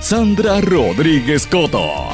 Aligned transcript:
Sandra 0.00 0.62
Rodríguez 0.62 1.46
Coto. 1.46 2.08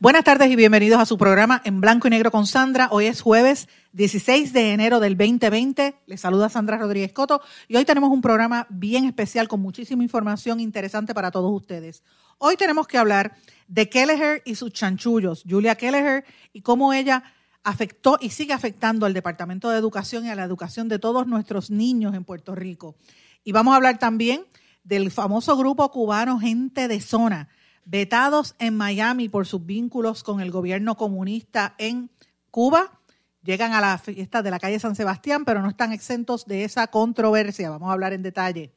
Buenas 0.00 0.24
tardes 0.24 0.50
y 0.50 0.56
bienvenidos 0.56 1.00
a 1.00 1.06
su 1.06 1.16
programa 1.16 1.62
En 1.64 1.80
Blanco 1.80 2.08
y 2.08 2.10
Negro 2.10 2.32
con 2.32 2.46
Sandra. 2.48 2.88
Hoy 2.90 3.06
es 3.06 3.20
jueves 3.20 3.68
16 3.92 4.52
de 4.52 4.72
enero 4.72 4.98
del 4.98 5.16
2020. 5.16 5.94
Les 6.06 6.20
saluda 6.20 6.48
Sandra 6.48 6.76
Rodríguez 6.76 7.12
Coto 7.12 7.40
y 7.68 7.76
hoy 7.76 7.84
tenemos 7.84 8.10
un 8.10 8.20
programa 8.20 8.66
bien 8.68 9.04
especial 9.04 9.46
con 9.46 9.60
muchísima 9.60 10.02
información 10.02 10.58
interesante 10.58 11.14
para 11.14 11.30
todos 11.30 11.52
ustedes. 11.52 12.02
Hoy 12.38 12.56
tenemos 12.56 12.88
que 12.88 12.98
hablar 12.98 13.36
de 13.68 13.88
Kelleher 13.88 14.42
y 14.44 14.56
sus 14.56 14.72
chanchullos, 14.72 15.44
Julia 15.48 15.76
Kelleher 15.76 16.24
y 16.52 16.62
cómo 16.62 16.92
ella 16.92 17.22
afectó 17.68 18.18
y 18.20 18.30
sigue 18.30 18.54
afectando 18.54 19.04
al 19.04 19.12
Departamento 19.12 19.68
de 19.68 19.78
Educación 19.78 20.24
y 20.24 20.30
a 20.30 20.34
la 20.34 20.44
educación 20.44 20.88
de 20.88 20.98
todos 20.98 21.26
nuestros 21.26 21.70
niños 21.70 22.14
en 22.14 22.24
Puerto 22.24 22.54
Rico. 22.54 22.96
Y 23.44 23.52
vamos 23.52 23.72
a 23.72 23.76
hablar 23.76 23.98
también 23.98 24.46
del 24.84 25.10
famoso 25.10 25.56
grupo 25.56 25.90
cubano 25.90 26.40
Gente 26.40 26.88
de 26.88 27.00
Zona 27.00 27.48
vetados 27.84 28.54
en 28.58 28.76
Miami 28.76 29.30
por 29.30 29.46
sus 29.46 29.64
vínculos 29.64 30.22
con 30.22 30.40
el 30.40 30.50
gobierno 30.50 30.96
comunista 30.96 31.74
en 31.78 32.10
Cuba. 32.50 33.00
Llegan 33.42 33.72
a 33.72 33.80
la 33.80 33.96
fiesta 33.98 34.42
de 34.42 34.50
la 34.50 34.58
calle 34.58 34.78
San 34.78 34.94
Sebastián, 34.94 35.44
pero 35.44 35.62
no 35.62 35.68
están 35.68 35.92
exentos 35.92 36.44
de 36.44 36.64
esa 36.64 36.86
controversia. 36.88 37.70
Vamos 37.70 37.88
a 37.88 37.92
hablar 37.92 38.12
en 38.12 38.22
detalle. 38.22 38.74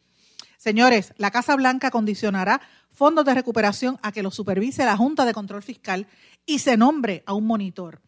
Señores, 0.58 1.14
la 1.18 1.32
Casa 1.32 1.56
Blanca 1.56 1.92
condicionará 1.92 2.62
fondos 2.90 3.26
de 3.26 3.34
recuperación 3.34 3.98
a 4.02 4.12
que 4.12 4.24
los 4.24 4.36
supervise 4.36 4.86
la 4.86 4.96
Junta 4.96 5.26
de 5.26 5.34
Control 5.34 5.64
Fiscal 5.64 6.08
y 6.46 6.60
se 6.60 6.78
nombre 6.78 7.24
a 7.26 7.34
un 7.34 7.48
monitor. 7.48 8.02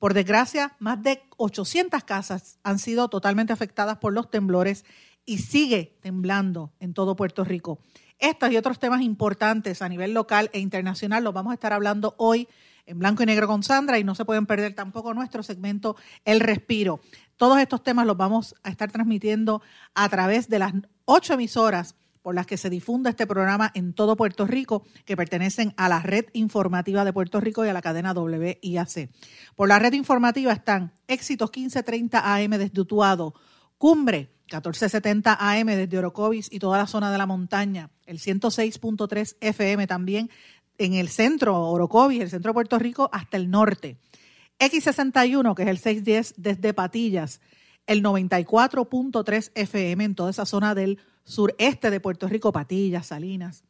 Por 0.00 0.14
desgracia, 0.14 0.74
más 0.78 1.02
de 1.02 1.22
800 1.36 2.02
casas 2.04 2.58
han 2.62 2.78
sido 2.78 3.08
totalmente 3.08 3.52
afectadas 3.52 3.98
por 3.98 4.14
los 4.14 4.30
temblores 4.30 4.86
y 5.26 5.38
sigue 5.38 5.98
temblando 6.00 6.72
en 6.80 6.94
todo 6.94 7.16
Puerto 7.16 7.44
Rico. 7.44 7.80
Estos 8.18 8.50
y 8.50 8.56
otros 8.56 8.78
temas 8.78 9.02
importantes 9.02 9.82
a 9.82 9.90
nivel 9.90 10.14
local 10.14 10.48
e 10.54 10.58
internacional 10.58 11.22
los 11.22 11.34
vamos 11.34 11.50
a 11.50 11.54
estar 11.54 11.74
hablando 11.74 12.14
hoy 12.16 12.48
en 12.86 12.98
blanco 12.98 13.22
y 13.22 13.26
negro 13.26 13.46
con 13.46 13.62
Sandra 13.62 13.98
y 13.98 14.04
no 14.04 14.14
se 14.14 14.24
pueden 14.24 14.46
perder 14.46 14.74
tampoco 14.74 15.12
nuestro 15.12 15.42
segmento 15.42 15.96
El 16.24 16.40
Respiro. 16.40 17.00
Todos 17.36 17.58
estos 17.60 17.82
temas 17.82 18.06
los 18.06 18.16
vamos 18.16 18.54
a 18.62 18.70
estar 18.70 18.90
transmitiendo 18.90 19.60
a 19.94 20.08
través 20.08 20.48
de 20.48 20.60
las 20.60 20.72
ocho 21.04 21.34
emisoras 21.34 21.94
por 22.22 22.34
las 22.34 22.46
que 22.46 22.56
se 22.56 22.70
difunde 22.70 23.10
este 23.10 23.26
programa 23.26 23.70
en 23.74 23.92
todo 23.92 24.16
Puerto 24.16 24.46
Rico, 24.46 24.84
que 25.04 25.16
pertenecen 25.16 25.72
a 25.76 25.88
la 25.88 26.00
red 26.00 26.26
informativa 26.32 27.04
de 27.04 27.12
Puerto 27.12 27.40
Rico 27.40 27.64
y 27.64 27.68
a 27.68 27.72
la 27.72 27.82
cadena 27.82 28.12
WIAC. 28.12 29.10
Por 29.56 29.68
la 29.68 29.78
red 29.78 29.92
informativa 29.94 30.52
están 30.52 30.92
Éxitos 31.06 31.50
1530 31.50 32.34
AM 32.34 32.50
desde 32.50 32.80
Utuado, 32.80 33.34
Cumbre 33.78 34.30
1470 34.50 35.38
AM 35.38 35.66
desde 35.68 35.98
Orocovis 35.98 36.48
y 36.52 36.58
toda 36.58 36.76
la 36.78 36.86
zona 36.86 37.12
de 37.12 37.18
la 37.18 37.26
montaña, 37.26 37.90
el 38.04 38.18
106.3 38.18 39.36
FM 39.40 39.86
también 39.86 40.28
en 40.76 40.94
el 40.94 41.08
centro, 41.08 41.56
Orocovis, 41.68 42.20
el 42.20 42.30
centro 42.30 42.50
de 42.50 42.54
Puerto 42.54 42.78
Rico, 42.78 43.08
hasta 43.12 43.36
el 43.36 43.50
norte. 43.50 43.98
X61, 44.58 45.54
que 45.54 45.62
es 45.62 45.68
el 45.68 45.78
610 45.78 46.34
desde 46.36 46.74
Patillas, 46.74 47.40
el 47.86 48.02
94.3 48.02 49.52
FM 49.54 50.04
en 50.04 50.14
toda 50.14 50.30
esa 50.30 50.46
zona 50.46 50.74
del 50.74 50.98
sureste 51.24 51.90
de 51.90 52.00
Puerto 52.00 52.28
Rico, 52.28 52.52
Patillas, 52.52 53.06
Salinas. 53.06 53.64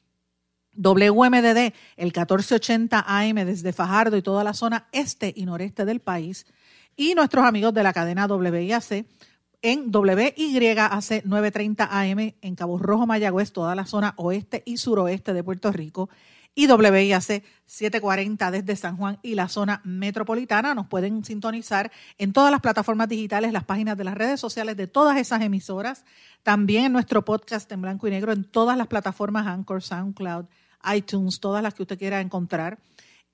WMDD, 0.75 1.75
el 1.97 2.07
1480 2.07 3.05
AM 3.07 3.35
desde 3.45 3.73
Fajardo 3.73 4.17
y 4.17 4.23
toda 4.23 4.45
la 4.45 4.55
zona 4.55 4.87
este 4.93 5.33
y 5.35 5.45
noreste 5.45 5.85
del 5.85 6.01
país. 6.01 6.47
Y 6.97 7.15
nuestros 7.15 7.45
amigos 7.45 7.75
de 7.75 7.83
la 7.83 7.93
cadena 7.93 8.27
WIAC, 8.27 9.07
en 9.63 9.95
WYAC 9.95 11.25
930 11.25 11.89
AM 11.91 12.35
en 12.41 12.55
Cabo 12.55 12.79
Rojo, 12.79 13.07
Mayagüez, 13.07 13.53
toda 13.53 13.75
la 13.75 13.87
zona 13.87 14.15
oeste 14.17 14.63
y 14.65 14.77
suroeste 14.77 15.33
de 15.33 15.45
Puerto 15.45 15.73
Rico. 15.73 16.09
Y 16.55 16.67
WIAC 16.67 17.45
740 17.67 18.51
desde 18.51 18.77
San 18.77 18.97
Juan 18.97 19.19
y 19.23 19.35
la 19.35 19.49
zona 19.49 19.81
metropolitana. 19.85 20.75
Nos 20.75 20.89
pueden 20.89 21.25
sintonizar 21.25 21.93
en 22.19 22.33
todas 22.33 22.51
las 22.51 22.61
plataformas 22.61 23.09
digitales, 23.09 23.53
las 23.53 23.65
páginas 23.65 23.97
de 23.97 24.05
las 24.05 24.15
redes 24.15 24.41
sociales 24.41 24.77
de 24.77 24.89
todas 24.89 25.17
esas 25.17 25.43
emisoras. 25.43 26.05
También 26.43 26.87
en 26.87 26.93
nuestro 26.93 27.25
podcast 27.25 27.71
en 27.71 27.83
blanco 27.83 28.09
y 28.09 28.11
negro, 28.11 28.33
en 28.33 28.45
todas 28.45 28.77
las 28.77 28.89
plataformas 28.89 29.47
Anchor, 29.47 29.83
SoundCloud, 29.83 30.47
iTunes, 30.93 31.39
todas 31.41 31.63
las 31.63 31.75
que 31.75 31.83
usted 31.83 31.99
quiera 31.99 32.21
encontrar. 32.21 32.79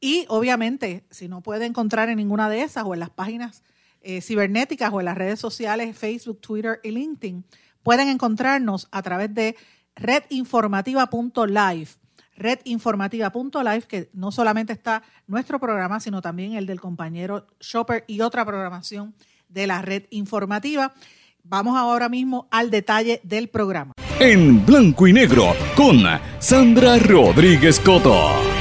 Y 0.01 0.27
obviamente, 0.29 1.07
si 1.11 1.29
no 1.29 1.41
puede 1.41 1.65
encontrar 1.65 2.09
en 2.11 2.19
ninguna 2.19 2.51
de 2.51 2.63
esas 2.63 2.85
o 2.85 2.93
en 2.95 3.01
las 3.01 3.11
páginas 3.11 3.63
eh, 4.03 4.21
cibernéticas 4.21 4.93
o 4.93 5.01
en 5.01 5.07
las 5.07 5.17
redes 5.17 5.41
sociales 5.41 5.97
Facebook, 5.97 6.41
Twitter 6.41 6.81
y 6.85 6.91
LinkedIn, 6.91 7.45
pueden 7.83 8.09
encontrarnos 8.09 8.89
a 8.91 9.03
través 9.03 9.35
de 9.35 9.57
redinformativa.live. 9.95 11.89
Redinformativa.live, 12.37 13.83
que 13.83 14.11
no 14.13 14.31
solamente 14.31 14.73
está 14.73 15.03
nuestro 15.27 15.59
programa, 15.59 16.01
sino 16.01 16.23
también 16.23 16.55
el 16.55 16.67
del 16.67 16.81
compañero 16.81 17.47
Shopper 17.61 18.05
y 18.07 18.21
otra 18.21 18.45
programación 18.45 19.15
de 19.49 19.67
la 19.67 19.83
red 19.83 20.05
informativa. 20.11 20.95
Vamos 21.43 21.79
ahora 21.79 22.09
mismo 22.09 22.49
al 22.51 22.71
detalle 22.71 23.21
del 23.23 23.49
programa. 23.49 23.93
En 24.19 24.65
blanco 24.65 25.07
y 25.07 25.13
negro 25.13 25.55
con 25.77 26.03
Sandra 26.39 26.99
Rodríguez 26.99 27.79
Coto. 27.81 28.56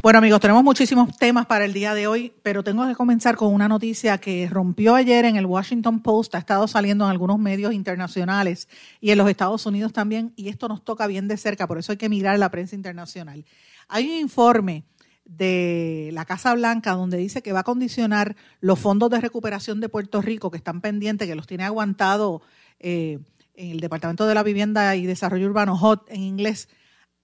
Bueno 0.00 0.20
amigos, 0.20 0.38
tenemos 0.38 0.62
muchísimos 0.62 1.16
temas 1.18 1.46
para 1.46 1.64
el 1.64 1.72
día 1.72 1.92
de 1.92 2.06
hoy, 2.06 2.32
pero 2.44 2.62
tengo 2.62 2.86
que 2.86 2.94
comenzar 2.94 3.34
con 3.34 3.52
una 3.52 3.66
noticia 3.66 4.18
que 4.18 4.48
rompió 4.48 4.94
ayer 4.94 5.24
en 5.24 5.34
el 5.34 5.44
Washington 5.44 6.00
Post, 6.02 6.36
ha 6.36 6.38
estado 6.38 6.68
saliendo 6.68 7.04
en 7.04 7.10
algunos 7.10 7.40
medios 7.40 7.72
internacionales 7.74 8.68
y 9.00 9.10
en 9.10 9.18
los 9.18 9.28
Estados 9.28 9.66
Unidos 9.66 9.92
también, 9.92 10.32
y 10.36 10.50
esto 10.50 10.68
nos 10.68 10.84
toca 10.84 11.08
bien 11.08 11.26
de 11.26 11.36
cerca, 11.36 11.66
por 11.66 11.78
eso 11.78 11.90
hay 11.90 11.98
que 11.98 12.08
mirar 12.08 12.38
la 12.38 12.48
prensa 12.48 12.76
internacional. 12.76 13.44
Hay 13.88 14.08
un 14.08 14.18
informe 14.18 14.84
de 15.24 16.10
la 16.12 16.24
Casa 16.24 16.54
Blanca 16.54 16.92
donde 16.92 17.16
dice 17.16 17.42
que 17.42 17.52
va 17.52 17.60
a 17.60 17.64
condicionar 17.64 18.36
los 18.60 18.78
fondos 18.78 19.10
de 19.10 19.20
recuperación 19.20 19.80
de 19.80 19.88
Puerto 19.88 20.22
Rico 20.22 20.52
que 20.52 20.58
están 20.58 20.80
pendientes, 20.80 21.26
que 21.26 21.34
los 21.34 21.48
tiene 21.48 21.64
aguantado 21.64 22.40
eh, 22.78 23.18
en 23.54 23.72
el 23.72 23.80
Departamento 23.80 24.28
de 24.28 24.34
la 24.36 24.44
Vivienda 24.44 24.94
y 24.94 25.06
Desarrollo 25.06 25.48
Urbano, 25.48 25.74
HOT 25.74 26.08
en 26.08 26.22
inglés, 26.22 26.68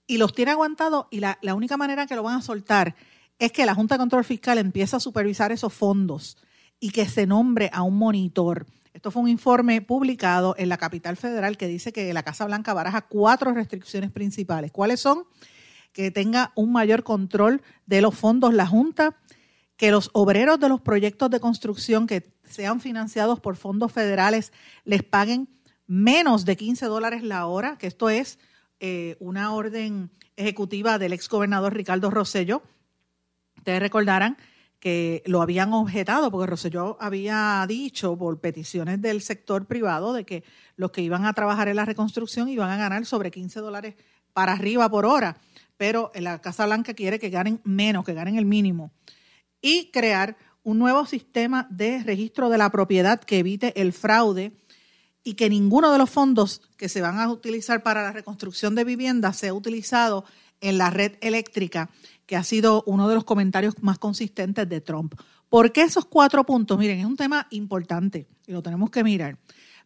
y 0.07 0.19
los 0.19 0.35
tiene 0.35 0.53
aguantados 0.53 1.07
y 1.11 1.21
la, 1.21 1.39
única 1.55 1.77
manera 1.77 2.07
que 2.07 2.17
lo 2.17 2.23
van 2.23 2.37
a 2.37 2.43
soltar 2.43 2.95
es 3.39 3.53
que 3.53 3.67
la 3.67 3.75
Junta 3.75 3.95
de 3.95 4.01
Control 4.01 4.25
Fiscal 4.25 4.59
empiece 4.59 4.97
a 4.97 5.01
supervisar 5.01 5.53
esos 5.53 5.73
fondos 5.73 6.37
y 6.79 6.91
que 6.91 7.09
se 7.09 7.27
nombre 7.27 7.71
a 7.73 7.83
un 7.83 7.97
monitor. 7.97 8.67
Esto 8.93 9.11
fue 9.11 9.23
un 9.23 9.29
informe 9.29 9.81
publicado 9.81 10.55
en 10.59 10.69
la 10.69 10.77
capital 10.77 11.17
federal 11.17 11.57
que 11.57 11.67
dice 11.67 11.93
que 11.93 12.13
la 12.13 12.23
Casa 12.23 12.45
Blanca 12.45 12.75
baraja 12.75 13.03
cuatro 13.03 13.53
restricciones 13.53 14.13
principales. 14.13 14.71
¿Cuáles 14.71 15.01
son? 15.01 15.25
Que 15.93 16.11
tenga 16.11 16.53
un 16.55 16.73
mayor 16.73 17.03
control 17.03 17.63
de 17.87 18.01
los 18.01 18.15
fondos 18.15 18.55
la 18.55 18.67
Junta, 18.67 19.17
que 19.77 19.91
los 19.91 20.11
obreros 20.13 20.61
de 20.61 20.69
los 20.69 20.81
proyectos 20.81 21.31
de 21.31 21.41
construcción 21.41 22.07
que 22.07 22.33
sean 22.45 22.81
financiados 22.81 23.41
por 23.41 23.57
fondos 23.57 23.91
federales 23.91 24.53
les 24.85 25.03
paguen 25.03 25.49
menos 25.87 26.45
de 26.45 26.57
15 26.57 26.87
dólares 26.87 27.23
la 27.23 27.47
hora, 27.47 27.77
que 27.79 27.87
esto 27.87 28.11
es 28.11 28.39
eh, 28.87 29.17
una 29.19 29.55
orden 29.55 30.11
ejecutiva 30.37 30.99
del 30.99 31.15
ex 31.15 31.27
gobernador 31.31 31.73
Ricardo 31.73 32.11
Rosello. 32.11 32.63
Ustedes 33.57 33.81
recordarán 33.81 34.37
que 34.79 35.23
lo 35.25 35.41
habían 35.41 35.73
objetado 35.73 36.31
porque 36.31 36.51
Rosselló 36.51 36.99
había 37.01 37.65
dicho 37.67 38.19
por 38.19 38.39
peticiones 38.41 39.01
del 39.01 39.23
sector 39.23 39.65
privado 39.65 40.13
de 40.13 40.27
que 40.27 40.45
los 40.77 40.91
que 40.91 41.01
iban 41.01 41.25
a 41.25 41.33
trabajar 41.33 41.69
en 41.69 41.77
la 41.77 41.87
reconstrucción 41.87 42.51
iban 42.51 42.69
a 42.69 42.77
ganar 42.77 43.07
sobre 43.07 43.31
15 43.31 43.61
dólares 43.61 43.95
para 44.35 44.53
arriba 44.53 44.91
por 44.91 45.07
hora, 45.07 45.39
pero 45.79 46.13
la 46.15 46.43
Casa 46.43 46.67
Blanca 46.67 46.93
quiere 46.93 47.19
que 47.19 47.31
ganen 47.31 47.63
menos, 47.65 48.05
que 48.05 48.13
ganen 48.13 48.37
el 48.37 48.45
mínimo. 48.45 48.93
Y 49.63 49.91
crear 49.93 50.37
un 50.63 50.79
nuevo 50.79 51.07
sistema 51.07 51.67
de 51.71 52.03
registro 52.03 52.51
de 52.51 52.59
la 52.59 52.69
propiedad 52.69 53.19
que 53.19 53.39
evite 53.39 53.81
el 53.81 53.95
fraude 53.95 54.53
y 55.25 55.35
que 55.35 55.49
ninguno 55.49 55.91
de 55.91 55.99
los 55.99 56.11
fondos 56.11 56.61
que 56.77 56.89
se 56.89 57.01
van 57.01 57.19
a 57.19 57.31
utilizar 57.31 57.83
para 57.83 58.03
la 58.03 58.13
reconstrucción 58.13 58.75
de 58.75 58.85
viviendas 58.85 59.39
sea 59.39 59.55
utilizado 59.55 60.25
en 60.61 60.79
la 60.79 60.91
red 60.91 61.13
eléctrica, 61.21 61.91
que 62.27 62.37
ha 62.37 62.45
sido 62.45 62.85
uno 62.87 63.09
de 63.09 63.15
los 63.15 63.25
comentarios 63.25 63.75
más 63.83 63.99
consistentes 63.99 64.69
de 64.69 64.81
Trump. 64.81 65.15
¿Por 65.49 65.73
qué 65.73 65.83
esos 65.83 66.05
cuatro 66.05 66.45
puntos? 66.45 66.79
Miren, 66.79 67.01
es 67.01 67.07
un 67.07 67.17
tema 67.17 67.47
importante 67.51 68.27
y 68.47 68.53
lo 68.53 68.63
tenemos 68.63 68.91
que 68.91 69.03
mirar. 69.03 69.39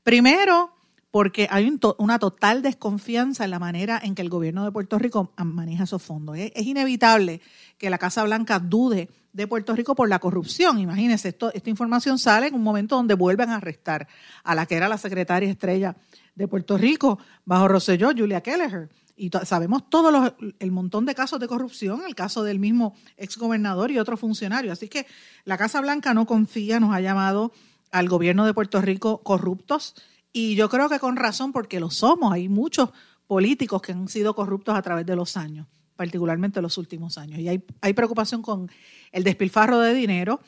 Primero, 0.03 0.78
porque 1.11 1.49
hay 1.51 1.71
una 1.99 2.19
total 2.19 2.61
desconfianza 2.61 3.45
en 3.45 3.51
la 3.51 3.59
manera 3.59 3.99
en 4.03 4.15
que 4.15 4.23
el 4.23 4.29
gobierno 4.29 4.65
de 4.65 4.73
Puerto 4.73 4.99
Rico 4.99 5.33
maneja 5.39 5.85
esos 5.85 6.03
fondos. 6.03 6.37
Es, 6.37 6.67
inevitable 6.67 7.41
que 7.79 7.89
la 7.89 7.99
Casa 7.99 8.25
Blanca 8.25 8.59
dude 8.59 9.09
de 9.33 9.47
Puerto 9.47 9.75
Rico 9.75 9.95
por 9.95 10.09
la 10.09 10.19
corrupción. 10.19 10.79
Imagínense, 10.79 11.29
esta 11.29 11.71
información 11.71 12.19
sale 12.19 12.49
en 12.49 12.55
un 12.55 12.63
momento 12.63 12.97
donde 12.97 13.15
vuelven 13.15 13.49
a 13.51 13.57
arrestar 13.57 14.07
a 14.45 14.55
la 14.55 14.67
que 14.67 14.75
era 14.75 14.89
la 14.89 14.99
secretaria 14.99 15.51
estrella 15.51 15.97
de 16.35 16.47
Puerto 16.47 16.77
Rico 16.77 17.19
bajo 17.45 17.69
Rosselló, 17.69 18.11
Julia 18.17 18.43
Kelleher. 18.43 18.91
Y 19.17 19.31
sabemos 19.45 19.89
todo 19.89 20.37
el 20.61 20.71
montón 20.71 21.05
de 21.07 21.15
casos 21.15 21.41
de 21.41 21.49
corrupción, 21.49 22.03
el 22.07 22.15
caso 22.15 22.45
del 22.45 22.61
mismo 22.61 22.95
exgobernador 23.17 23.91
y 23.91 23.99
otros 23.99 24.21
funcionarios. 24.21 24.75
Así 24.75 24.89
que 24.89 25.07
la 25.45 25.57
Casa 25.57 25.81
Blanca 25.81 26.15
no 26.15 26.27
confía, 26.27 26.79
nos 26.79 26.95
ha 26.95 27.01
llamado 27.01 27.51
al 27.91 28.09
gobierno 28.09 28.45
de 28.45 28.55
Puerto 28.55 28.81
Rico 28.81 29.23
corruptos 29.23 29.95
y 30.39 30.55
yo 30.55 30.69
creo 30.69 30.89
que 30.89 31.01
con 31.01 31.17
razón, 31.17 31.51
porque 31.51 31.81
lo 31.81 31.91
somos. 31.91 32.33
Hay 32.33 32.49
muchos 32.49 32.91
políticos 33.27 33.83
que 33.83 33.91
han 33.91 34.07
sido 34.07 34.37
corruptos 34.37 34.77
a 34.77 34.83
través 34.83 35.05
de 35.05 35.17
los 35.17 35.37
años, 35.37 35.67
particularmente 35.97 36.63
los 36.63 36.79
últimos 36.79 37.19
años. 37.19 37.41
Y 37.41 37.49
hay, 37.49 37.65
hay 37.81 37.93
preocupación 37.93 38.41
con 38.41 38.71
el 39.11 39.25
despilfarro 39.25 39.81
de 39.81 39.95
dinero, 39.95 40.41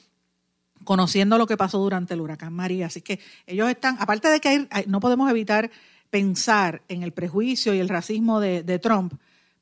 conociendo 0.85 1.39
lo 1.39 1.47
que 1.49 1.57
pasó 1.57 1.79
durante 1.79 2.15
el 2.15 2.21
huracán 2.21 2.53
María. 2.53 2.87
Así 2.87 3.03
que 3.03 3.19
ellos 3.49 3.69
están, 3.69 3.97
aparte 3.99 4.29
de 4.29 4.41
que 4.41 4.69
no 4.87 5.01
podemos 5.01 5.29
evitar 5.29 5.73
pensar 6.09 6.83
en 6.87 7.03
el 7.03 7.13
prejuicio 7.13 7.75
y 7.75 7.81
el 7.81 7.89
racismo 7.89 8.39
de, 8.39 8.79
Trump, 8.79 9.15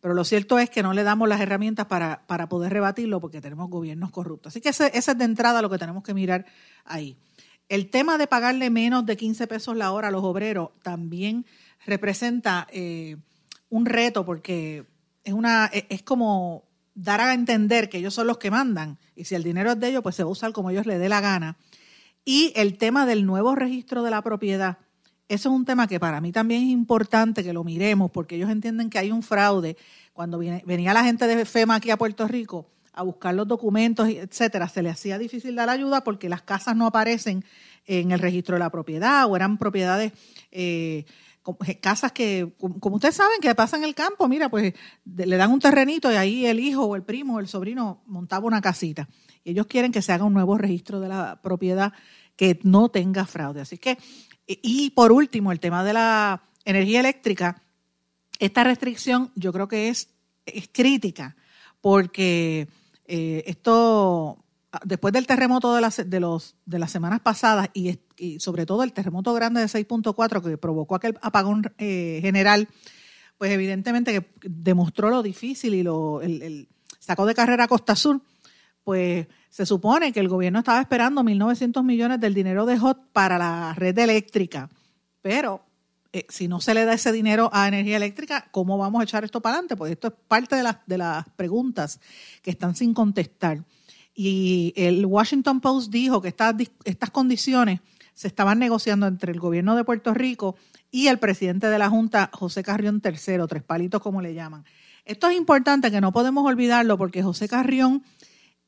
pero 0.03 0.13
lo 0.13 0.25
cierto 0.25 0.59
es 0.59 0.69
que 0.69 0.83
no 0.83 0.93
le 0.93 1.05
damos 1.05 1.27
las 1.27 1.41
herramientas 1.41 1.87
para, 1.87 2.27
para 2.27 2.51
poder 2.51 2.71
rebatirlo 2.71 3.19
porque 3.19 3.41
tenemos 3.41 3.71
gobiernos 3.71 4.11
corruptos. 4.11 4.53
Así 4.53 4.61
que 4.61 4.69
ese, 4.69 4.91
es 4.93 5.07
de 5.07 5.25
entrada 5.25 5.63
lo 5.63 5.71
que 5.71 5.79
tenemos 5.79 6.03
que 6.03 6.13
mirar 6.13 6.45
ahí. 6.85 7.17
El 7.69 7.91
tema 7.91 8.17
de 8.17 8.27
pagarle 8.27 8.71
menos 8.71 9.05
de 9.05 9.17
15 9.17 9.47
pesos 9.47 9.77
la 9.77 9.93
hora 9.93 10.09
a 10.09 10.11
los 10.11 10.25
obreros 10.25 10.71
también 10.83 11.45
representa 11.85 12.67
eh, 12.71 13.17
un 13.69 13.85
reto 13.85 14.25
porque 14.25 14.87
es, 15.25 15.33
una, 15.35 15.71
e, 15.73 15.87
es 15.91 16.03
como 16.03 16.65
dar 16.95 17.21
a 17.21 17.35
entender 17.35 17.89
que 17.89 17.99
ellos 17.99 18.15
son 18.15 18.27
los 18.27 18.39
que 18.39 18.51
mandan 18.51 18.99
y 19.15 19.25
si 19.25 19.35
el 19.35 19.43
dinero 19.43 19.73
es 19.73 19.81
de 19.81 19.89
ellos, 19.89 20.03
pues 20.03 20.17
se 20.17 20.23
va 20.23 20.29
a 20.29 20.33
usar 20.33 20.53
como 20.53 20.71
ellos 20.71 20.87
le 20.87 20.99
dé 20.99 21.09
la 21.09 21.21
gana. 21.21 21.57
Y 22.25 22.53
el 22.57 22.79
tema 22.79 23.05
del 23.05 23.27
nuevo 23.27 23.55
registro 23.55 24.03
de 24.03 24.11
la 24.11 24.23
propiedad, 24.23 24.79
eso 25.29 25.49
es 25.51 25.55
un 25.55 25.65
tema 25.65 25.87
que 25.87 26.01
para 26.01 26.21
mí 26.21 26.33
también 26.33 26.63
es 26.63 26.71
importante 26.71 27.45
que 27.45 27.53
lo 27.53 27.65
miremos 27.65 28.11
porque 28.11 28.37
ellos 28.37 28.51
entienden 28.51 28.91
que 28.91 28.99
hay 28.99 29.11
un 29.11 29.23
fraude. 29.23 29.77
Cuando 30.13 30.39
venía 30.39 30.95
la 30.95 31.05
gente 31.05 31.27
de 31.27 31.45
FEMA 31.45 31.77
aquí 31.77 31.91
a 31.91 31.97
Puerto 31.97 32.27
Rico, 32.27 32.67
a 32.99 33.03
buscar 33.05 33.33
los 33.33 33.47
documentos, 33.47 34.09
etcétera, 34.09 34.69
se 34.69 34.83
le 34.83 34.91
hacía 34.91 35.19
difícil 35.19 35.55
dar 35.55 35.71
ayuda 35.71 36.03
porque 36.03 36.29
las 36.29 36.43
casas 36.43 36.75
no 36.75 36.85
aparecen 36.85 37.45
en 37.87 38.11
el 38.11 38.19
registro 38.19 38.57
de 38.57 38.59
la 38.59 38.71
propiedad 38.71 39.25
o 39.31 39.37
eran 39.37 39.57
propiedades, 39.57 40.13
eh, 40.51 41.05
casas 41.81 42.11
que, 42.11 42.53
como 42.59 42.97
ustedes 42.97 43.15
saben, 43.15 43.41
que 43.41 43.55
pasan 43.55 43.85
en 43.85 43.89
el 43.89 43.95
campo, 43.95 44.27
mira, 44.27 44.49
pues 44.49 44.75
le 45.05 45.37
dan 45.37 45.53
un 45.53 45.61
terrenito 45.61 46.11
y 46.11 46.17
ahí 46.17 46.47
el 46.47 46.59
hijo 46.59 46.87
o 46.87 46.97
el 46.97 47.05
primo 47.05 47.37
o 47.37 47.41
el 47.41 47.47
sobrino 47.47 48.03
montaba 48.07 48.47
una 48.47 48.61
casita. 48.61 49.09
Y 49.45 49.53
ellos 49.53 49.69
quieren 49.69 49.93
que 49.93 50.03
se 50.03 50.13
haga 50.13 50.25
un 50.25 50.35
nuevo 50.35 50.59
registro 50.59 50.99
de 50.99 51.07
la 51.07 51.41
propiedad 51.41 51.93
que 52.35 52.59
no 52.65 52.89
tenga 52.89 53.27
fraude. 53.27 53.61
Así 53.61 53.79
que, 53.79 53.97
y 54.45 54.91
por 54.91 55.13
último, 55.13 55.53
el 55.53 55.61
tema 55.61 55.85
de 55.85 55.93
la 55.93 56.43
energía 56.65 56.99
eléctrica, 56.99 57.63
esta 58.41 58.65
restricción 58.65 59.31
yo 59.37 59.53
creo 59.53 59.69
que 59.69 59.89
es, 59.89 60.09
es 60.47 60.69
crítica 60.73 61.37
porque 61.81 62.67
eh, 63.09 63.43
esto, 63.47 64.45
después 64.85 65.13
del 65.15 65.27
terremoto 65.27 65.75
de 65.75 65.81
las, 65.81 66.09
de 66.09 66.21
los, 66.21 66.57
de 66.67 66.79
las 66.79 66.91
semanas 66.91 67.21
pasadas 67.21 67.71
y, 67.73 67.99
sobre 68.39 68.67
todo 68.67 68.83
el 68.83 68.93
terremoto 68.93 69.33
grande 69.33 69.61
de 69.61 69.67
6.4 69.67 70.43
que 70.43 70.59
provocó 70.59 70.95
aquel 70.95 71.19
apagón 71.23 71.73
eh, 71.79 72.19
general, 72.21 72.69
pues 73.39 73.51
evidentemente 73.51 74.13
que 74.13 74.29
demostró 74.43 75.09
lo 75.09 75.23
difícil 75.23 75.75
y 75.75 75.83
lo 75.83 76.21
sacó 77.01 77.25
de 77.25 77.35
carrera 77.35 77.65
a 77.65 77.69
Costa 77.69 77.97
Sur, 77.97 78.21
pues 78.85 79.27
se 79.49 79.65
supone 79.65 80.13
que 80.13 80.21
el 80.21 80.29
gobierno 80.29 80.59
estaba 80.59 80.81
esperando 80.81 81.23
1.900 81.23 81.83
millones 81.83 82.21
del 82.21 82.35
dinero 82.35 82.67
de 82.67 82.79
HOT 82.79 83.13
para 83.13 83.39
la 83.39 83.75
red 83.75 83.97
eléctrica, 83.99 84.69
pero 85.23 85.68
eh, 86.13 86.27
si 86.29 86.49
no 86.49 86.61
se 86.61 86.73
le 86.75 86.85
da 86.85 86.95
ese 86.95 87.13
dinero 87.13 87.51
a 87.53 87.69
energía 87.69 87.97
eléctrica, 87.97 88.49
¿cómo 88.51 88.79
vamos 88.79 89.01
a 89.01 89.05
echar 89.05 89.25
esto 89.25 89.41
para 89.41 89.57
adelante? 89.57 89.77
Pues 89.77 89.93
esto 89.93 90.09
es 90.09 90.15
parte 90.27 90.57
de 90.57 90.63
las, 90.63 90.79
de 90.87 90.99
las 90.99 91.29
preguntas 91.31 92.01
que 92.43 92.51
están 92.51 92.75
sin 92.75 92.95
contestar. 92.95 93.65
Y 94.15 94.73
el 94.75 95.05
Washington 95.05 95.61
Post 95.61 95.93
dijo 95.93 96.21
que 96.23 96.29
estas, 96.29 96.55
estas 96.85 97.11
condiciones 97.11 97.81
se 98.15 98.27
estaban 98.27 98.59
negociando 98.59 99.07
entre 99.07 99.33
el 99.33 99.39
gobierno 99.39 99.77
de 99.77 99.85
Puerto 99.85 100.13
Rico 100.13 100.57
y 100.91 101.07
el 101.07 101.19
presidente 101.19 101.69
de 101.69 101.79
la 101.79 101.89
Junta, 101.89 102.31
José 102.33 102.65
Carrión 102.65 103.01
III, 103.05 103.47
tres 103.49 103.63
palitos 103.63 104.03
como 104.03 104.21
le 104.21 104.35
llaman. 104.35 104.65
Esto 105.05 105.29
es 105.29 105.37
importante 105.37 105.91
que 105.91 106.01
no 106.01 106.11
podemos 106.11 106.45
olvidarlo 106.45 106.99
porque 106.99 107.23
José 107.23 107.49
Carrión 107.49 108.03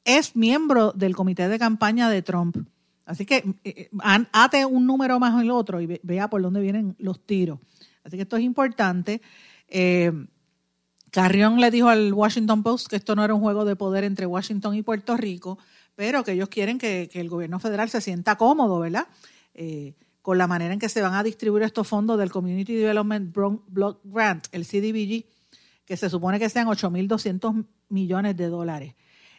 es 0.04 0.36
miembro 0.36 0.92
del 0.92 1.16
comité 1.16 1.48
de 1.48 1.58
campaña 1.58 2.08
de 2.08 2.22
Trump. 2.22 2.58
Así 3.04 3.26
que 3.26 3.36
eh, 3.36 3.54
eh, 3.64 3.90
ate 4.32 4.64
un 4.66 4.86
número 4.86 5.18
más 5.18 5.40
el 5.42 5.50
otro 5.50 5.80
y 5.80 6.00
vea 6.02 6.28
por 6.30 6.42
dónde 6.42 6.60
vienen 6.60 6.94
los 6.98 7.24
tiros. 7.26 7.58
Así 8.04 8.16
que 8.16 8.22
esto 8.22 8.36
es 8.36 8.42
importante. 8.42 9.20
Eh, 9.68 10.12
Carrión 11.10 11.60
le 11.60 11.70
dijo 11.70 11.88
al 11.88 12.12
Washington 12.12 12.62
Post 12.62 12.88
que 12.88 12.96
esto 12.96 13.16
no 13.16 13.24
era 13.24 13.34
un 13.34 13.40
juego 13.40 13.64
de 13.64 13.74
poder 13.74 14.04
entre 14.04 14.26
Washington 14.26 14.76
y 14.76 14.82
Puerto 14.82 15.16
Rico, 15.16 15.58
pero 15.96 16.22
que 16.22 16.32
ellos 16.32 16.48
quieren 16.48 16.78
que, 16.78 17.10
el 17.12 17.28
gobierno 17.28 17.58
federal 17.58 17.90
se 17.90 18.00
sienta 18.00 18.36
cómodo, 18.36 18.78
¿verdad? 18.78 19.06
con 20.22 20.38
la 20.38 20.46
manera 20.46 20.72
en 20.72 20.78
que 20.78 20.88
se 20.88 21.02
van 21.02 21.14
a 21.14 21.22
distribuir 21.22 21.64
estos 21.64 21.86
fondos 21.88 22.18
del 22.18 22.30
Community 22.30 22.74
Development 22.74 23.34
Block 23.34 24.00
Grant, 24.04 24.46
el 24.52 24.64
CDBG, 24.64 25.26
que 25.84 25.96
se 25.96 26.08
supone 26.08 26.38
que 26.38 26.48
sean 26.48 26.68
8.200 26.68 27.66
millones 27.88 28.36
de 28.36 28.46
dólares. 28.46 28.94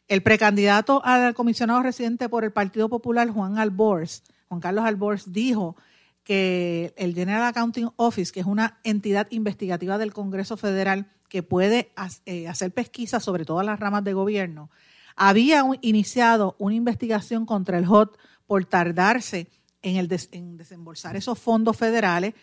El 0.08 0.24
precandidato 0.24 1.04
al 1.06 1.34
comisionado 1.34 1.82
residente 1.84 2.28
por 2.28 2.44
el 2.44 2.52
Partido 2.52 2.90
Popular, 2.90 3.30
Juan 3.30 3.58
Albors, 3.58 4.24
Juan 4.50 4.60
Carlos 4.60 4.86
Albors, 4.86 5.32
dijo 5.32 5.76
que 6.24 6.94
el 6.98 7.16
General 7.16 7.44
Accounting 7.44 7.90
Office, 7.96 8.32
que 8.32 8.42
es 8.42 8.46
una 8.46 8.80
entidad 8.84 9.28
investigativa 9.32 9.98
del 9.98 10.14
Congreso 10.14 10.58
Federal 10.58 11.12
que 11.30 11.44
puede 11.44 11.94
eh, 12.26 12.48
hacer 12.48 12.74
pesquisas 12.74 13.24
sobre 13.24 13.46
todas 13.46 13.66
las 13.66 13.80
ramas 13.80 14.04
de 14.04 14.14
gobierno, 14.14 14.70
había 15.16 15.64
iniciado 15.82 16.56
una 16.60 16.76
investigación 16.76 17.46
contra 17.46 17.78
el 17.78 17.86
HOT 17.86 18.18
por 18.48 18.66
tardarse 18.66 19.48
en, 19.82 20.10
en 20.32 20.58
desembolsar 20.58 21.16
esos 21.16 21.40
fondos 21.40 21.78
federales. 21.78 22.34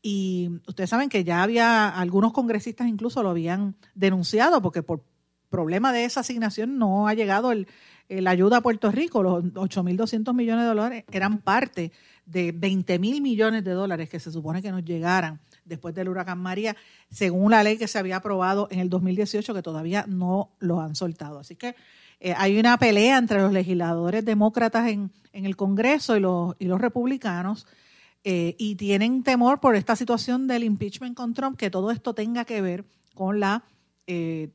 Y 0.00 0.48
ustedes 0.66 0.90
saben 0.90 1.08
que 1.08 1.24
ya 1.24 1.42
había 1.42 1.88
algunos 1.88 2.32
congresistas 2.32 2.86
incluso 2.86 3.22
lo 3.22 3.30
habían 3.30 3.76
denunciado 3.94 4.62
porque 4.62 4.82
por 4.82 5.04
problema 5.48 5.92
de 5.92 6.04
esa 6.04 6.20
asignación 6.20 6.78
no 6.78 7.08
ha 7.08 7.14
llegado 7.14 7.52
el, 7.52 7.66
la 8.08 8.30
ayuda 8.30 8.58
a 8.58 8.60
Puerto 8.60 8.90
Rico. 8.90 9.22
Los 9.22 9.44
8.200 9.44 10.34
millones 10.34 10.64
de 10.64 10.68
dólares 10.68 11.04
eran 11.10 11.38
parte 11.38 11.92
de 12.26 12.54
20.000 12.54 13.20
millones 13.20 13.64
de 13.64 13.72
dólares 13.72 14.08
que 14.08 14.20
se 14.20 14.30
supone 14.30 14.62
que 14.62 14.70
nos 14.70 14.84
llegaran 14.84 15.40
después 15.64 15.94
del 15.94 16.08
huracán 16.08 16.38
María, 16.38 16.76
según 17.10 17.50
la 17.50 17.62
ley 17.62 17.76
que 17.76 17.88
se 17.88 17.98
había 17.98 18.16
aprobado 18.16 18.68
en 18.70 18.80
el 18.80 18.88
2018, 18.88 19.54
que 19.54 19.62
todavía 19.62 20.04
no 20.08 20.50
lo 20.58 20.80
han 20.80 20.94
soltado. 20.94 21.38
Así 21.38 21.56
que 21.56 21.74
eh, 22.20 22.34
hay 22.36 22.58
una 22.58 22.78
pelea 22.78 23.18
entre 23.18 23.40
los 23.40 23.52
legisladores 23.52 24.24
demócratas 24.24 24.88
en, 24.88 25.10
en 25.32 25.46
el 25.46 25.56
Congreso 25.56 26.16
y 26.16 26.20
los, 26.20 26.56
y 26.58 26.66
los 26.66 26.80
republicanos. 26.80 27.66
Eh, 28.24 28.56
y 28.58 28.74
tienen 28.74 29.22
temor 29.22 29.60
por 29.60 29.76
esta 29.76 29.94
situación 29.94 30.48
del 30.48 30.64
impeachment 30.64 31.16
con 31.16 31.34
Trump, 31.34 31.56
que 31.56 31.70
todo 31.70 31.92
esto 31.92 32.14
tenga 32.14 32.44
que 32.44 32.60
ver 32.60 32.84
con 33.14 33.38
la 33.38 33.62
eh, 34.06 34.50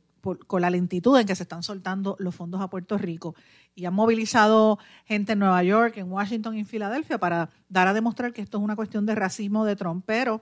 con 0.47 0.61
la 0.61 0.69
lentitud 0.69 1.19
en 1.19 1.27
que 1.27 1.35
se 1.35 1.43
están 1.43 1.63
soltando 1.63 2.15
los 2.19 2.33
fondos 2.33 2.61
a 2.61 2.69
Puerto 2.69 2.97
Rico. 2.97 3.35
Y 3.75 3.85
han 3.85 3.93
movilizado 3.93 4.79
gente 5.05 5.33
en 5.33 5.39
Nueva 5.39 5.63
York, 5.63 5.97
en 5.97 6.11
Washington 6.11 6.55
y 6.55 6.59
en 6.59 6.65
Filadelfia 6.65 7.17
para 7.17 7.49
dar 7.67 7.87
a 7.87 7.93
demostrar 7.93 8.31
que 8.31 8.41
esto 8.41 8.57
es 8.57 8.63
una 8.63 8.75
cuestión 8.75 9.05
de 9.05 9.15
racismo 9.15 9.65
de 9.65 9.75
Trump. 9.75 10.03
Pero 10.05 10.41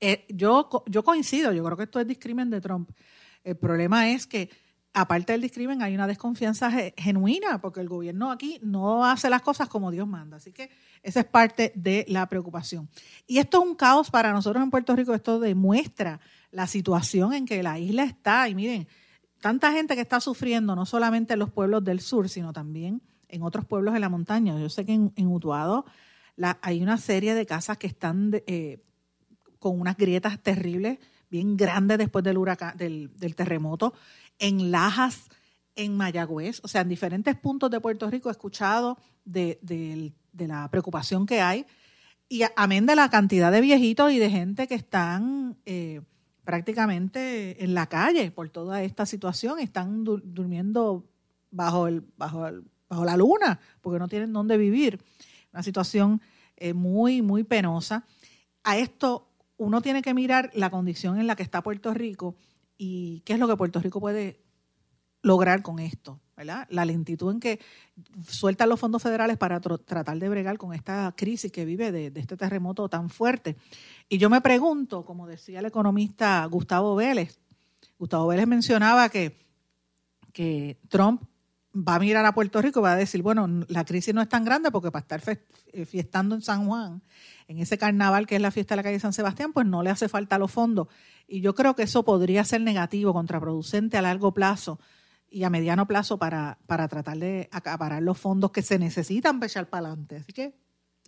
eh, 0.00 0.26
yo, 0.28 0.68
yo 0.86 1.02
coincido, 1.02 1.52
yo 1.52 1.64
creo 1.64 1.76
que 1.76 1.82
esto 1.84 2.00
es 2.00 2.06
discrimen 2.06 2.50
de 2.50 2.60
Trump. 2.60 2.90
El 3.42 3.56
problema 3.56 4.10
es 4.10 4.26
que, 4.26 4.50
aparte 4.94 5.32
del 5.32 5.42
discrimen, 5.42 5.82
hay 5.82 5.94
una 5.94 6.06
desconfianza 6.06 6.70
genuina, 6.96 7.60
porque 7.60 7.80
el 7.80 7.88
gobierno 7.88 8.30
aquí 8.30 8.58
no 8.62 9.04
hace 9.04 9.30
las 9.30 9.42
cosas 9.42 9.68
como 9.68 9.90
Dios 9.90 10.08
manda. 10.08 10.38
Así 10.38 10.52
que 10.52 10.70
esa 11.02 11.20
es 11.20 11.26
parte 11.26 11.72
de 11.74 12.04
la 12.08 12.26
preocupación. 12.28 12.88
Y 13.26 13.38
esto 13.38 13.62
es 13.62 13.68
un 13.68 13.74
caos 13.74 14.10
para 14.10 14.32
nosotros 14.32 14.62
en 14.62 14.70
Puerto 14.70 14.96
Rico, 14.96 15.14
esto 15.14 15.38
demuestra 15.38 16.20
la 16.50 16.66
situación 16.66 17.32
en 17.32 17.46
que 17.46 17.62
la 17.62 17.78
isla 17.78 18.04
está. 18.04 18.48
Y 18.48 18.54
miren, 18.54 18.88
tanta 19.40 19.72
gente 19.72 19.94
que 19.94 20.00
está 20.00 20.20
sufriendo, 20.20 20.74
no 20.74 20.86
solamente 20.86 21.34
en 21.34 21.38
los 21.38 21.50
pueblos 21.50 21.84
del 21.84 22.00
sur, 22.00 22.28
sino 22.28 22.52
también 22.52 23.02
en 23.28 23.42
otros 23.42 23.64
pueblos 23.64 23.94
de 23.94 24.00
la 24.00 24.08
montaña. 24.08 24.58
Yo 24.58 24.68
sé 24.68 24.84
que 24.84 24.92
en, 24.92 25.26
Utuado 25.26 25.84
hay 26.62 26.82
una 26.82 26.98
serie 26.98 27.34
de 27.34 27.46
casas 27.46 27.78
que 27.78 27.86
están 27.86 28.30
eh, 28.46 28.82
con 29.58 29.80
unas 29.80 29.96
grietas 29.96 30.40
terribles, 30.40 30.98
bien 31.30 31.56
grandes 31.56 31.98
después 31.98 32.24
del 32.24 32.38
huracán, 32.38 32.76
del, 32.76 33.34
terremoto, 33.36 33.92
en 34.38 34.70
Lajas, 34.70 35.28
en 35.74 35.96
Mayagüez, 35.96 36.60
o 36.64 36.68
sea, 36.68 36.80
en 36.80 36.88
diferentes 36.88 37.36
puntos 37.36 37.70
de 37.70 37.80
Puerto 37.80 38.10
Rico 38.10 38.28
he 38.28 38.32
escuchado 38.32 38.98
de, 39.24 39.58
de 39.62 40.48
la 40.48 40.68
preocupación 40.70 41.26
que 41.26 41.40
hay 41.40 41.66
Y 42.28 42.42
amén 42.56 42.86
de 42.86 42.96
la 42.96 43.10
cantidad 43.10 43.52
de 43.52 43.60
viejitos 43.60 44.12
y 44.12 44.18
de 44.18 44.30
gente 44.30 44.66
que 44.66 44.74
están 44.74 45.56
eh, 45.66 46.00
prácticamente 46.44 47.62
en 47.62 47.74
la 47.74 47.86
calle 47.86 48.30
por 48.30 48.48
toda 48.48 48.82
esta 48.82 49.06
situación, 49.06 49.58
están 49.58 50.04
durmiendo 50.04 51.04
bajo, 51.50 51.86
el, 51.86 52.02
bajo, 52.16 52.46
bajo 52.88 53.04
la 53.04 53.16
luna 53.16 53.60
porque 53.80 53.98
no 53.98 54.08
tienen 54.08 54.32
dónde 54.32 54.56
vivir. 54.56 55.00
Una 55.52 55.62
situación 55.62 56.20
eh, 56.56 56.72
muy, 56.72 57.22
muy 57.22 57.44
penosa. 57.44 58.04
A 58.64 58.76
esto 58.76 59.28
uno 59.56 59.80
tiene 59.80 60.02
que 60.02 60.14
mirar 60.14 60.50
la 60.54 60.70
condición 60.70 61.18
en 61.18 61.26
la 61.26 61.36
que 61.36 61.42
está 61.42 61.62
Puerto 61.62 61.94
Rico 61.94 62.36
y 62.78 63.20
qué 63.26 63.34
es 63.34 63.38
lo 63.38 63.48
que 63.48 63.56
Puerto 63.56 63.80
Rico 63.80 64.00
puede 64.00 64.40
lograr 65.22 65.62
con 65.62 65.80
esto. 65.80 66.20
La 66.36 66.84
lentitud 66.84 67.32
en 67.32 67.40
que 67.40 67.58
sueltan 68.28 68.68
los 68.68 68.78
fondos 68.78 69.02
federales 69.02 69.36
para 69.36 69.60
tratar 69.60 70.18
de 70.18 70.28
bregar 70.28 70.56
con 70.56 70.72
esta 70.72 71.12
crisis 71.16 71.50
que 71.50 71.64
vive 71.64 71.90
de, 71.90 72.12
este 72.14 72.36
terremoto 72.36 72.88
tan 72.88 73.10
fuerte. 73.10 73.56
Y 74.08 74.18
yo 74.18 74.30
me 74.30 74.40
pregunto, 74.40 75.04
como 75.04 75.26
decía 75.26 75.58
el 75.58 75.66
economista 75.66 76.44
Gustavo 76.46 76.94
Vélez, 76.94 77.40
Gustavo 77.98 78.28
Vélez 78.28 78.46
mencionaba 78.46 79.08
que, 79.08 79.36
que 80.32 80.78
Trump 80.88 81.22
va 81.74 81.96
a 81.96 81.98
mirar 81.98 82.24
a 82.24 82.32
Puerto 82.32 82.60
Rico 82.62 82.80
y 82.80 82.82
va 82.82 82.92
a 82.92 82.96
decir, 82.96 83.22
bueno, 83.22 83.46
la 83.68 83.84
crisis 83.84 84.14
no 84.14 84.22
es 84.22 84.28
tan 84.28 84.44
grande 84.44 84.70
porque 84.70 84.90
para 84.90 85.02
estar 85.02 85.22
eh, 85.72 85.84
fiestando 85.84 86.34
en 86.34 86.42
San 86.42 86.66
Juan, 86.66 87.02
en 87.46 87.58
ese 87.58 87.78
carnaval 87.78 88.26
que 88.26 88.36
es 88.36 88.42
la 88.42 88.50
fiesta 88.50 88.74
de 88.74 88.76
la 88.76 88.82
calle 88.82 89.00
San 89.00 89.12
Sebastián, 89.12 89.52
pues 89.52 89.66
no 89.66 89.82
le 89.82 89.90
hace 89.90 90.08
falta 90.08 90.38
los 90.38 90.50
fondos. 90.50 90.88
Y 91.26 91.40
yo 91.40 91.54
creo 91.54 91.74
que 91.74 91.82
eso 91.82 92.04
podría 92.04 92.44
ser 92.44 92.62
negativo, 92.62 93.12
contraproducente 93.12 93.96
a 93.98 94.02
largo 94.02 94.32
plazo 94.32 94.80
y 95.30 95.44
a 95.44 95.50
mediano 95.50 95.86
plazo 95.86 96.18
para, 96.18 96.58
para 96.66 96.88
tratar 96.88 97.18
de 97.18 97.48
acaparar 97.52 98.02
los 98.02 98.18
fondos 98.18 98.50
que 98.50 98.62
se 98.62 98.78
necesitan 98.78 99.38
para 99.38 99.48
echar 99.48 99.68
para 99.68 99.88
adelante. 99.88 100.16
Así 100.16 100.32
que 100.32 100.54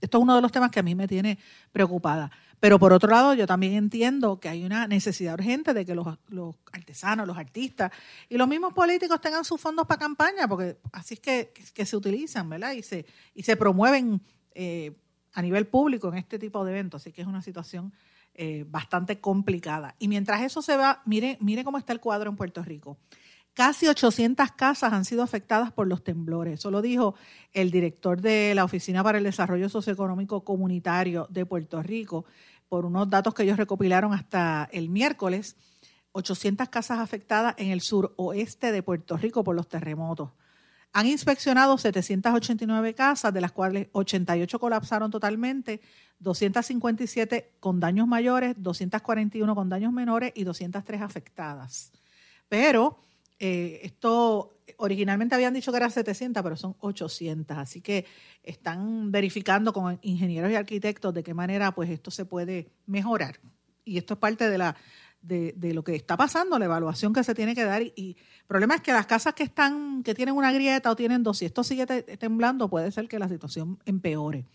esto 0.00 0.18
es 0.18 0.22
uno 0.22 0.34
de 0.34 0.42
los 0.42 0.52
temas 0.52 0.70
que 0.70 0.80
a 0.80 0.82
mí 0.82 0.94
me 0.94 1.08
tiene 1.08 1.38
preocupada. 1.72 2.30
Pero 2.60 2.78
por 2.78 2.92
otro 2.92 3.10
lado, 3.10 3.32
yo 3.32 3.46
también 3.46 3.72
entiendo 3.72 4.38
que 4.38 4.50
hay 4.50 4.64
una 4.64 4.86
necesidad 4.86 5.34
urgente 5.34 5.72
de 5.72 5.86
que 5.86 5.94
los, 5.94 6.06
artesanos, 6.72 7.26
los 7.26 7.38
artistas 7.38 7.90
y 8.28 8.36
los 8.36 8.46
mismos 8.46 8.74
políticos 8.74 9.20
tengan 9.20 9.44
sus 9.44 9.58
fondos 9.58 9.86
para 9.86 9.98
campaña, 9.98 10.46
porque 10.46 10.78
así 10.92 11.14
es 11.14 11.20
que, 11.20 11.86
se 11.86 11.96
utilizan, 11.96 12.48
¿verdad? 12.50 12.72
Y 12.72 12.82
se, 12.82 13.06
y 13.34 13.42
se 13.42 13.56
promueven 13.56 14.20
eh, 14.54 14.92
a 15.32 15.40
nivel 15.40 15.66
público 15.66 16.08
en 16.08 16.18
este 16.18 16.38
tipo 16.38 16.62
de 16.64 16.72
eventos. 16.72 17.02
Así 17.02 17.12
que 17.12 17.22
es 17.22 17.26
una 17.26 17.40
situación 17.40 17.94
eh, 18.34 18.64
bastante 18.68 19.20
complicada. 19.20 19.96
Y 19.98 20.08
mientras 20.08 20.42
eso 20.42 20.60
se 20.60 20.76
va, 20.76 21.02
mire, 21.06 21.38
mire 21.40 21.64
cómo 21.64 21.78
está 21.78 21.94
el 21.94 22.00
cuadro 22.00 22.28
en 22.28 22.36
Puerto 22.36 22.62
Rico. 22.62 22.98
Casi 23.54 23.88
800 23.88 24.52
casas 24.52 24.92
han 24.92 25.04
sido 25.04 25.22
afectadas 25.22 25.72
por 25.72 25.88
los 25.88 26.04
temblores. 26.04 26.54
Eso 26.60 26.70
lo 26.70 26.80
dijo 26.80 27.16
el 27.52 27.70
director 27.70 28.20
de 28.20 28.54
la 28.54 28.64
Oficina 28.64 29.02
para 29.02 29.18
el 29.18 29.24
Desarrollo 29.24 29.68
Socioeconómico 29.68 30.44
Comunitario 30.44 31.26
de 31.30 31.44
Puerto 31.44 31.82
Rico, 31.82 32.24
por 32.70 32.86
unos 32.86 33.10
datos 33.10 33.34
que 33.34 33.42
ellos 33.42 33.58
recopilaron 33.58 34.14
hasta 34.14 34.68
el 34.72 34.88
miércoles. 34.88 35.56
800 36.12 36.68
casas 36.68 37.00
afectadas 37.00 37.54
en 37.58 37.70
el 37.70 37.80
suroeste 37.80 38.72
de 38.72 38.82
Puerto 38.82 39.16
Rico 39.16 39.44
por 39.44 39.56
los 39.56 39.68
terremotos. 39.68 40.30
Han 40.92 41.06
inspeccionado 41.06 41.76
789 41.76 42.94
casas, 42.94 43.34
de 43.34 43.40
las 43.40 43.52
cuales 43.52 43.88
88 43.92 44.58
colapsaron 44.58 45.10
totalmente, 45.10 45.80
257 46.20 47.54
con 47.60 47.80
daños 47.80 48.06
mayores, 48.06 48.54
241 48.56 49.54
con 49.54 49.68
daños 49.68 49.92
menores 49.92 50.32
y 50.34 50.44
203 50.44 51.02
afectadas. 51.02 51.92
Pero 52.48 52.98
eh, 53.40 53.80
esto 53.82 54.58
originalmente 54.76 55.34
habían 55.34 55.54
dicho 55.54 55.72
que 55.72 55.78
era 55.78 55.90
700, 55.90 56.42
pero 56.42 56.56
son 56.56 56.76
800. 56.80 57.56
Así 57.56 57.80
que 57.80 58.04
están 58.42 59.10
verificando 59.10 59.72
con 59.72 59.98
ingenieros 60.02 60.50
y 60.50 60.54
arquitectos 60.54 61.12
de 61.14 61.22
qué 61.22 61.34
manera 61.34 61.72
pues 61.72 61.90
esto 61.90 62.10
se 62.10 62.26
puede 62.26 62.70
mejorar. 62.86 63.40
Y 63.84 63.98
esto 63.98 64.14
es 64.14 64.20
parte 64.20 64.48
de 64.48 64.58
la 64.58 64.76
de, 65.22 65.74
lo 65.74 65.84
que 65.84 65.94
está 65.94 66.16
pasando, 66.16 66.58
la 66.58 66.64
evaluación 66.66 67.12
que 67.12 67.24
se 67.24 67.34
tiene 67.34 67.54
que 67.54 67.64
dar. 67.64 67.82
Y, 67.82 68.16
el 68.40 68.46
problema 68.46 68.76
es 68.76 68.80
que 68.82 68.92
las 68.92 69.06
casas 69.06 69.34
que 69.34 69.42
están, 69.42 70.02
que 70.02 70.14
tienen 70.14 70.34
una 70.34 70.52
grieta 70.52 70.90
o 70.90 70.96
tienen 70.96 71.22
dos, 71.22 71.38
si 71.38 71.46
esto 71.46 71.64
sigue 71.64 71.86
temblando, 71.86 72.68
puede 72.68 72.90
ser 72.90 73.08
que 73.08 73.18
la 73.18 73.28
situación 73.28 73.78
empeore. 73.84 74.46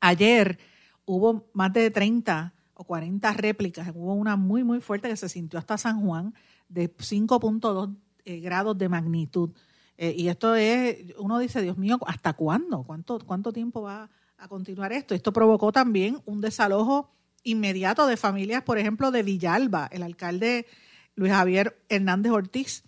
Ayer 0.00 0.58
hubo 1.04 1.48
más 1.52 1.72
de 1.72 1.90
30 1.90 2.52
o 2.76 2.84
40 2.84 3.32
réplicas, 3.32 3.90
hubo 3.94 4.14
una 4.14 4.36
muy, 4.36 4.62
muy 4.62 4.80
fuerte 4.80 5.08
que 5.08 5.16
se 5.16 5.28
sintió 5.28 5.58
hasta 5.58 5.78
San 5.78 6.04
Juan 6.04 6.34
de 6.68 6.94
5.2 6.94 7.96
eh, 8.24 8.40
grados 8.40 8.76
de 8.76 8.88
magnitud. 8.88 9.50
Eh, 9.96 10.14
y 10.16 10.28
esto 10.28 10.54
es, 10.54 11.14
uno 11.18 11.38
dice, 11.38 11.62
Dios 11.62 11.78
mío, 11.78 11.98
¿hasta 12.06 12.34
cuándo? 12.34 12.82
¿Cuánto, 12.82 13.18
¿Cuánto 13.24 13.52
tiempo 13.52 13.82
va 13.82 14.10
a 14.36 14.48
continuar 14.48 14.92
esto? 14.92 15.14
Esto 15.14 15.32
provocó 15.32 15.72
también 15.72 16.20
un 16.26 16.42
desalojo 16.42 17.10
inmediato 17.44 18.06
de 18.06 18.18
familias, 18.18 18.62
por 18.62 18.78
ejemplo, 18.78 19.10
de 19.10 19.22
Villalba. 19.22 19.88
El 19.90 20.02
alcalde 20.02 20.66
Luis 21.14 21.32
Javier 21.32 21.82
Hernández 21.88 22.32
Ortiz 22.32 22.84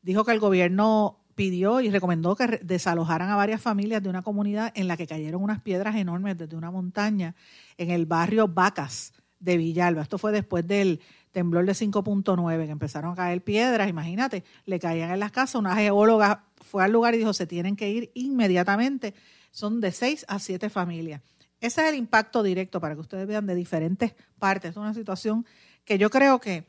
dijo 0.00 0.24
que 0.24 0.32
el 0.32 0.40
gobierno 0.40 1.20
pidió 1.34 1.82
y 1.82 1.90
recomendó 1.90 2.36
que 2.36 2.60
desalojaran 2.62 3.28
a 3.28 3.36
varias 3.36 3.60
familias 3.60 4.02
de 4.02 4.08
una 4.08 4.22
comunidad 4.22 4.72
en 4.74 4.88
la 4.88 4.96
que 4.96 5.06
cayeron 5.06 5.42
unas 5.42 5.60
piedras 5.60 5.96
enormes 5.96 6.38
desde 6.38 6.56
una 6.56 6.70
montaña 6.70 7.34
en 7.76 7.90
el 7.90 8.06
barrio 8.06 8.48
Vacas 8.48 9.12
de 9.46 9.56
Villalba. 9.56 10.02
Esto 10.02 10.18
fue 10.18 10.32
después 10.32 10.66
del 10.66 11.00
temblor 11.30 11.64
de 11.64 11.72
5.9, 11.72 12.66
que 12.66 12.70
empezaron 12.70 13.12
a 13.12 13.14
caer 13.14 13.42
piedras, 13.42 13.88
imagínate, 13.88 14.44
le 14.66 14.78
caían 14.78 15.10
en 15.10 15.20
las 15.20 15.32
casas, 15.32 15.54
una 15.54 15.76
geóloga 15.76 16.44
fue 16.60 16.84
al 16.84 16.92
lugar 16.92 17.14
y 17.14 17.18
dijo, 17.18 17.32
se 17.32 17.46
tienen 17.46 17.76
que 17.76 17.88
ir 17.88 18.10
inmediatamente, 18.14 19.14
son 19.50 19.80
de 19.80 19.92
seis 19.92 20.26
a 20.28 20.38
siete 20.38 20.68
familias. 20.68 21.22
Ese 21.60 21.82
es 21.82 21.88
el 21.88 21.94
impacto 21.94 22.42
directo 22.42 22.80
para 22.80 22.94
que 22.94 23.00
ustedes 23.00 23.26
vean 23.26 23.46
de 23.46 23.54
diferentes 23.54 24.14
partes. 24.38 24.72
Es 24.72 24.76
una 24.76 24.92
situación 24.92 25.46
que 25.84 25.96
yo 25.96 26.10
creo 26.10 26.40
que 26.40 26.66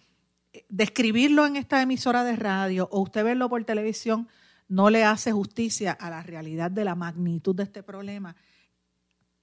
eh, 0.54 0.66
describirlo 0.70 1.46
en 1.46 1.56
esta 1.56 1.82
emisora 1.82 2.24
de 2.24 2.36
radio 2.36 2.88
o 2.92 3.02
usted 3.02 3.24
verlo 3.24 3.50
por 3.50 3.64
televisión 3.66 4.28
no 4.70 4.90
le 4.90 5.04
hace 5.04 5.32
justicia 5.32 5.92
a 5.92 6.10
la 6.10 6.24
realidad 6.24 6.72
de 6.72 6.86
la 6.86 6.96
magnitud 6.96 7.56
de 7.56 7.64
este 7.64 7.84
problema 7.84 8.36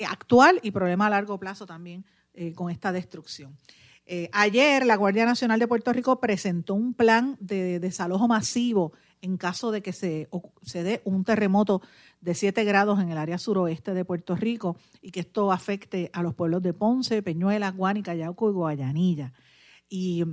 actual 0.06 0.60
y 0.62 0.70
problema 0.70 1.06
a 1.06 1.10
largo 1.10 1.38
plazo 1.38 1.66
también 1.66 2.04
eh, 2.34 2.52
con 2.52 2.70
esta 2.70 2.92
destrucción. 2.92 3.56
Eh, 4.06 4.28
ayer 4.32 4.84
la 4.84 4.96
Guardia 4.96 5.24
Nacional 5.24 5.58
de 5.58 5.68
Puerto 5.68 5.92
Rico 5.92 6.20
presentó 6.20 6.74
un 6.74 6.92
plan 6.92 7.36
de 7.40 7.80
desalojo 7.80 8.28
masivo 8.28 8.92
en 9.22 9.38
caso 9.38 9.70
de 9.70 9.80
que 9.80 9.92
se, 9.92 10.28
se 10.62 10.82
dé 10.82 11.00
un 11.04 11.24
terremoto 11.24 11.80
de 12.20 12.34
7 12.34 12.64
grados 12.64 13.00
en 13.00 13.10
el 13.10 13.16
área 13.16 13.38
suroeste 13.38 13.94
de 13.94 14.04
Puerto 14.04 14.36
Rico 14.36 14.76
y 15.00 15.10
que 15.10 15.20
esto 15.20 15.50
afecte 15.50 16.10
a 16.12 16.22
los 16.22 16.34
pueblos 16.34 16.62
de 16.62 16.74
Ponce, 16.74 17.22
Peñuela, 17.22 17.70
Guánica, 17.70 18.14
Yauco 18.14 18.50
y 18.50 18.52
Guayanilla. 18.52 19.32
Y 19.88 20.24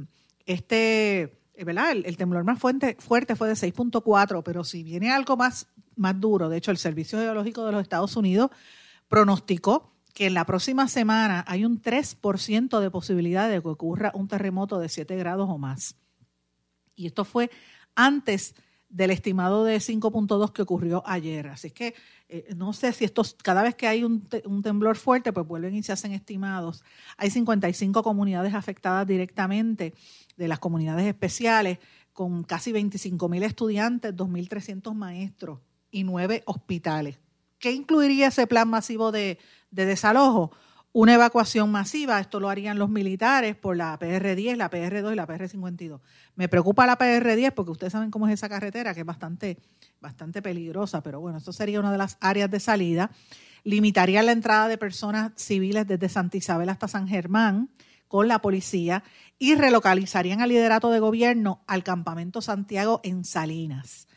este, 0.46 1.22
eh, 1.54 1.64
¿verdad? 1.64 1.92
El, 1.92 2.18
temblor 2.18 2.44
más 2.44 2.60
fuerte, 2.60 2.98
fuerte 3.00 3.36
fue 3.36 3.48
de 3.48 3.54
6.4, 3.54 4.42
pero 4.44 4.64
si 4.64 4.84
viene 4.84 5.12
algo 5.12 5.38
más, 5.38 5.68
más 5.96 6.20
duro, 6.20 6.50
de 6.50 6.58
hecho 6.58 6.72
el 6.72 6.78
Servicio 6.78 7.20
Geológico 7.20 7.66
de 7.66 7.72
los 7.72 7.82
Estados 7.82 8.16
Unidos 8.16 8.50
pronosticó 9.08 9.91
que 10.14 10.28
en 10.28 10.34
la 10.34 10.46
próxima 10.46 10.88
semana 10.88 11.44
hay 11.48 11.66
un 11.66 11.82
3% 11.82 12.80
de 12.80 12.92
posibilidad 12.92 13.50
de 13.50 13.62
que 13.62 13.68
ocurra 13.68 14.12
un 14.14 14.28
terremoto 14.28 14.80
de 14.80 14.90
7 14.90 15.16
grados 15.16 15.50
o 15.50 15.58
más. 15.58 15.96
Y 16.96 17.08
esto 17.08 17.26
fue 17.26 17.50
antes 17.96 18.56
del 18.92 19.12
estimado 19.12 19.64
de 19.64 19.78
5.2 19.78 20.52
que 20.52 20.62
ocurrió 20.62 21.02
ayer. 21.06 21.48
Así 21.48 21.72
que 21.72 21.96
eh, 22.28 22.54
no 22.56 22.74
sé 22.74 22.92
si 22.92 23.06
estos, 23.06 23.36
cada 23.42 23.64
vez 23.64 23.76
que 23.76 23.88
hay 23.88 24.04
un, 24.04 24.28
un, 24.46 24.62
temblor 24.62 24.98
fuerte, 24.98 25.32
pues 25.32 25.48
vuelven 25.48 25.76
y 25.76 25.84
se 25.84 25.94
hacen 25.94 26.12
estimados. 26.12 26.84
Hay 27.18 27.30
55 27.30 28.04
comunidades 28.04 28.54
afectadas 28.54 29.08
directamente 29.08 29.94
de 30.36 30.48
las 30.48 30.60
comunidades 30.60 31.06
especiales, 31.06 31.80
con 32.14 32.44
casi 32.44 32.74
25 32.74 33.30
mil 33.30 33.44
estudiantes, 33.44 34.14
2.300 34.14 34.94
maestros 34.94 35.60
y 35.90 36.04
nueve 36.04 36.44
hospitales. 36.46 37.18
¿Qué 37.60 37.72
incluiría 37.72 38.28
ese 38.28 38.48
plan 38.48 38.68
masivo 38.68 39.12
de, 39.12 39.38
de 39.72 39.86
desalojo, 39.86 40.52
una 40.94 41.14
evacuación 41.14 41.72
masiva, 41.72 42.20
esto 42.20 42.42
lo 42.42 42.50
harían 42.50 42.78
los 42.78 42.90
militares 42.90 43.56
por 43.56 43.78
la 43.78 43.98
PR10, 43.98 44.58
la 44.58 44.70
PR2 44.70 45.14
y 45.14 45.16
la 45.16 45.26
PR52. 45.26 46.02
Me 46.36 46.50
preocupa 46.50 46.86
la 46.86 46.98
PR10 46.98 47.54
porque 47.54 47.72
ustedes 47.72 47.94
saben 47.94 48.12
cómo 48.12 48.28
es 48.28 48.34
esa 48.34 48.50
carretera, 48.50 48.94
que 48.94 49.00
es 49.00 49.06
bastante, 49.06 49.58
bastante 50.02 50.42
peligrosa, 50.42 51.02
pero 51.02 51.22
bueno, 51.22 51.38
esto 51.38 51.54
sería 51.54 51.80
una 51.80 51.94
de 51.94 51.98
las 51.98 52.18
áreas 52.20 52.52
de 52.52 52.60
salida. 52.60 53.10
Limitaría 53.64 54.22
la 54.22 54.34
entrada 54.34 54.68
de 54.68 54.78
personas 54.78 55.32
civiles 55.38 55.88
desde 55.88 56.10
Santa 56.10 56.36
Isabel 56.36 56.68
hasta 56.68 56.90
San 56.90 57.08
Germán 57.08 57.70
con 58.10 58.28
la 58.28 58.40
policía 58.40 59.04
y 59.40 59.56
relocalizarían 59.56 60.42
al 60.42 60.50
liderato 60.50 60.92
de 60.92 61.00
gobierno 61.00 61.64
al 61.68 61.84
campamento 61.84 62.42
Santiago 62.42 63.00
en 63.04 63.24
Salinas. 63.24 64.10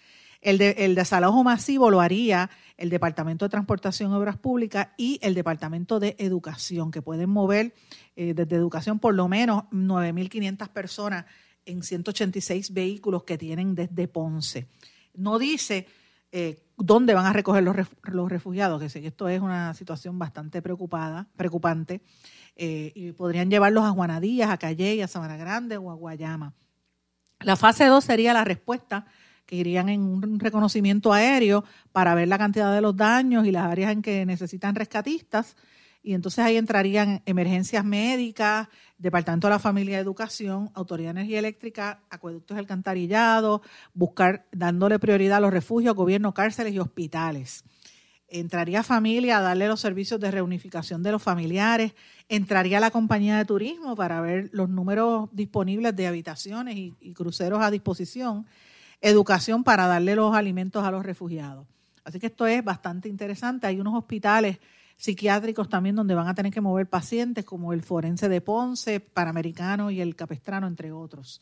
El, 0.44 0.94
desalojo 0.94 1.42
masivo 1.42 1.90
lo 1.90 2.02
haría 2.02 2.50
el 2.76 2.90
Departamento 2.90 3.46
de 3.46 3.48
Transportación 3.48 4.12
y 4.12 4.14
Obras 4.14 4.36
Públicas 4.36 4.88
y 4.98 5.18
el 5.22 5.32
Departamento 5.32 5.98
de 5.98 6.16
Educación, 6.18 6.90
que 6.90 7.00
pueden 7.00 7.30
mover 7.30 7.74
eh, 8.14 8.34
desde 8.34 8.56
educación 8.56 8.98
por 8.98 9.14
lo 9.14 9.26
menos 9.26 9.64
9.500 9.70 10.68
personas 10.68 11.24
en 11.64 11.82
186 11.82 12.74
vehículos 12.74 13.24
que 13.24 13.38
tienen 13.38 13.74
desde 13.74 14.06
Ponce. 14.06 14.68
No 15.14 15.38
dice 15.38 15.86
eh, 16.30 16.62
dónde 16.76 17.14
van 17.14 17.24
a 17.24 17.32
recoger 17.32 17.62
los, 17.62 17.74
los 18.02 18.28
refugiados, 18.28 18.82
que 18.82 18.90
sé 18.90 19.00
que 19.00 19.06
esto 19.06 19.30
es 19.30 19.40
una 19.40 19.72
situación 19.72 20.18
bastante 20.18 20.60
preocupada, 20.60 21.26
preocupante, 21.36 22.02
eh, 22.54 22.92
y 22.94 23.12
podrían 23.12 23.48
llevarlos 23.48 23.84
a 23.84 23.92
Juanadías, 23.92 24.50
a 24.50 24.58
Calle, 24.58 25.02
a 25.02 25.08
Sabana 25.08 25.38
Grande 25.38 25.78
o 25.78 25.90
a 25.90 25.94
Guayama. 25.94 26.52
La 27.40 27.56
fase 27.56 27.86
2 27.86 28.04
sería 28.04 28.34
la 28.34 28.44
respuesta, 28.44 29.06
que 29.46 29.56
irían 29.56 29.88
en 29.88 30.00
un 30.00 30.40
reconocimiento 30.40 31.12
aéreo 31.12 31.64
para 31.92 32.14
ver 32.14 32.28
la 32.28 32.38
cantidad 32.38 32.74
de 32.74 32.80
los 32.80 32.96
daños 32.96 33.46
y 33.46 33.50
las 33.50 33.64
áreas 33.64 33.92
en 33.92 34.02
que 34.02 34.24
necesitan 34.26 34.74
rescatistas. 34.74 35.56
Y 36.02 36.12
entonces 36.12 36.44
ahí 36.44 36.58
entrarían 36.58 37.22
emergencias 37.24 37.82
médicas, 37.82 38.68
Departamento 38.98 39.46
de 39.46 39.54
la 39.54 39.58
Familia 39.58 39.96
y 39.96 40.00
Educación, 40.00 40.70
Autoridad 40.74 41.14
de 41.14 41.20
Energía 41.20 41.38
Eléctrica, 41.38 42.02
Acueductos 42.10 42.58
Alcantarillados, 42.58 43.62
buscar, 43.94 44.46
dándole 44.52 44.98
prioridad 44.98 45.38
a 45.38 45.40
los 45.40 45.52
refugios, 45.52 45.94
gobierno, 45.94 46.34
cárceles 46.34 46.74
y 46.74 46.78
hospitales. 46.78 47.64
Entraría 48.28 48.82
familia 48.82 49.38
a 49.38 49.40
darle 49.40 49.66
los 49.66 49.80
servicios 49.80 50.20
de 50.20 50.30
reunificación 50.30 51.02
de 51.02 51.12
los 51.12 51.22
familiares, 51.22 51.94
entraría 52.28 52.80
la 52.80 52.90
compañía 52.90 53.38
de 53.38 53.44
turismo 53.46 53.96
para 53.96 54.20
ver 54.20 54.50
los 54.52 54.68
números 54.68 55.30
disponibles 55.32 55.96
de 55.96 56.06
habitaciones 56.06 56.76
y, 56.76 56.94
y 57.00 57.14
cruceros 57.14 57.62
a 57.62 57.70
disposición, 57.70 58.46
educación 59.04 59.64
para 59.64 59.86
darle 59.86 60.16
los 60.16 60.34
alimentos 60.34 60.82
a 60.84 60.90
los 60.90 61.04
refugiados. 61.04 61.66
Así 62.04 62.18
que 62.18 62.26
esto 62.26 62.46
es 62.46 62.64
bastante 62.64 63.08
interesante. 63.08 63.66
Hay 63.66 63.78
unos 63.78 63.94
hospitales 63.94 64.58
psiquiátricos 64.96 65.68
también 65.68 65.94
donde 65.94 66.14
van 66.14 66.28
a 66.28 66.34
tener 66.34 66.52
que 66.52 66.60
mover 66.60 66.88
pacientes, 66.88 67.44
como 67.44 67.72
el 67.72 67.82
forense 67.82 68.28
de 68.28 68.40
Ponce, 68.40 69.00
Panamericano 69.00 69.90
y 69.90 70.00
el 70.00 70.16
Capestrano, 70.16 70.66
entre 70.66 70.92
otros. 70.92 71.40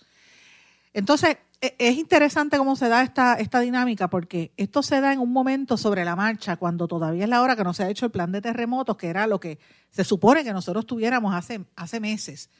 Entonces, 0.92 1.36
e, 1.60 1.74
es 1.78 1.96
interesante 1.96 2.58
cómo 2.58 2.74
se 2.74 2.88
da 2.88 3.02
esta, 3.02 3.34
esta 3.34 3.60
dinámica, 3.60 4.08
porque 4.08 4.52
esto 4.56 4.82
se 4.82 5.00
da 5.00 5.12
en 5.12 5.20
un 5.20 5.32
momento 5.32 5.76
sobre 5.76 6.04
la 6.04 6.16
marcha, 6.16 6.56
cuando 6.56 6.88
todavía 6.88 7.24
es 7.24 7.30
la 7.30 7.42
hora 7.42 7.54
que 7.54 7.64
no 7.64 7.74
se 7.74 7.84
ha 7.84 7.90
hecho 7.90 8.06
el 8.06 8.12
plan 8.12 8.32
de 8.32 8.40
terremotos, 8.40 8.96
que 8.96 9.08
era 9.08 9.26
lo 9.26 9.38
que 9.38 9.58
se 9.90 10.04
supone 10.04 10.42
que 10.42 10.52
nosotros 10.52 10.86
tuviéramos 10.86 11.34
hace, 11.34 11.64
hace 11.76 12.00
meses. 12.00 12.50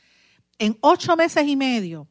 En 0.59 0.79
ocho 0.81 1.17
meses 1.17 1.47
y 1.47 1.57
medio, 1.57 2.07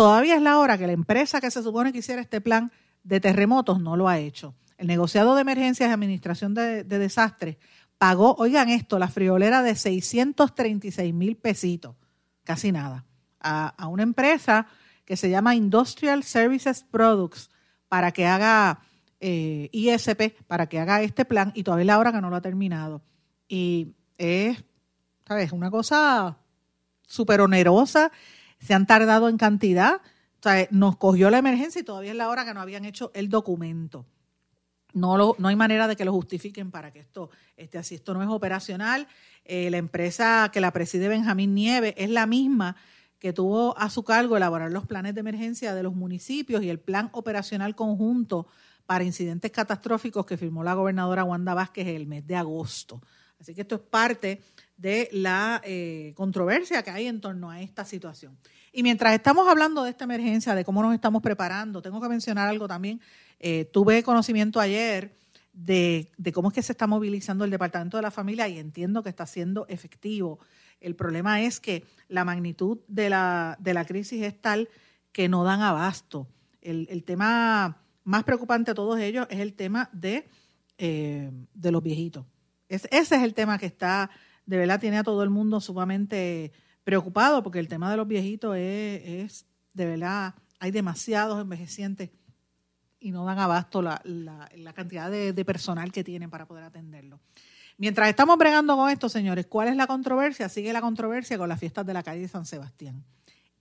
todavía 0.00 0.36
es 0.36 0.40
la 0.40 0.58
hora 0.58 0.78
que 0.78 0.86
la 0.86 0.94
empresa 0.94 1.42
que 1.42 1.50
se 1.50 1.62
supone 1.62 1.92
que 1.92 1.98
hiciera 1.98 2.22
este 2.22 2.40
plan 2.40 2.72
de 3.02 3.20
terremotos 3.20 3.82
no 3.82 3.96
lo 3.96 4.08
ha 4.08 4.16
hecho. 4.18 4.54
El 4.78 4.86
negociado 4.86 5.34
de 5.34 5.42
emergencias 5.42 5.90
y 5.90 5.92
administración 5.92 6.54
de, 6.54 6.84
desastres 6.84 7.58
pagó, 7.98 8.34
oigan 8.38 8.70
esto, 8.70 8.98
la 8.98 9.08
friolera 9.08 9.62
de 9.62 9.74
636 9.74 11.12
mil 11.12 11.36
pesitos, 11.36 11.96
casi 12.44 12.72
nada, 12.72 13.04
a, 13.40 13.86
una 13.88 14.02
empresa 14.02 14.66
que 15.04 15.18
se 15.18 15.28
llama 15.28 15.54
Industrial 15.54 16.22
Services 16.22 16.82
Products 16.90 17.50
para 17.86 18.10
que 18.10 18.24
haga 18.24 18.80
eh, 19.20 19.68
ISP, 19.70 20.34
para 20.46 20.66
que 20.66 20.78
haga 20.78 21.02
este 21.02 21.26
plan 21.26 21.52
y 21.54 21.62
todavía 21.62 21.82
es 21.82 21.86
la 21.88 21.98
hora 21.98 22.10
que 22.10 22.22
no 22.22 22.30
lo 22.30 22.36
ha 22.36 22.40
terminado. 22.40 23.02
Y 23.48 23.88
es, 24.16 24.64
¿sabes? 25.28 25.52
Una 25.52 25.70
cosa 25.70 26.38
súper 27.06 27.42
onerosa, 27.42 28.10
se 28.60 28.74
han 28.74 28.86
tardado 28.86 29.28
en 29.28 29.36
cantidad, 29.36 29.96
o 29.96 30.42
sea, 30.42 30.68
nos 30.70 30.96
cogió 30.96 31.30
la 31.30 31.38
emergencia 31.38 31.80
y 31.80 31.84
todavía 31.84 32.12
es 32.12 32.16
la 32.16 32.28
hora 32.28 32.44
que 32.44 32.54
no 32.54 32.60
habían 32.60 32.84
hecho 32.84 33.10
el 33.14 33.28
documento. 33.28 34.06
No, 34.92 35.34
no 35.38 35.48
hay 35.48 35.56
manera 35.56 35.86
de 35.86 35.96
que 35.96 36.04
lo 36.04 36.12
justifiquen 36.12 36.70
para 36.70 36.92
que 36.92 37.00
esto 37.00 37.30
esté 37.56 37.78
así. 37.78 37.94
Esto 37.94 38.14
no 38.14 38.22
es 38.22 38.28
operacional. 38.28 39.06
Eh, 39.44 39.70
la 39.70 39.76
empresa 39.76 40.50
que 40.52 40.60
la 40.60 40.72
preside 40.72 41.08
Benjamín 41.08 41.54
Nieves 41.54 41.94
es 41.96 42.10
la 42.10 42.26
misma 42.26 42.76
que 43.18 43.32
tuvo 43.32 43.76
a 43.78 43.90
su 43.90 44.02
cargo 44.02 44.36
elaborar 44.36 44.72
los 44.72 44.86
planes 44.86 45.14
de 45.14 45.20
emergencia 45.20 45.74
de 45.74 45.82
los 45.82 45.94
municipios 45.94 46.62
y 46.62 46.70
el 46.70 46.80
plan 46.80 47.10
operacional 47.12 47.76
conjunto 47.76 48.46
para 48.86 49.04
incidentes 49.04 49.52
catastróficos 49.52 50.26
que 50.26 50.36
firmó 50.36 50.64
la 50.64 50.74
gobernadora 50.74 51.22
Wanda 51.22 51.54
Vázquez 51.54 51.86
el 51.86 52.06
mes 52.06 52.26
de 52.26 52.34
agosto. 52.34 53.00
Así 53.38 53.54
que 53.54 53.60
esto 53.60 53.76
es 53.76 53.80
parte 53.82 54.42
de 54.80 55.08
la 55.12 55.60
eh, 55.64 56.12
controversia 56.16 56.82
que 56.82 56.90
hay 56.90 57.06
en 57.06 57.20
torno 57.20 57.50
a 57.50 57.60
esta 57.60 57.84
situación. 57.84 58.38
Y 58.72 58.82
mientras 58.82 59.12
estamos 59.12 59.46
hablando 59.46 59.84
de 59.84 59.90
esta 59.90 60.04
emergencia, 60.04 60.54
de 60.54 60.64
cómo 60.64 60.82
nos 60.82 60.94
estamos 60.94 61.20
preparando, 61.20 61.82
tengo 61.82 62.00
que 62.00 62.08
mencionar 62.08 62.48
algo 62.48 62.66
también 62.66 63.00
eh, 63.38 63.66
tuve 63.66 64.02
conocimiento 64.02 64.60
ayer 64.60 65.14
de, 65.52 66.10
cómo 66.32 66.48
es 66.48 66.54
que 66.54 66.62
se 66.62 66.72
está 66.72 66.86
movilizando 66.86 67.44
el 67.44 67.50
Departamento 67.50 67.98
de 67.98 68.02
la 68.02 68.10
Familia 68.10 68.48
y 68.48 68.58
entiendo 68.58 69.02
que 69.02 69.08
está 69.10 69.26
siendo 69.26 69.66
efectivo. 69.68 70.38
El 70.80 70.94
problema 70.94 71.42
es 71.42 71.60
que 71.60 71.84
la 72.08 72.24
magnitud 72.24 72.78
de 72.86 73.10
la, 73.10 73.56
de 73.60 73.74
la 73.74 73.84
crisis 73.84 74.22
es 74.22 74.40
tal 74.40 74.68
que 75.12 75.28
no 75.28 75.44
dan 75.44 75.60
abasto. 75.60 76.26
El, 76.62 77.04
tema 77.04 77.82
más 78.04 78.24
preocupante 78.24 78.70
de 78.70 78.74
todos 78.74 78.98
ellos 78.98 79.26
es 79.30 79.40
el 79.40 79.54
tema 79.54 79.90
de, 79.92 80.28
eh, 80.78 81.30
de 81.52 81.72
los 81.72 81.82
viejitos. 81.82 82.24
ese 82.68 82.88
es 82.90 83.12
el 83.12 83.34
tema 83.34 83.58
que 83.58 83.66
está, 83.66 84.10
de 84.46 84.56
verdad, 84.56 84.80
tiene 84.80 84.98
a 84.98 85.02
todo 85.02 85.22
el 85.22 85.30
mundo 85.30 85.60
sumamente 85.60 86.52
preocupado 86.84 87.42
porque 87.42 87.58
el 87.58 87.68
tema 87.68 87.90
de 87.90 87.96
los 87.96 88.08
viejitos 88.08 88.56
es, 88.56 89.46
de 89.74 89.86
verdad, 89.86 90.34
hay 90.58 90.70
demasiados 90.70 91.40
envejecientes 91.40 92.10
y 92.98 93.12
no 93.12 93.24
dan 93.24 93.38
abasto 93.38 93.80
la, 93.80 94.00
la, 94.04 94.72
cantidad 94.72 95.10
de, 95.10 95.44
personal 95.44 95.90
que 95.90 96.04
tienen 96.04 96.30
para 96.30 96.46
poder 96.46 96.64
atenderlo. 96.64 97.20
Mientras 97.78 98.08
estamos 98.10 98.36
bregando 98.36 98.76
con 98.76 98.90
esto, 98.90 99.08
señores, 99.08 99.46
¿cuál 99.46 99.68
es 99.68 99.76
la 99.76 99.86
controversia? 99.86 100.48
Sigue 100.50 100.72
la 100.72 100.82
controversia 100.82 101.38
con 101.38 101.48
las 101.48 101.58
fiestas 101.58 101.86
de 101.86 101.94
la 101.94 102.02
calle 102.02 102.20
de 102.20 102.28
San 102.28 102.44
Sebastián. 102.44 103.04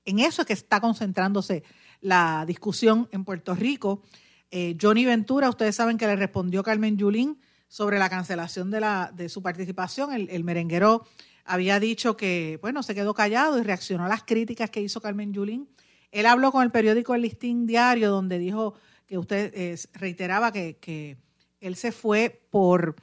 En 0.03 0.19
eso 0.19 0.41
es 0.41 0.47
que 0.47 0.53
está 0.53 0.81
concentrándose 0.81 1.63
la 2.01 2.43
discusión 2.45 3.07
en 3.11 3.23
Puerto 3.23 3.55
Rico. 3.55 4.01
Eh, 4.51 4.75
Johnny 4.81 5.05
Ventura, 5.05 5.49
ustedes 5.49 5.75
saben 5.75 5.97
que 5.97 6.07
le 6.07 6.15
respondió 6.15 6.63
Carmen 6.63 6.97
Yulín 6.97 7.39
sobre 7.69 7.99
la 7.99 8.09
cancelación 8.09 8.69
de, 8.71 8.81
la, 8.81 9.13
de 9.15 9.29
su 9.29 9.41
participación. 9.41 10.11
El, 10.11 10.29
el, 10.29 10.43
merenguero 10.43 11.05
había 11.45 11.79
dicho 11.79 12.17
que, 12.17 12.59
bueno, 12.61 12.83
se 12.83 12.93
quedó 12.93 13.13
callado 13.13 13.57
y 13.57 13.63
reaccionó 13.63 14.03
a 14.03 14.09
las 14.09 14.23
críticas 14.23 14.69
que 14.69 14.81
hizo 14.81 14.99
Carmen 14.99 15.31
Yulín. 15.31 15.69
Él 16.11 16.25
habló 16.25 16.51
con 16.51 16.63
el 16.63 16.71
periódico 16.71 17.15
El 17.15 17.21
Listín 17.21 17.65
Diario, 17.65 18.09
donde 18.09 18.39
dijo 18.39 18.73
que 19.05 19.17
usted 19.17 19.79
reiteraba 19.93 20.51
que, 20.51 21.17
él 21.61 21.75
se 21.75 21.91
fue 21.91 22.41
por, 22.51 22.95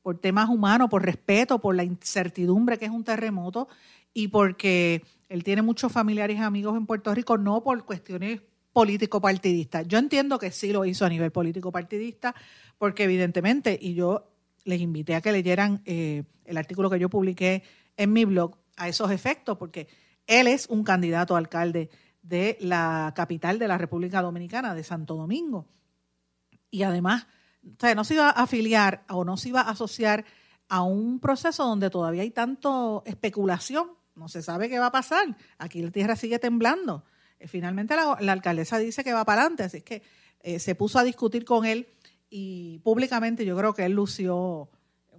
por 0.00 0.18
temas 0.18 0.48
humanos, 0.48 0.88
por 0.88 1.04
respeto, 1.04 1.60
por 1.60 1.74
la 1.74 1.82
incertidumbre 1.82 2.78
que 2.78 2.84
es 2.84 2.90
un 2.92 3.02
terremoto 3.02 3.68
y 4.12 4.28
porque 4.28 5.02
él 5.28 5.42
tiene 5.42 5.62
muchos 5.62 5.90
familiares 5.90 6.38
y 6.38 6.40
amigos 6.40 6.76
en 6.76 6.86
Puerto 6.86 7.12
Rico, 7.12 7.36
no 7.36 7.62
por 7.64 7.84
cuestiones 7.84 8.40
político-partidistas. 8.74 9.86
Yo 9.86 9.98
entiendo 9.98 10.38
que 10.38 10.50
sí 10.50 10.72
lo 10.72 10.84
hizo 10.84 11.06
a 11.06 11.08
nivel 11.08 11.30
político-partidista, 11.30 12.34
porque 12.76 13.04
evidentemente, 13.04 13.78
y 13.80 13.94
yo 13.94 14.32
les 14.64 14.80
invité 14.80 15.14
a 15.14 15.20
que 15.20 15.30
leyeran 15.30 15.80
eh, 15.86 16.24
el 16.44 16.56
artículo 16.58 16.90
que 16.90 16.98
yo 16.98 17.08
publiqué 17.08 17.62
en 17.96 18.12
mi 18.12 18.24
blog 18.24 18.58
a 18.76 18.88
esos 18.88 19.12
efectos, 19.12 19.56
porque 19.56 19.86
él 20.26 20.48
es 20.48 20.66
un 20.66 20.82
candidato 20.82 21.36
a 21.36 21.38
alcalde 21.38 21.88
de 22.20 22.58
la 22.60 23.12
capital 23.14 23.60
de 23.60 23.68
la 23.68 23.78
República 23.78 24.20
Dominicana, 24.20 24.74
de 24.74 24.82
Santo 24.82 25.14
Domingo. 25.14 25.68
Y 26.68 26.82
además, 26.82 27.28
no 27.94 28.02
se 28.02 28.14
iba 28.14 28.28
a 28.28 28.42
afiliar 28.42 29.04
o 29.08 29.24
no 29.24 29.36
se 29.36 29.50
iba 29.50 29.60
a 29.60 29.70
asociar 29.70 30.24
a 30.68 30.82
un 30.82 31.20
proceso 31.20 31.64
donde 31.64 31.90
todavía 31.90 32.22
hay 32.22 32.32
tanto 32.32 33.04
especulación, 33.06 33.90
no 34.16 34.28
se 34.28 34.42
sabe 34.42 34.68
qué 34.68 34.80
va 34.80 34.86
a 34.86 34.92
pasar. 34.92 35.36
Aquí 35.58 35.80
la 35.80 35.92
tierra 35.92 36.16
sigue 36.16 36.40
temblando. 36.40 37.04
Eh, 37.38 37.48
finalmente 37.48 37.94
la, 37.96 38.32
alcaldesa 38.32 38.78
dice 38.78 39.04
que 39.04 39.12
va 39.12 39.24
para 39.24 39.42
adelante, 39.42 39.64
así 39.64 39.80
que 39.82 40.02
eh, 40.40 40.58
se 40.58 40.74
puso 40.74 40.98
a 40.98 41.04
discutir 41.04 41.44
con 41.44 41.64
él 41.64 41.86
y 42.30 42.78
públicamente 42.80 43.44
yo 43.44 43.56
creo 43.56 43.74
que 43.74 43.84
él 43.84 43.92
lució 43.92 44.68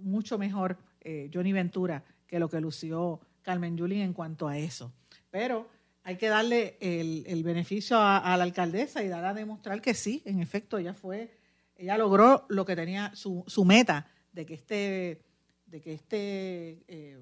mucho 0.00 0.38
mejor 0.38 0.78
eh, 1.00 1.30
Johnny 1.32 1.52
Ventura 1.52 2.04
que 2.26 2.38
lo 2.38 2.48
que 2.48 2.60
lució 2.60 3.20
Carmen 3.42 3.76
Yulín 3.76 4.00
en 4.00 4.12
cuanto 4.12 4.48
a 4.48 4.58
eso. 4.58 4.92
Pero 5.30 5.68
hay 6.02 6.16
que 6.16 6.28
darle 6.28 6.76
el, 6.80 7.42
beneficio 7.42 7.98
a, 7.98 8.36
la 8.36 8.42
alcaldesa 8.44 9.02
y 9.02 9.08
dar 9.08 9.24
a 9.24 9.34
demostrar 9.34 9.80
que 9.80 9.94
sí, 9.94 10.22
en 10.24 10.40
efecto, 10.40 10.78
ella 10.78 10.94
fue, 10.94 11.36
ella 11.76 11.96
logró 11.98 12.46
lo 12.48 12.64
que 12.64 12.76
tenía 12.76 13.12
su, 13.14 13.44
meta 13.64 14.08
de 14.32 14.46
que 14.46 14.54
este, 14.54 15.22
de 15.66 15.80
que 15.80 15.94
este 15.94 17.18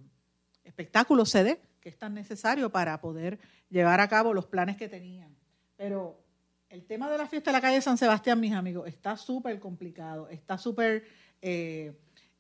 espectáculo 0.65 1.25
se 1.25 1.45
dé, 1.45 1.61
que 1.85 1.91
es 1.91 1.99
tan 1.99 2.15
necesario 2.15 2.71
para 2.71 2.99
poder 2.99 3.39
llevar 3.69 4.01
a 4.01 4.09
cabo 4.09 4.33
los 4.33 4.47
planes 4.47 4.79
que 4.79 4.89
tenían. 4.89 5.37
Pero 5.77 6.19
el 6.71 6.87
tema 6.87 7.11
de 7.11 7.19
la 7.19 7.27
fiesta 7.27 7.51
de 7.51 7.59
la 7.59 7.61
calle 7.61 7.83
San 7.83 7.99
Sebastián, 7.99 8.41
mis 8.41 8.55
amigos, 8.55 8.89
está 8.89 9.19
súper 9.19 9.61
complicado, 9.61 10.31
está 10.31 10.57
súper 10.57 11.05
eh, 11.43 11.93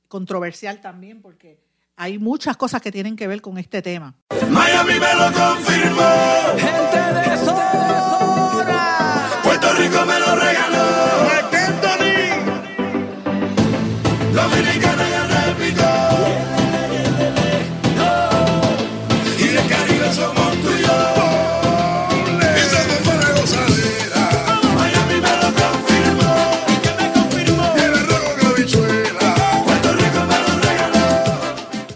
controversial 0.08 0.80
también 0.80 1.20
porque 1.20 1.62
hay 1.94 2.18
muchas 2.18 2.56
cosas 2.56 2.80
que 2.80 2.90
tienen 2.90 3.16
que 3.16 3.26
ver 3.26 3.42
con 3.42 3.58
este 3.58 3.82
tema. 3.82 4.14
Miami 4.48 4.94
me 4.94 5.14
lo 5.14 5.30
confirmó. 5.30 6.08
Gente 6.56 7.30
de 7.30 7.36
zona. 7.44 9.28
Puerto 9.42 9.74
Rico 9.74 10.06
me 10.06 10.20
lo 10.20 10.36
regaló. 10.36 11.53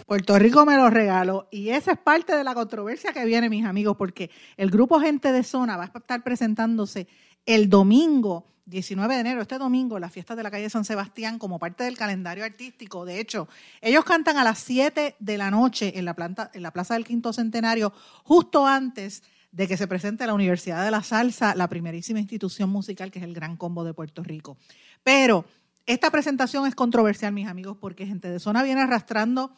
Puerto 0.08 0.38
Rico 0.38 0.64
me 0.64 0.74
lo 0.74 0.88
regaló. 0.88 1.48
Y 1.50 1.68
esa 1.68 1.92
es 1.92 1.98
parte 1.98 2.34
de 2.34 2.42
la 2.42 2.54
controversia 2.54 3.12
que 3.12 3.26
viene, 3.26 3.50
mis 3.50 3.66
amigos, 3.66 3.94
porque 3.98 4.30
el 4.56 4.70
grupo 4.70 4.98
Gente 5.00 5.32
de 5.32 5.44
Zona 5.44 5.76
va 5.76 5.90
a 5.92 5.98
estar 5.98 6.24
presentándose 6.24 7.06
el 7.44 7.68
domingo 7.68 8.46
19 8.64 9.14
de 9.14 9.20
enero, 9.20 9.42
este 9.42 9.58
domingo, 9.58 9.98
la 9.98 10.08
fiesta 10.08 10.34
de 10.34 10.42
la 10.42 10.50
calle 10.50 10.70
San 10.70 10.86
Sebastián, 10.86 11.38
como 11.38 11.58
parte 11.58 11.84
del 11.84 11.98
calendario 11.98 12.46
artístico. 12.46 13.04
De 13.04 13.20
hecho, 13.20 13.48
ellos 13.82 14.02
cantan 14.06 14.38
a 14.38 14.44
las 14.44 14.60
7 14.60 15.16
de 15.18 15.36
la 15.36 15.50
noche 15.50 15.98
en 15.98 16.06
la, 16.06 16.14
planta, 16.14 16.50
en 16.54 16.62
la 16.62 16.70
Plaza 16.70 16.94
del 16.94 17.04
Quinto 17.04 17.34
Centenario, 17.34 17.92
justo 18.24 18.66
antes 18.66 19.22
de 19.52 19.68
que 19.68 19.76
se 19.76 19.86
presente 19.86 20.26
la 20.26 20.32
Universidad 20.32 20.86
de 20.86 20.90
la 20.90 21.02
Salsa, 21.02 21.54
la 21.54 21.68
primerísima 21.68 22.18
institución 22.18 22.70
musical 22.70 23.10
que 23.10 23.18
es 23.18 23.26
el 23.26 23.34
Gran 23.34 23.58
Combo 23.58 23.84
de 23.84 23.92
Puerto 23.92 24.22
Rico. 24.22 24.56
Pero 25.04 25.44
esta 25.84 26.10
presentación 26.10 26.66
es 26.66 26.74
controversial, 26.74 27.34
mis 27.34 27.46
amigos, 27.46 27.76
porque 27.78 28.06
gente 28.06 28.30
de 28.30 28.38
zona 28.38 28.62
viene 28.62 28.80
arrastrando 28.80 29.52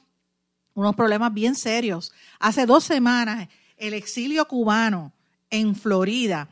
unos 0.80 0.96
problemas 0.96 1.32
bien 1.32 1.54
serios. 1.54 2.12
Hace 2.38 2.66
dos 2.66 2.84
semanas, 2.84 3.48
el 3.76 3.94
exilio 3.94 4.46
cubano 4.46 5.12
en 5.50 5.74
Florida 5.74 6.48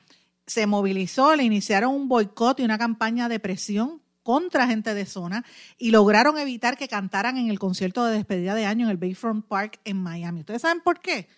se 0.46 0.66
movilizó, 0.66 1.36
le 1.36 1.44
iniciaron 1.44 1.94
un 1.94 2.08
boicot 2.08 2.60
y 2.60 2.64
una 2.64 2.78
campaña 2.78 3.28
de 3.28 3.40
presión 3.40 4.00
contra 4.22 4.66
gente 4.66 4.94
de 4.94 5.06
zona 5.06 5.44
y 5.78 5.90
lograron 5.90 6.38
evitar 6.38 6.76
que 6.76 6.88
cantaran 6.88 7.38
en 7.38 7.48
el 7.48 7.58
concierto 7.58 8.04
de 8.04 8.16
despedida 8.16 8.54
de 8.54 8.66
año 8.66 8.84
en 8.84 8.90
el 8.90 8.96
Bayfront 8.98 9.46
Park 9.46 9.80
en 9.84 10.02
Miami. 10.02 10.40
¿Ustedes 10.40 10.62
saben 10.62 10.82
por 10.82 11.00
qué? 11.00 11.28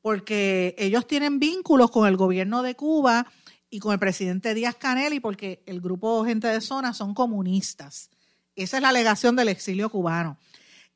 Porque 0.00 0.74
ellos 0.78 1.06
tienen 1.06 1.38
vínculos 1.38 1.90
con 1.90 2.08
el 2.08 2.16
gobierno 2.16 2.62
de 2.62 2.74
Cuba 2.74 3.26
y 3.68 3.80
con 3.80 3.92
el 3.92 3.98
presidente 3.98 4.54
Díaz 4.54 4.76
Canel 4.76 5.12
y 5.12 5.20
porque 5.20 5.62
el 5.66 5.80
grupo 5.80 6.24
Gente 6.24 6.48
de 6.48 6.60
Zona 6.60 6.94
son 6.94 7.12
comunistas. 7.12 8.10
Esa 8.56 8.78
es 8.78 8.82
la 8.82 8.88
alegación 8.88 9.36
del 9.36 9.48
exilio 9.48 9.90
cubano. 9.90 10.38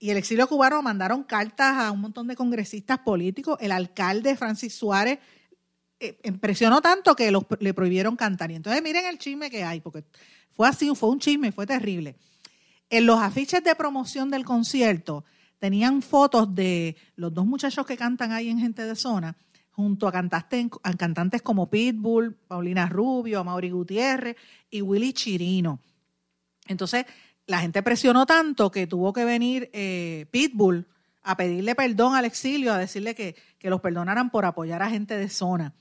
Y 0.03 0.11
el 0.11 0.17
exilio 0.17 0.49
cubano 0.49 0.83
mandaron 0.83 1.23
cartas 1.23 1.79
a 1.79 1.93
un 1.93 2.01
montón 2.01 2.27
de 2.27 2.35
congresistas 2.35 2.99
políticos. 2.99 3.57
El 3.61 3.71
alcalde 3.71 4.35
Francis 4.35 4.75
Suárez 4.75 5.21
eh, 6.01 6.19
impresionó 6.25 6.81
tanto 6.81 7.15
que 7.15 7.33
le 7.61 7.73
prohibieron 7.73 8.17
cantar. 8.17 8.51
Y 8.51 8.57
entonces 8.57 8.83
miren 8.83 9.07
el 9.07 9.17
chisme 9.17 9.49
que 9.49 9.62
hay, 9.62 9.81
porque 9.81 10.03
fue 10.51 10.67
así, 10.67 10.93
fue 10.97 11.09
un 11.09 11.21
chisme, 11.21 11.53
fue 11.53 11.69
terrible. 11.69 12.17
En 12.91 13.07
los 13.07 13.21
afiches 13.21 13.62
de 13.62 13.77
promoción 13.77 14.29
del 14.29 14.45
concierto 14.45 15.25
tenían 15.61 16.03
fotos 16.03 16.53
de 16.53 16.97
los 17.15 17.33
dos 17.33 17.47
muchachos 17.47 17.87
que 17.87 17.97
cantan 17.97 18.33
ahí 18.33 18.49
en 18.49 18.59
Gente 18.59 18.85
de 18.85 18.97
Zona, 18.97 19.37
junto 19.71 20.09
a 20.09 20.12
a 20.12 20.95
cantantes 20.97 21.43
como 21.43 21.71
Pitbull, 21.71 22.35
Paulina 22.49 22.88
Rubio, 22.88 23.45
Mauri 23.45 23.71
Gutiérrez 23.71 24.35
y 24.69 24.83
Willy 24.83 25.12
Chirino. 25.12 25.79
Entonces, 26.67 27.07
la 27.53 27.61
gente 27.61 27.83
presionó 27.83 28.25
tanto 28.25 28.71
que 28.71 28.87
tuvo 28.87 29.12
que 29.12 29.27
venir 29.27 29.69
eh, 29.75 30.25
Pitbull 30.31 30.87
a 31.23 31.37
pedirle 31.37 31.75
perdón 31.75 32.15
al 32.15 32.25
exilio, 32.25 32.73
a 32.73 32.79
decirle 32.79 33.15
que, 33.15 33.37
que 33.59 33.69
los 33.69 33.83
perdonaran 33.83 34.31
por 34.31 34.47
apoyar 34.47 34.83
a 34.83 34.88
gente 34.88 35.19
de 35.19 35.29
zona. 35.29 35.75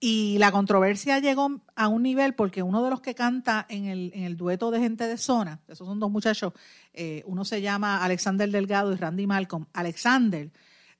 Y 0.00 0.36
la 0.38 0.50
controversia 0.50 1.20
llegó 1.20 1.62
a 1.76 1.86
un 1.86 2.02
nivel 2.02 2.34
porque 2.34 2.64
uno 2.64 2.82
de 2.82 2.90
los 2.90 3.00
que 3.00 3.14
canta 3.14 3.64
en 3.68 3.84
el, 3.84 4.10
en 4.16 4.24
el 4.24 4.36
dueto 4.36 4.72
de 4.72 4.80
gente 4.80 5.06
de 5.06 5.16
zona, 5.16 5.60
esos 5.68 5.86
son 5.86 6.00
dos 6.00 6.10
muchachos, 6.10 6.54
eh, 6.92 7.22
uno 7.26 7.44
se 7.44 7.62
llama 7.62 8.02
Alexander 8.02 8.50
Delgado 8.50 8.92
y 8.92 8.96
Randy 8.96 9.28
Malcolm. 9.28 9.66
Alexander 9.74 10.50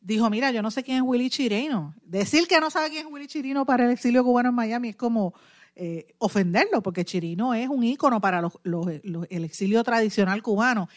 dijo, 0.01 0.31
mira, 0.31 0.53
yo 0.53 0.63
no 0.63 0.71
sé 0.71 0.85
quién 0.85 0.99
es 0.99 1.03
Willy 1.03 1.31
Chirino. 1.31 1.97
Decir 2.05 2.47
que 2.47 2.61
no 2.61 2.71
sabe 2.71 2.91
quién 2.91 3.09
es 3.09 3.13
Willy 3.13 3.27
Chirino 3.27 3.67
para 3.67 3.87
el 3.87 3.91
exilio 3.91 4.23
cubano 4.23 4.51
en 4.51 4.55
Miami 4.55 4.91
es 4.91 4.97
como 4.97 5.35
eh, 5.75 6.15
ofenderlo, 6.19 6.83
porque 6.83 7.05
Chirino 7.05 7.55
es 7.55 7.69
un 7.69 7.83
ícono 7.85 8.21
para 8.21 8.43
el 8.43 9.45
exilio 9.45 9.83
tradicional 9.83 10.43
cubano. 10.43 10.89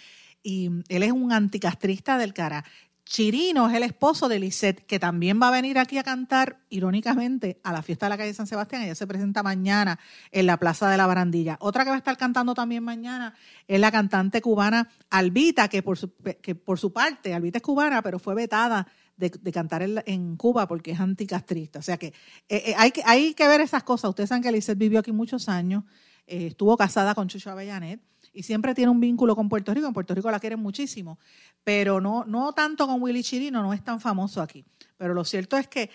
Y 0.43 0.69
él 0.89 1.03
es 1.03 1.11
un 1.11 1.31
anticastrista 1.31 2.17
del 2.17 2.33
cara. 2.33 2.63
Chirino 3.05 3.69
es 3.69 3.75
el 3.75 3.83
esposo 3.83 4.27
de 4.27 4.39
Lisette, 4.39 4.85
que 4.85 4.99
también 4.99 5.39
va 5.39 5.49
a 5.49 5.51
venir 5.51 5.77
aquí 5.77 5.99
a 5.99 6.03
cantar, 6.03 6.57
irónicamente, 6.69 7.59
a 7.63 7.71
la 7.71 7.83
fiesta 7.83 8.07
de 8.07 8.09
la 8.09 8.17
calle 8.17 8.33
San 8.33 8.47
Sebastián. 8.47 8.81
Ella 8.81 8.95
se 8.95 9.05
presenta 9.05 9.43
mañana 9.43 9.99
en 10.31 10.47
la 10.47 10.57
Plaza 10.57 10.89
de 10.89 10.97
la 10.97 11.05
Barandilla. 11.05 11.57
Otra 11.61 11.83
que 11.83 11.91
va 11.91 11.95
a 11.95 11.99
estar 11.99 12.17
cantando 12.17 12.55
también 12.55 12.83
mañana 12.83 13.35
es 13.67 13.79
la 13.79 13.91
cantante 13.91 14.41
cubana 14.41 14.89
Albita, 15.11 15.67
que 15.67 15.83
por 15.83 15.99
su, 15.99 16.13
que 16.41 16.55
por 16.55 16.79
su 16.79 16.91
parte, 16.91 17.35
Albita 17.35 17.59
es 17.59 17.63
cubana, 17.63 18.01
pero 18.01 18.17
fue 18.17 18.33
vetada 18.33 18.87
de, 19.17 19.51
cantar 19.51 19.81
en, 19.83 20.35
Cuba 20.37 20.67
porque 20.67 20.91
es 20.91 20.99
anticastrista. 20.99 21.79
O 21.79 21.81
sea 21.81 21.97
que, 21.97 22.07
eh, 22.49 22.63
eh, 22.67 22.75
hay 22.77 22.91
que 22.91 23.01
hay 23.05 23.33
que 23.33 23.47
ver 23.47 23.61
esas 23.61 23.83
cosas. 23.83 24.09
Ustedes 24.09 24.29
saben 24.29 24.43
que 24.43 24.51
Lisette 24.51 24.77
vivió 24.77 24.99
aquí 24.99 25.11
muchos 25.11 25.47
años, 25.49 25.83
eh, 26.27 26.47
estuvo 26.47 26.75
casada 26.77 27.15
con 27.15 27.27
Chucho 27.27 27.51
Avellanet 27.51 28.01
y 28.33 28.43
siempre 28.43 28.75
tiene 28.75 28.91
un 28.91 28.99
vínculo 28.99 29.35
con 29.35 29.47
Puerto 29.47 29.73
Rico. 29.73 29.87
En 29.87 29.93
Puerto 29.93 30.13
Rico 30.13 30.29
la 30.29 30.39
quieren 30.39 30.59
muchísimo, 30.59 31.19
pero 31.63 32.01
no, 32.01 32.25
no 32.25 32.53
tanto 32.53 32.87
con 32.87 33.01
Willy 33.01 33.23
Chirino, 33.23 33.61
no 33.61 33.73
es 33.73 33.83
tan 33.83 33.99
famoso 33.99 34.41
aquí. 34.41 34.65
Pero 34.97 35.13
lo 35.13 35.23
cierto 35.23 35.57
es 35.57 35.67
que 35.67 35.89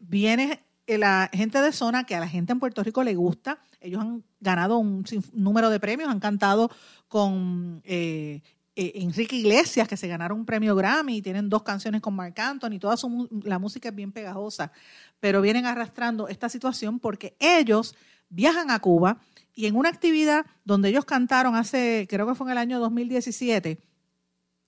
viene 0.00 0.60
la 0.98 1.30
gente 1.32 1.60
de 1.60 1.72
zona 1.72 2.04
que 2.04 2.14
a 2.14 2.20
la 2.20 2.28
gente 2.28 2.52
en 2.52 2.60
Puerto 2.60 2.82
Rico 2.82 3.02
le 3.02 3.14
gusta. 3.14 3.60
Ellos 3.80 4.00
han 4.00 4.24
ganado 4.40 4.78
un 4.78 5.04
número 5.32 5.70
de 5.70 5.80
premios, 5.80 6.08
han 6.08 6.20
cantado 6.20 6.70
con 7.08 7.82
eh, 7.84 8.42
eh, 8.76 8.92
Enrique 8.96 9.36
Iglesias, 9.36 9.88
que 9.88 9.96
se 9.96 10.08
ganaron 10.08 10.38
un 10.38 10.46
premio 10.46 10.74
Grammy, 10.74 11.16
y 11.16 11.22
tienen 11.22 11.48
dos 11.48 11.62
canciones 11.62 12.00
con 12.00 12.14
Marc 12.14 12.38
Anthony, 12.38 12.78
toda 12.78 12.96
la 13.42 13.58
música 13.58 13.88
es 13.88 13.94
bien 13.94 14.12
pegajosa, 14.12 14.72
pero 15.18 15.42
vienen 15.42 15.66
arrastrando 15.66 16.28
esta 16.28 16.48
situación 16.48 16.98
porque 16.98 17.36
ellos 17.38 17.94
viajan 18.28 18.70
a 18.70 18.78
Cuba 18.78 19.18
y 19.54 19.66
en 19.66 19.76
una 19.76 19.88
actividad 19.88 20.46
donde 20.64 20.88
ellos 20.88 21.04
cantaron 21.04 21.56
hace, 21.56 22.06
creo 22.08 22.26
que 22.26 22.34
fue 22.34 22.46
en 22.46 22.52
el 22.52 22.58
año 22.58 22.78
2017, 22.80 23.78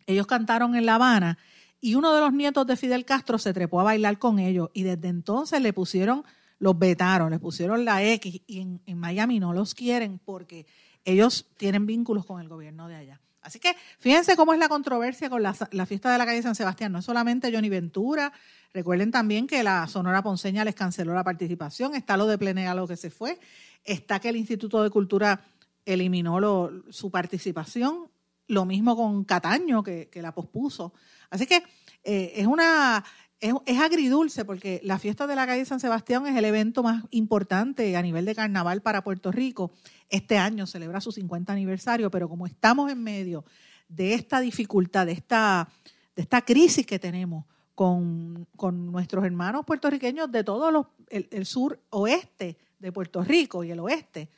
ellos 0.07 0.27
cantaron 0.27 0.75
en 0.75 0.85
La 0.85 0.97
Habana 0.97 1.39
y 1.81 1.95
uno 1.95 2.13
de 2.13 2.21
los 2.21 2.33
nietos 2.33 2.67
de 2.67 2.77
Fidel 2.77 3.05
Castro 3.05 3.39
se 3.39 3.53
trepó 3.53 3.81
a 3.81 3.85
bailar 3.85 4.19
con 4.19 4.39
ellos 4.39 4.71
y 4.73 4.83
desde 4.83 5.09
entonces 5.09 5.61
le 5.61 5.73
pusieron, 5.73 6.25
los 6.59 6.79
vetaron, 6.79 7.31
le 7.31 7.39
pusieron 7.39 7.85
la 7.85 8.05
X 8.05 8.43
y 8.47 8.61
en, 8.61 8.99
Miami 8.99 9.41
no 9.41 9.53
los 9.53 9.75
quieren 9.75 10.21
porque 10.25 10.67
ellos 11.05 11.49
tienen 11.57 11.87
vínculos 11.87 12.25
con 12.25 12.41
el 12.41 12.49
gobierno 12.49 12.87
de 12.89 12.97
allá. 12.97 13.21
Así 13.43 13.59
que 13.59 13.75
fíjense 13.99 14.37
cómo 14.37 14.53
es 14.53 14.59
la 14.59 14.69
controversia 14.69 15.29
con 15.29 15.43
la, 15.43 15.55
la, 15.73 15.87
fiesta 15.87 16.11
de 16.13 16.19
la 16.19 16.25
calle 16.27 16.43
San 16.43 16.55
Sebastián. 16.55 16.93
No 16.93 17.01
es 17.01 17.05
solamente 17.05 17.53
Johnny 17.53 17.69
Ventura, 17.69 18.33
recuerden 18.73 19.11
también 19.11 19.47
que 19.47 19.63
la 19.63 19.87
Sonora 19.89 20.23
Ponceña 20.23 20.65
les 20.65 20.75
canceló 20.75 21.13
la 21.13 21.25
participación, 21.25 21.95
está 21.95 22.17
lo 22.17 22.27
de 22.27 22.39
Plenega 22.39 22.75
lo 22.75 22.87
que 22.87 22.97
se 22.97 23.11
fue, 23.11 23.39
está 23.85 24.21
que 24.21 24.29
el 24.29 24.37
Instituto 24.37 24.83
de 24.83 24.91
Cultura 24.91 25.45
eliminó 25.85 26.71
su 26.91 27.11
participación, 27.11 28.09
lo 28.47 28.65
mismo 28.65 28.97
con 28.97 29.25
Cataño, 29.25 29.83
que, 29.83 30.09
la 30.15 30.33
pospuso. 30.33 30.93
Así 31.31 31.47
que 31.47 31.63
eh, 32.05 32.33
es 32.37 32.47
una 32.47 33.05
es, 33.43 33.81
agridulce 33.81 34.45
porque 34.45 34.81
la 34.85 34.99
fiesta 34.99 35.27
de 35.27 35.35
la 35.35 35.47
calle 35.47 35.65
San 35.65 35.81
Sebastián 35.81 36.27
es 36.27 36.37
el 36.37 36.45
evento 36.45 36.83
más 36.83 37.05
importante 37.11 37.97
a 37.97 38.03
nivel 38.03 38.25
de 38.25 38.35
carnaval 38.35 38.83
para 38.83 39.03
Puerto 39.03 39.33
Rico. 39.33 39.73
Este 40.09 40.39
año 40.39 40.67
celebra 40.67 41.01
su 41.01 41.11
50 41.11 41.53
aniversario, 41.53 42.11
pero 42.11 42.29
como 42.29 42.47
estamos 42.47 42.91
en 42.91 43.03
medio 43.03 43.45
de 43.89 44.15
esta 44.15 44.41
dificultad, 44.41 45.07
de 45.07 45.13
esta, 45.13 45.69
de 46.15 46.23
esta 46.23 46.43
crisis 46.43 46.87
que 46.87 46.99
tenemos 46.99 47.45
con, 47.75 48.47
nuestros 48.93 49.25
hermanos 49.25 49.65
puertorriqueños 49.67 50.31
de 50.31 50.45
todo 50.45 50.71
los, 50.71 50.87
el 51.09 51.45
sur 51.45 51.81
oeste 51.91 52.57
de 52.79 52.93
Puerto 52.93 53.23
Rico 53.23 53.65
y 53.65 53.71
el 53.71 53.81
oeste, 53.81 54.29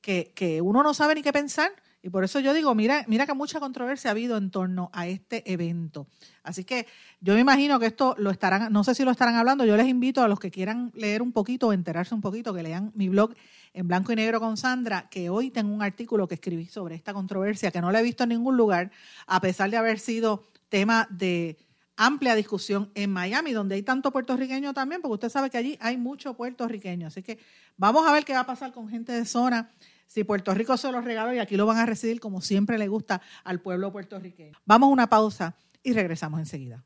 que, 0.00 0.60
uno 0.62 0.82
no 0.82 0.94
sabe 0.94 1.14
ni 1.14 1.22
qué 1.22 1.32
pensar. 1.32 1.70
Y 2.02 2.08
por 2.08 2.24
eso 2.24 2.40
yo 2.40 2.54
digo, 2.54 2.74
mira, 2.74 3.04
mira 3.08 3.26
que 3.26 3.34
mucha 3.34 3.60
controversia 3.60 4.10
ha 4.10 4.12
habido 4.12 4.38
en 4.38 4.50
torno 4.50 4.90
a 4.92 5.06
este 5.06 5.50
evento. 5.52 6.06
Así 6.42 6.64
que 6.64 6.86
yo 7.20 7.34
me 7.34 7.40
imagino 7.40 7.78
que 7.78 7.86
esto 7.86 8.14
lo 8.18 8.30
estarán, 8.30 8.72
no 8.72 8.84
sé 8.84 8.94
si 8.94 9.04
lo 9.04 9.10
estarán 9.10 9.34
hablando, 9.34 9.66
yo 9.66 9.76
les 9.76 9.86
invito 9.86 10.22
a 10.22 10.28
los 10.28 10.40
que 10.40 10.50
quieran 10.50 10.90
leer 10.94 11.20
un 11.20 11.32
poquito 11.32 11.68
o 11.68 11.72
enterarse 11.72 12.14
un 12.14 12.22
poquito, 12.22 12.54
que 12.54 12.62
lean 12.62 12.90
mi 12.94 13.08
blog 13.08 13.34
en 13.74 13.86
blanco 13.86 14.12
y 14.12 14.16
negro 14.16 14.40
con 14.40 14.56
Sandra, 14.56 15.08
que 15.10 15.28
hoy 15.28 15.50
tengo 15.50 15.74
un 15.74 15.82
artículo 15.82 16.26
que 16.26 16.34
escribí 16.34 16.66
sobre 16.66 16.94
esta 16.94 17.12
controversia, 17.12 17.70
que 17.70 17.80
no 17.80 17.92
la 17.92 18.00
he 18.00 18.02
visto 18.02 18.24
en 18.24 18.30
ningún 18.30 18.56
lugar, 18.56 18.90
a 19.26 19.40
pesar 19.40 19.70
de 19.70 19.76
haber 19.76 19.98
sido 19.98 20.44
tema 20.70 21.06
de 21.10 21.58
amplia 21.96 22.34
discusión 22.34 22.90
en 22.94 23.12
Miami, 23.12 23.52
donde 23.52 23.74
hay 23.74 23.82
tanto 23.82 24.10
puertorriqueño 24.10 24.72
también, 24.72 25.02
porque 25.02 25.14
usted 25.14 25.28
sabe 25.28 25.50
que 25.50 25.58
allí 25.58 25.76
hay 25.82 25.98
mucho 25.98 26.32
puertorriqueño. 26.32 27.08
Así 27.08 27.22
que 27.22 27.38
vamos 27.76 28.08
a 28.08 28.12
ver 28.12 28.24
qué 28.24 28.32
va 28.32 28.40
a 28.40 28.46
pasar 28.46 28.72
con 28.72 28.88
gente 28.88 29.12
de 29.12 29.26
zona. 29.26 29.68
Si 30.12 30.24
Puerto 30.24 30.52
Rico 30.54 30.76
se 30.76 30.90
los 30.90 31.04
regaló 31.04 31.32
y 31.32 31.38
aquí 31.38 31.56
lo 31.56 31.66
van 31.66 31.78
a 31.78 31.86
recibir 31.86 32.18
como 32.18 32.40
siempre 32.40 32.76
le 32.78 32.88
gusta 32.88 33.22
al 33.44 33.60
pueblo 33.60 33.92
puertorriqueño. 33.92 34.58
Vamos 34.66 34.88
a 34.88 34.92
una 34.92 35.06
pausa 35.08 35.54
y 35.84 35.92
regresamos 35.92 36.40
enseguida. 36.40 36.82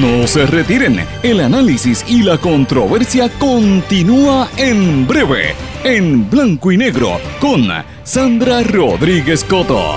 No 0.00 0.24
se 0.28 0.46
retiren, 0.46 1.04
el 1.24 1.40
análisis 1.40 2.04
y 2.08 2.22
la 2.22 2.38
controversia 2.38 3.28
continúa 3.40 4.48
en 4.56 5.04
breve, 5.04 5.56
en 5.82 6.30
blanco 6.30 6.70
y 6.70 6.76
negro, 6.76 7.18
con 7.40 7.66
Sandra 8.04 8.62
Rodríguez 8.62 9.42
Coto. 9.42 9.96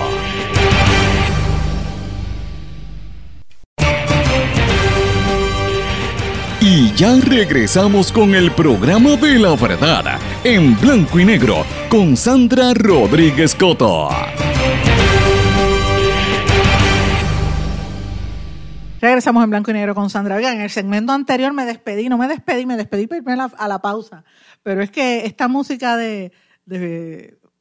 Y 6.60 6.92
ya 6.96 7.16
regresamos 7.18 8.12
con 8.12 8.34
el 8.34 8.52
programa 8.52 9.12
de 9.16 9.38
la 9.38 9.56
verdad, 9.56 10.20
en 10.44 10.80
blanco 10.80 11.20
y 11.20 11.26
negro, 11.26 11.66
con 11.90 12.16
Sandra 12.16 12.74
Rodríguez 12.74 13.56
Coto. 13.56 14.10
Regresamos 19.00 19.44
en 19.44 19.50
blanco 19.50 19.72
y 19.72 19.74
negro 19.74 19.94
con 19.94 20.10
Sandra. 20.10 20.36
Oigan, 20.36 20.56
en 20.56 20.62
el 20.62 20.70
segmento 20.70 21.12
anterior 21.12 21.54
me 21.54 21.66
despedí, 21.66 22.10
no 22.10 22.18
me 22.18 22.28
despedí, 22.28 22.66
me 22.66 22.78
despedí 22.78 23.08
a 23.58 23.68
la, 23.68 23.80
pausa. 23.80 24.24
Pero 24.64 24.82
es 24.82 24.90
que 24.90 25.26
esta 25.26 25.48
música 25.48 25.98
de, 25.98 26.32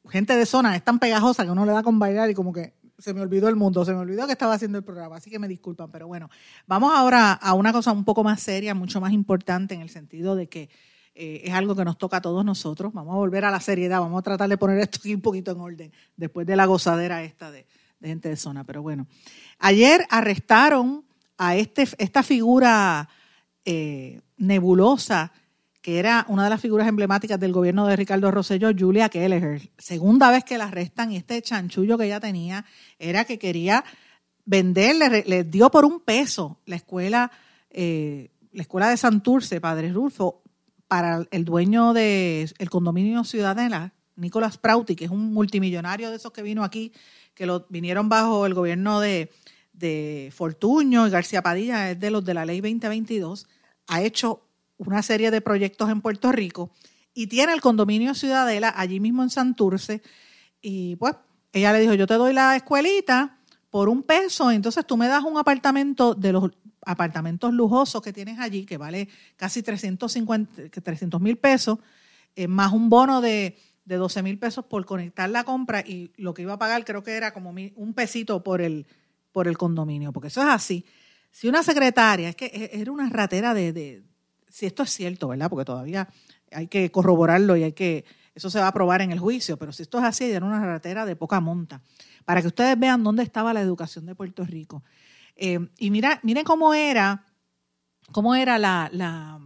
gente 0.09 0.37
de 0.37 0.47
zona 0.47 0.77
es 0.77 0.83
tan 0.83 0.99
pegajosa 0.99 1.45
que 1.45 1.51
uno 1.51 1.67
le 1.67 1.73
da 1.73 1.83
con 1.83 1.99
bailar 1.99 2.31
y 2.31 2.35
como 2.35 2.53
que 2.53 2.75
se 2.99 3.12
me 3.12 3.21
olvidó 3.21 3.49
el 3.49 3.57
mundo, 3.57 3.85
se 3.85 3.93
me 3.93 3.99
olvidó 3.99 4.27
que 4.27 4.33
estaba 4.33 4.55
haciendo 4.55 4.79
el 4.79 4.85
programa, 4.85 5.17
así 5.17 5.31
que 5.31 5.39
me 5.39 5.49
disculpan. 5.49 5.91
Pero 5.91 6.07
bueno, 6.07 6.31
vamos 6.67 6.93
ahora 6.95 7.33
a 7.33 7.53
una 7.53 7.73
cosa 7.73 7.93
un 7.93 8.05
poco 8.05 8.25
más 8.25 8.41
seria, 8.41 8.75
mucho 8.75 9.01
más 9.01 9.12
importante 9.12 9.75
en 9.75 9.83
el 9.83 9.91
sentido 9.91 10.37
de 10.37 10.49
que 10.49 10.71
eh, 11.18 11.40
es 11.44 11.55
algo 11.55 11.74
que 11.74 11.83
nos 11.83 11.96
toca 11.96 12.18
a 12.18 12.20
todos 12.20 12.44
nosotros. 12.44 12.92
Vamos 12.92 13.14
a 13.14 13.16
volver 13.16 13.46
a 13.46 13.50
la 13.50 13.59
seriedad, 13.59 14.00
vamos 14.00 14.18
a 14.18 14.22
tratar 14.22 14.50
de 14.50 14.59
poner 14.59 14.79
esto 14.79 14.98
aquí 15.00 15.14
un 15.14 15.22
poquito 15.22 15.50
en 15.50 15.61
orden 15.61 15.92
después 16.14 16.46
de 16.46 16.57
la 16.57 16.66
gozadera 16.66 17.22
esta 17.22 17.50
de, 17.50 17.66
gente 18.02 18.29
de 18.29 18.37
zona. 18.37 18.64
Pero 18.64 18.83
bueno, 18.83 19.07
ayer 19.59 20.07
arrestaron 20.11 21.07
a 21.38 21.57
este, 21.57 21.88
esta 21.96 22.22
figura 22.22 23.09
eh, 23.64 24.20
nebulosa 24.37 25.33
que 25.81 25.98
era 25.98 26.26
una 26.29 26.44
de 26.44 26.50
las 26.50 26.61
figuras 26.61 26.87
emblemáticas 26.87 27.40
del 27.40 27.52
gobierno 27.52 27.87
de 27.87 27.96
Ricardo 27.96 28.31
Rosselló, 28.31 28.72
Julia 28.76 29.09
Kelleher. 29.09 29.70
Segunda 29.79 30.31
vez 30.33 30.44
que 30.44 30.59
la 30.59 30.64
arrestan 30.64 31.12
y 31.12 31.16
este 31.16 31.40
chanchullo 31.40 31.96
que 31.96 32.07
ella 32.07 32.18
tenía 32.18 32.66
era 32.98 33.24
que 33.24 33.38
quería 33.38 33.85
venderle, 34.44 35.24
le, 35.24 35.44
dio 35.44 35.70
por 35.70 35.85
un 35.85 36.00
peso 36.00 36.59
la 36.66 36.76
escuela, 36.76 37.31
eh, 37.70 38.33
la 38.52 38.62
escuela 38.62 38.90
de 38.90 38.96
Santurce, 38.96 39.61
Padre 39.61 39.92
Rulfo, 39.92 40.42
para 40.88 41.27
el 41.31 41.44
dueño 41.44 41.92
del 41.92 42.53
el 42.59 42.70
condominio 42.70 43.25
Ciudadela, 43.25 43.92
Nicolás 44.14 44.59
Prauti, 44.59 44.96
que 44.96 45.05
es 45.07 45.11
un 45.11 45.33
multimillonario 45.33 46.11
de 46.11 46.16
esos 46.16 46.33
que 46.33 46.42
vino 46.42 46.64
aquí, 46.64 46.92
que 47.35 47.46
lo 47.46 47.66
vinieron 47.68 48.09
bajo 48.09 48.46
el 48.46 48.55
gobierno 48.55 49.01
de, 49.01 49.31
de 49.72 50.33
Fortuño 50.35 51.07
y 51.07 51.11
García 51.11 51.42
Padilla, 51.42 51.90
es 51.90 52.01
de 52.01 52.11
los 52.11 52.25
de 52.25 52.35
la 52.35 52.44
ley 52.44 52.61
2022, 52.61 53.46
ha 53.88 54.03
hecho 54.03 54.42
una 54.79 55.03
serie 55.03 55.31
de 55.31 55.40
proyectos 55.40 55.90
en 55.90 56.01
Puerto 56.01 56.33
Rico 56.33 56.70
y 57.14 57.29
tiene 57.29 57.53
el 57.53 57.61
condominio 57.61 58.14
Ciudadela 58.14 58.72
allí 58.77 59.01
mismo 59.01 59.22
en 59.22 59.31
Santurce. 59.31 60.03
Y 60.61 60.96
pues 60.96 61.14
ella 61.53 61.72
le 61.72 61.81
dijo, 61.81 61.94
yo 61.94 62.07
te 62.07 62.14
doy 62.14 62.33
la 62.33 62.57
escuelita 62.57 63.38
por 63.70 63.88
un 63.88 64.03
peso, 64.03 64.51
entonces 64.51 64.87
tú 64.87 64.96
me 64.96 65.09
das 65.09 65.25
un 65.25 65.38
apartamento 65.38 66.14
de 66.14 66.33
los 66.33 66.51
apartamentos 66.87 67.53
lujosos 67.53 68.01
que 68.01 68.12
tienes 68.12 68.38
allí, 68.38 68.64
que 68.64 68.79
vale 68.79 69.09
casi 69.37 69.62
350 69.62 71.18
mil 71.18 71.37
pesos, 71.37 71.79
eh, 72.37 72.49
más 72.49 72.72
un 72.72 72.88
bono 72.88 73.20
de, 73.20 73.59
de 73.85 73.96
12 73.96 74.22
mil 74.22 74.38
pesos 74.38 74.64
por 74.64 74.87
conectar 74.87 75.29
la 75.29 75.44
compra 75.44 75.81
y 75.81 76.12
lo 76.16 76.33
que 76.33 76.42
iba 76.42 76.55
a 76.55 76.59
pagar 76.59 76.85
creo 76.85 77.03
que 77.03 77.12
era 77.12 77.33
como 77.33 77.51
un 77.51 77.94
pesito 77.94 78.42
por 78.42 78.62
el, 78.62 78.87
por 79.33 79.49
el 79.49 79.59
condominio, 79.59 80.12
porque 80.12 80.29
eso 80.29 80.40
es 80.40 80.49
así. 80.49 80.85
Si 81.31 81.49
una 81.49 81.62
secretaria, 81.62 82.29
es 82.29 82.37
que 82.37 82.46
e, 82.46 82.81
era 82.81 82.92
una 82.92 83.11
ratera 83.11 83.53
de, 83.53 84.03
si 84.49 84.64
esto 84.64 84.85
es 84.85 84.90
cierto, 84.90 85.29
¿verdad? 85.29 85.51
Porque 85.51 85.64
todavía 85.64 86.09
hay 86.53 86.68
que 86.68 86.90
corroborarlo 86.90 87.57
y 87.57 87.64
hay 87.64 87.72
que, 87.72 88.05
eso 88.35 88.49
se 88.49 88.61
va 88.61 88.68
a 88.68 88.72
probar 88.72 89.03
en 89.03 89.11
el 89.11 89.18
juicio, 89.18 89.57
pero 89.57 89.72
si 89.72 89.83
esto 89.83 89.99
es 89.99 90.05
así, 90.05 90.25
era 90.25 90.46
una 90.46 90.64
ratera 90.64 91.05
de 91.05 91.16
poca 91.16 91.40
monta, 91.40 91.83
para 92.25 92.40
que 92.42 92.46
ustedes 92.46 92.79
vean 92.79 93.03
dónde 93.03 93.25
estaba 93.25 93.53
la 93.53 93.61
educación 93.61 94.07
de 94.07 94.14
Puerto 94.14 94.44
Rico. 94.44 94.85
Eh, 95.37 95.68
y 95.79 95.90
mira, 95.90 96.20
miren 96.22 96.44
cómo 96.44 96.75
era, 96.75 97.25
cómo 98.12 98.35
era 98.35 98.59
la, 98.59 99.40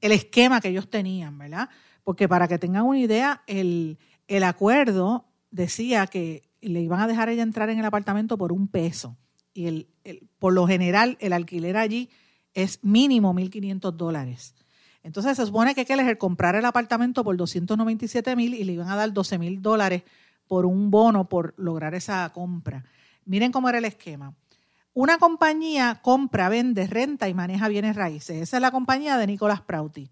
el 0.00 0.12
esquema 0.12 0.60
que 0.60 0.68
ellos 0.68 0.90
tenían, 0.90 1.38
¿verdad? 1.38 1.68
Porque 2.04 2.28
para 2.28 2.48
que 2.48 2.58
tengan 2.58 2.84
una 2.84 2.98
idea, 2.98 3.42
el, 3.46 3.98
el 4.28 4.44
acuerdo 4.44 5.26
decía 5.50 6.06
que 6.06 6.42
le 6.60 6.80
iban 6.80 7.00
a 7.00 7.06
dejar 7.06 7.28
ella 7.28 7.42
entrar 7.42 7.70
en 7.70 7.78
el 7.78 7.84
apartamento 7.84 8.36
por 8.36 8.52
un 8.52 8.68
peso 8.68 9.16
y 9.54 9.66
el, 9.66 9.88
por 10.38 10.52
lo 10.52 10.66
general 10.66 11.16
el 11.20 11.32
alquiler 11.32 11.76
allí 11.76 12.10
es 12.54 12.82
mínimo 12.82 13.32
1.500 13.34 13.92
dólares. 13.92 14.54
Entonces 15.02 15.36
se 15.36 15.46
supone 15.46 15.74
que 15.74 15.84
Keller 15.84 16.18
comprar 16.18 16.56
el 16.56 16.64
apartamento 16.64 17.22
por 17.22 17.36
297 17.36 18.34
mil 18.34 18.54
y 18.54 18.64
le 18.64 18.72
iban 18.72 18.88
a 18.88 18.96
dar 18.96 19.12
12 19.12 19.38
mil 19.38 19.62
dólares 19.62 20.02
por 20.46 20.66
un 20.66 20.90
bono 20.90 21.28
por 21.28 21.54
lograr 21.56 21.94
esa 21.94 22.28
compra. 22.32 22.84
Miren 23.24 23.52
cómo 23.52 23.68
era 23.68 23.78
el 23.78 23.84
esquema. 23.84 24.34
Una 24.96 25.18
compañía 25.18 26.00
compra, 26.00 26.48
vende, 26.48 26.86
renta 26.86 27.28
y 27.28 27.34
maneja 27.34 27.68
bienes 27.68 27.96
raíces. 27.96 28.40
Esa 28.40 28.56
es 28.56 28.60
la 28.62 28.70
compañía 28.70 29.18
de 29.18 29.26
Nicolás 29.26 29.60
Prauti. 29.60 30.08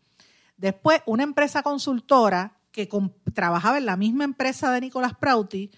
Después, 0.59 1.01
una 1.07 1.23
empresa 1.23 1.63
consultora 1.63 2.59
que 2.71 2.87
trabajaba 3.33 3.79
en 3.79 3.87
la 3.87 3.97
misma 3.97 4.25
empresa 4.25 4.71
de 4.73 4.83
Nicolás 4.83 5.15
Prauti 5.15 5.71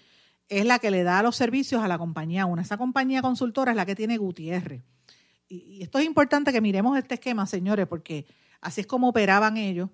es 0.49 0.65
la 0.65 0.79
que 0.79 0.91
le 0.91 1.03
da 1.03 1.23
los 1.23 1.37
servicios 1.37 1.81
a 1.81 1.87
la 1.87 1.97
compañía 1.97 2.45
una. 2.45 2.63
Esa 2.63 2.75
compañía 2.75 3.21
consultora 3.21 3.71
es 3.71 3.77
la 3.77 3.85
que 3.85 3.95
tiene 3.95 4.17
Gutiérrez. 4.17 4.83
Y, 5.47 5.81
esto 5.81 5.99
es 5.99 6.05
importante 6.05 6.51
que 6.51 6.59
miremos 6.59 6.97
este 6.97 7.13
esquema, 7.13 7.45
señores, 7.45 7.87
porque 7.87 8.25
así 8.59 8.81
es 8.81 8.87
como 8.87 9.07
operaban 9.07 9.55
ellos 9.55 9.89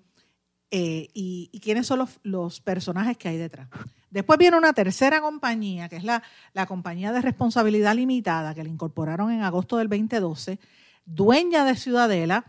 eh, 0.76 1.08
y, 1.14 1.60
quiénes 1.62 1.86
son 1.86 2.04
los, 2.24 2.60
personajes 2.60 3.16
que 3.16 3.28
hay 3.28 3.36
detrás. 3.36 3.68
Después 4.10 4.40
viene 4.40 4.56
una 4.56 4.72
tercera 4.72 5.20
compañía, 5.20 5.88
que 5.88 5.94
es 5.94 6.02
la, 6.02 6.24
la 6.52 6.66
compañía 6.66 7.12
de 7.12 7.20
responsabilidad 7.20 7.94
limitada, 7.94 8.56
que 8.56 8.64
le 8.64 8.70
incorporaron 8.70 9.30
en 9.30 9.42
agosto 9.42 9.76
del 9.76 9.88
2012, 9.88 10.58
dueña 11.04 11.64
de 11.64 11.76
Ciudadela, 11.76 12.44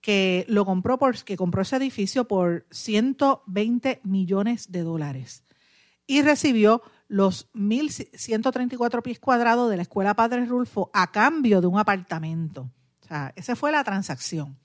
que 0.00 0.46
lo 0.48 0.64
compró 0.64 0.98
por, 0.98 1.22
que 1.24 1.36
compró 1.36 1.60
ese 1.60 1.76
edificio 1.76 2.26
por 2.26 2.64
120 2.70 4.00
millones 4.02 4.72
de 4.72 4.80
dólares 4.80 5.44
y 6.06 6.22
recibió 6.22 6.80
los 7.06 7.52
1.134 7.52 9.02
pies 9.02 9.18
cuadrados 9.18 9.68
de 9.68 9.76
la 9.76 9.82
Escuela 9.82 10.14
Padre 10.14 10.46
Rulfo 10.46 10.90
a 10.94 11.12
cambio 11.12 11.60
de 11.60 11.66
un 11.66 11.78
apartamento. 11.78 12.70
O 13.02 13.06
sea, 13.06 13.34
esa 13.36 13.54
fue 13.56 13.72
la 13.72 13.84
transacción. 13.84 14.58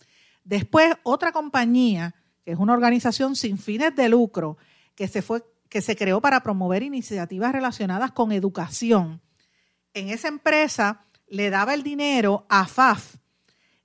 Después, 0.46 0.96
otra 1.04 1.34
compañía, 1.34 2.16
que 2.44 2.52
es 2.52 2.58
una 2.58 2.74
organización 2.74 3.36
sin 3.36 3.58
fines 3.58 3.96
de 3.96 4.10
lucro, 4.10 4.58
que 4.96 5.08
se, 5.08 5.22
fue, 5.22 5.44
que 5.70 5.82
se 5.82 5.96
creó 5.96 6.22
para 6.22 6.42
promover 6.42 6.84
iniciativas 6.84 7.52
relacionadas 7.52 8.12
con 8.12 8.32
educación. 8.32 9.22
En 9.94 10.10
esa 10.10 10.28
empresa 10.28 11.06
le 11.28 11.50
daba 11.50 11.74
el 11.74 11.84
dinero 11.84 12.46
a 12.50 12.68
FAF 12.68 13.16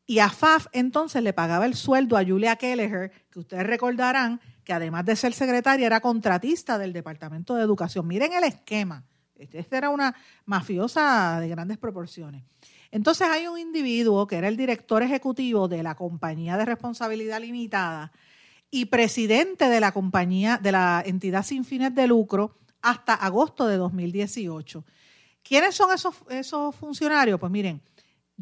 y 0.07 0.21
a 0.21 0.31
FAF 0.31 0.67
entonces 0.73 1.23
le 1.23 1.35
pagaba 1.35 1.67
el 1.67 1.75
sueldo 1.75 2.17
a 2.17 2.25
Julia 2.25 2.57
Kelleher, 2.57 3.13
que 3.31 3.41
ustedes 3.41 3.67
recordarán 3.67 4.41
que 4.65 4.73
además 4.73 5.05
de 5.05 5.17
ser 5.17 5.33
secretaria 5.35 5.87
era 5.87 6.01
contratista 6.01 6.79
del 6.79 6.93
Departamento 6.93 7.55
de 7.55 7.63
Educación. 7.63 8.07
Miren 8.07 8.33
el 8.33 8.45
esquema. 8.45 9.05
Esta 9.37 9.77
era 9.79 9.91
una 9.91 10.15
mafiosa 10.47 11.39
de 11.41 11.49
grandes 11.49 11.79
proporciones. 11.79 12.43
Entonces 12.91 13.29
hay 13.29 13.47
un 13.47 13.59
individuo 13.59 14.27
que 14.27 14.37
era 14.37 14.49
el 14.49 14.57
director 14.57 15.03
ejecutivo 15.03 15.69
de 15.69 15.83
la 15.83 15.95
compañía 15.95 16.57
de 16.57 16.65
responsabilidad 16.65 17.41
limitada 17.41 18.13
y 18.71 18.87
presidente 18.87 19.69
de 19.69 19.81
la 19.81 19.93
compañía, 19.93 20.59
de 20.59 20.73
la 20.73 21.03
entidad 21.05 21.45
sin 21.45 21.65
fines 21.65 21.95
de 21.95 22.07
lucro 22.07 22.59
hasta 22.83 23.15
agosto 23.15 23.67
de 23.67 23.77
2018. 23.77 24.85
¿Quiénes 25.43 25.75
son 25.75 25.93
esos, 25.93 26.15
esos 26.29 26.75
funcionarios? 26.75 27.41
Pues 27.41 27.51
miren, 27.51 27.81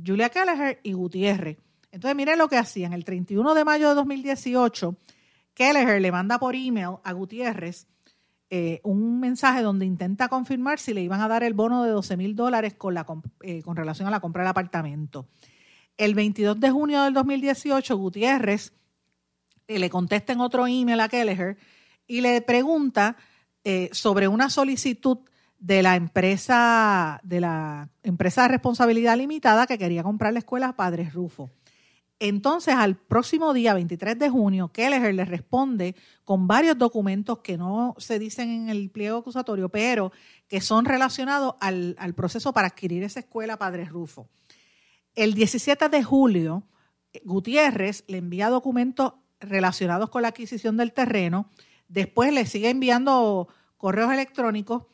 Julia 0.04 0.28
Kelleher 0.28 0.80
y 0.82 0.92
Gutiérrez. 0.92 1.58
Entonces 1.92 2.16
miren 2.16 2.38
lo 2.38 2.48
que 2.48 2.56
hacían. 2.56 2.92
El 2.92 3.04
31 3.04 3.54
de 3.54 3.64
mayo 3.64 3.88
de 3.88 3.94
2018 3.94 4.96
Kelleher 5.56 6.02
le 6.02 6.12
manda 6.12 6.38
por 6.38 6.54
email 6.54 6.98
a 7.02 7.12
Gutiérrez 7.12 7.86
eh, 8.50 8.80
un 8.84 9.18
mensaje 9.18 9.62
donde 9.62 9.86
intenta 9.86 10.28
confirmar 10.28 10.78
si 10.78 10.92
le 10.92 11.00
iban 11.00 11.20
a 11.20 11.28
dar 11.28 11.42
el 11.42 11.54
bono 11.54 11.82
de 11.82 11.90
12 11.90 12.16
mil 12.16 12.36
dólares 12.36 12.74
con, 12.74 12.94
eh, 13.40 13.62
con 13.62 13.74
relación 13.74 14.06
a 14.06 14.10
la 14.10 14.20
compra 14.20 14.42
del 14.42 14.50
apartamento. 14.50 15.26
El 15.96 16.14
22 16.14 16.60
de 16.60 16.70
junio 16.70 17.02
del 17.02 17.14
2018, 17.14 17.96
Gutiérrez 17.96 18.74
le 19.68 19.90
contesta 19.90 20.32
en 20.32 20.40
otro 20.40 20.66
email 20.66 21.00
a 21.00 21.08
Kelleher 21.08 21.56
y 22.06 22.20
le 22.20 22.40
pregunta 22.40 23.16
sobre 23.90 24.28
una 24.28 24.48
solicitud 24.48 25.18
de 25.58 25.82
la 25.82 25.96
empresa 25.96 27.20
de 27.24 27.40
la 27.40 27.88
empresa 28.04 28.42
de 28.42 28.48
responsabilidad 28.48 29.16
limitada 29.16 29.66
que 29.66 29.78
quería 29.78 30.04
comprar 30.04 30.32
la 30.32 30.38
escuela 30.38 30.76
Padres 30.76 31.12
Rufo. 31.12 31.50
Entonces, 32.18 32.74
al 32.74 32.96
próximo 32.96 33.52
día, 33.52 33.74
23 33.74 34.18
de 34.18 34.30
junio, 34.30 34.72
Kelleher 34.72 35.14
le 35.14 35.26
responde 35.26 35.94
con 36.24 36.46
varios 36.46 36.78
documentos 36.78 37.40
que 37.40 37.58
no 37.58 37.94
se 37.98 38.18
dicen 38.18 38.48
en 38.50 38.68
el 38.70 38.90
pliego 38.90 39.18
acusatorio, 39.18 39.68
pero 39.68 40.12
que 40.48 40.62
son 40.62 40.86
relacionados 40.86 41.56
al, 41.60 41.94
proceso 42.14 42.54
para 42.54 42.68
adquirir 42.68 43.02
esa 43.02 43.20
escuela 43.20 43.58
Padre 43.58 43.84
Rufo. 43.84 44.28
El 45.14 45.34
17 45.34 45.90
de 45.90 46.02
julio, 46.02 46.62
Gutiérrez 47.24 48.04
le 48.08 48.18
envía 48.18 48.48
documentos 48.48 49.12
relacionados 49.40 50.10
con 50.10 50.22
la 50.22 50.28
adquisición 50.28 50.76
del 50.76 50.92
terreno. 50.92 51.50
Después 51.88 52.32
le 52.32 52.46
sigue 52.46 52.70
enviando 52.70 53.48
correos 53.76 54.12
electrónicos, 54.12 54.84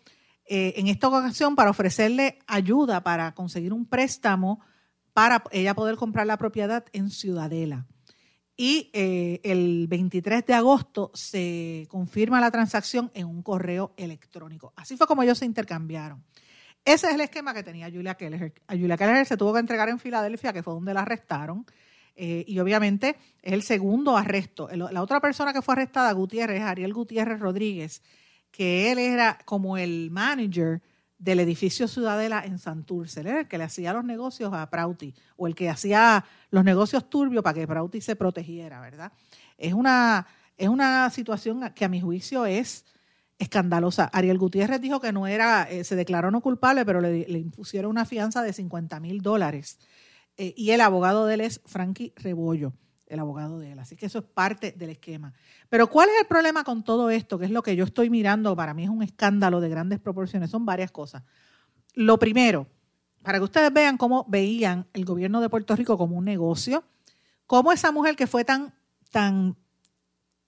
eh, 0.45 0.75
en 0.77 0.89
esta 0.89 1.09
ocasión 1.09 1.55
para 1.55 1.71
ofrecerle 1.71 2.39
ayuda 2.47 3.03
para 3.03 3.33
conseguir 3.33 3.73
un 3.73 3.87
préstamo 3.87 4.61
para 5.13 5.45
ella 5.53 5.75
poder 5.75 5.97
comprar 5.97 6.27
la 6.27 6.37
propiedad 6.37 6.85
en 6.93 7.11
Ciudadela. 7.11 7.87
Y 8.57 8.91
eh, 8.93 9.41
el 9.45 9.87
23 9.89 10.45
de 10.45 10.55
agosto 10.55 11.11
se 11.15 11.87
confirma 11.89 12.41
la 12.41 12.51
transacción 12.51 13.11
en 13.15 13.27
un 13.27 13.43
correo 13.43 13.95
electrónico. 13.97 14.73
Así 14.77 14.97
fue 14.97 15.07
como 15.07 15.23
ellos 15.23 15.39
se 15.39 15.47
intercambiaron. 15.47 16.23
Ese 16.85 17.09
es 17.09 17.15
el 17.15 17.21
esquema 17.21 17.55
que 17.55 17.63
tenía 17.63 17.91
Julia 17.91 18.17
Keller. 18.17 18.53
A 18.67 18.75
Julia 18.75 18.97
Keller 18.97 19.25
se 19.25 19.37
tuvo 19.37 19.53
que 19.53 19.61
entregar 19.61 19.89
en 19.89 19.99
Filadelfia, 19.99 20.53
que 20.53 20.63
fue 20.63 20.75
donde 20.75 20.93
la 20.93 21.03
arrestaron. 21.03 21.65
Eh, 22.15 22.45
y 22.47 22.59
obviamente 22.59 23.17
es 23.43 23.53
el 23.53 23.63
segundo 23.63 24.17
arresto. 24.17 24.69
La 24.73 25.03
otra 25.03 25.21
persona 25.21 25.53
que 25.53 25.63
fue 25.63 25.75
arrestada, 25.75 26.13
Gutiérrez, 26.13 26.63
Ariel 26.63 26.93
Gutiérrez 26.93 27.41
Rodríguez, 27.41 28.03
que 28.51 28.93
él 28.93 28.99
era 28.99 29.39
como 29.45 29.79
el 29.79 30.11
manager 30.11 30.83
del 31.19 31.41
edificio 31.41 31.89
Ciudadela 31.89 32.45
en 32.45 32.59
Santurce. 32.59 33.21
Él 33.21 33.29
era 33.29 33.41
el 33.41 33.49
que 33.49 33.57
le 33.57 33.65
hacía 33.65 33.93
los 33.93 34.05
negocios 34.05 34.53
a 34.53 34.69
Prauti, 34.69 35.15
o 35.37 35.47
el 35.47 35.55
que 35.55 35.71
hacía 35.71 36.25
los 36.51 36.65
negocios 36.65 37.09
turbios 37.09 37.43
para 37.43 37.55
que 37.55 37.67
Prauti 37.67 38.01
se 38.01 38.17
protegiera, 38.17 38.81
¿verdad? 38.81 39.13
Es 39.57 39.73
una, 39.73 40.27
es 40.59 40.69
una 40.69 41.09
situación 41.11 41.73
que 41.75 41.85
a 41.85 41.89
mi 41.89 42.01
juicio 42.01 42.45
es 42.45 42.85
escandalosa. 43.39 44.05
Ariel 44.13 44.39
Gutiérrez 44.39 44.81
dijo 44.81 45.01
que 45.01 45.13
no 45.13 45.27
era, 45.27 45.65
eh, 45.71 45.85
se 45.85 45.97
declaró 45.97 46.31
no 46.31 46.41
culpable, 46.41 46.85
pero 46.85 47.01
le, 47.01 47.39
impusieron 47.39 47.91
una 47.91 48.05
fianza 48.05 48.43
de 48.43 48.53
50 48.53 49.01
mil 49.01 49.21
dólares. 49.21 49.79
Eh, 50.43 50.55
y 50.57 50.73
el 50.73 50.81
abogado 50.81 51.25
de 51.25 51.35
él 51.35 51.41
es 51.43 51.61
Frankie 51.67 52.13
Rebollo, 52.17 52.73
el 53.07 53.21
abogado 53.21 53.61
de 53.61 53.71
él. 53.71 53.79
Así 53.79 53.95
que 53.95 54.07
eso 54.07 54.19
es 54.19 54.25
parte 54.25 54.73
del 54.73 54.91
esquema. 54.91 55.33
Pero 55.69 55.87
¿cuál 55.87 56.09
es 56.09 56.17
el 56.21 56.27
problema 56.27 56.65
con 56.65 56.83
todo 56.83 57.11
esto? 57.11 57.39
Que 57.39 57.45
es 57.45 57.53
lo 57.53 57.63
que 57.63 57.77
yo 57.77 57.85
estoy 57.85 58.11
mirando, 58.11 58.57
para 58.57 58.75
mí 58.75 58.83
es 58.83 58.91
un 58.91 59.05
escándalo 59.05 59.61
de 59.61 59.69
grandes 59.69 60.01
proporciones. 60.01 60.51
Son 60.51 60.67
varias 60.67 60.91
cosas. 60.91 61.23
Lo 61.95 62.19
primero, 62.19 62.67
para 63.23 63.39
que 63.39 63.45
ustedes 63.45 63.73
vean 63.73 63.97
cómo 63.97 64.27
veían 64.29 64.89
el 64.95 65.05
gobierno 65.05 65.41
de 65.41 65.49
Puerto 65.49 65.77
Rico 65.77 65.97
como 65.97 66.17
un 66.17 66.25
negocio, 66.25 66.83
cómo 67.47 67.71
esa 67.71 67.93
mujer 67.93 68.17
que 68.17 68.27
fue 68.27 68.45
tan, 68.45 68.75
tan 69.13 69.57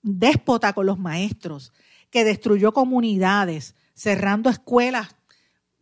déspota 0.01 0.73
con 0.73 0.87
los 0.87 0.99
maestros, 0.99 1.71
que 2.09 2.25
destruyó 2.25 2.73
comunidades, 2.73 3.75
cerrando 3.93 4.49
escuelas 4.49 5.15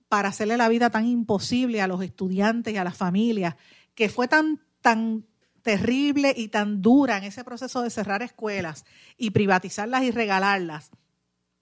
para 0.08 0.30
hacerle 0.30 0.58
la 0.58 0.69
vida 0.69 0.91
tan 0.91 1.08
imposible 1.08 1.82
a 1.82 1.88
los 1.88 2.04
estudiantes 2.04 2.76
y 2.76 2.78
a 2.78 2.84
las 2.84 2.95
familias, 2.95 3.56
que 3.95 4.10
fue 4.10 4.27
tan, 4.27 4.62
tan 4.82 5.25
terrible 5.62 6.34
y 6.36 6.49
tan 6.49 6.82
dura 6.82 7.17
en 7.17 7.23
ese 7.23 7.43
proceso 7.43 7.82
de 7.82 7.89
cerrar 7.89 8.21
escuelas 8.21 8.86
y 9.17 9.32
privatizarlas 9.32 10.03
y 10.03 10.12
regalarlas, 10.12 10.91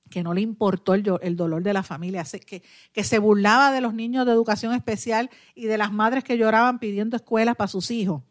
que 0.10 0.24
no 0.24 0.34
le 0.34 0.41
importó 0.41 0.94
el, 0.94 1.04
dolor 1.36 1.63
de 1.63 1.74
la 1.74 1.84
familia, 1.84 2.26
que, 2.46 2.63
que 2.91 3.04
se 3.04 3.20
burlaba 3.20 3.72
de 3.72 3.80
los 3.80 3.94
niños 3.94 4.26
de 4.26 4.34
educación 4.34 4.74
especial 4.74 5.30
y 5.56 5.65
de 5.65 5.78
las 5.78 5.94
madres 5.94 6.24
que 6.24 6.38
lloraban 6.38 6.80
pidiendo 6.80 7.15
escuelas 7.15 7.56
para 7.56 7.70
sus 7.70 7.91
hijos 7.91 8.24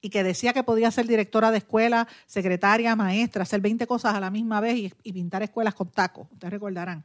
y 0.00 0.10
que 0.10 0.22
decía 0.22 0.52
que 0.52 0.62
podía 0.62 0.90
ser 0.90 1.06
directora 1.06 1.50
de 1.50 1.58
escuela, 1.58 2.06
secretaria, 2.26 2.94
maestra, 2.94 3.42
hacer 3.42 3.60
20 3.60 3.86
cosas 3.86 4.14
a 4.14 4.20
la 4.20 4.30
misma 4.30 4.60
vez 4.60 4.76
y, 4.76 4.92
y 5.02 5.12
pintar 5.12 5.42
escuelas 5.42 5.74
con 5.74 5.90
tacos, 5.90 6.28
ustedes 6.30 6.52
recordarán. 6.52 7.04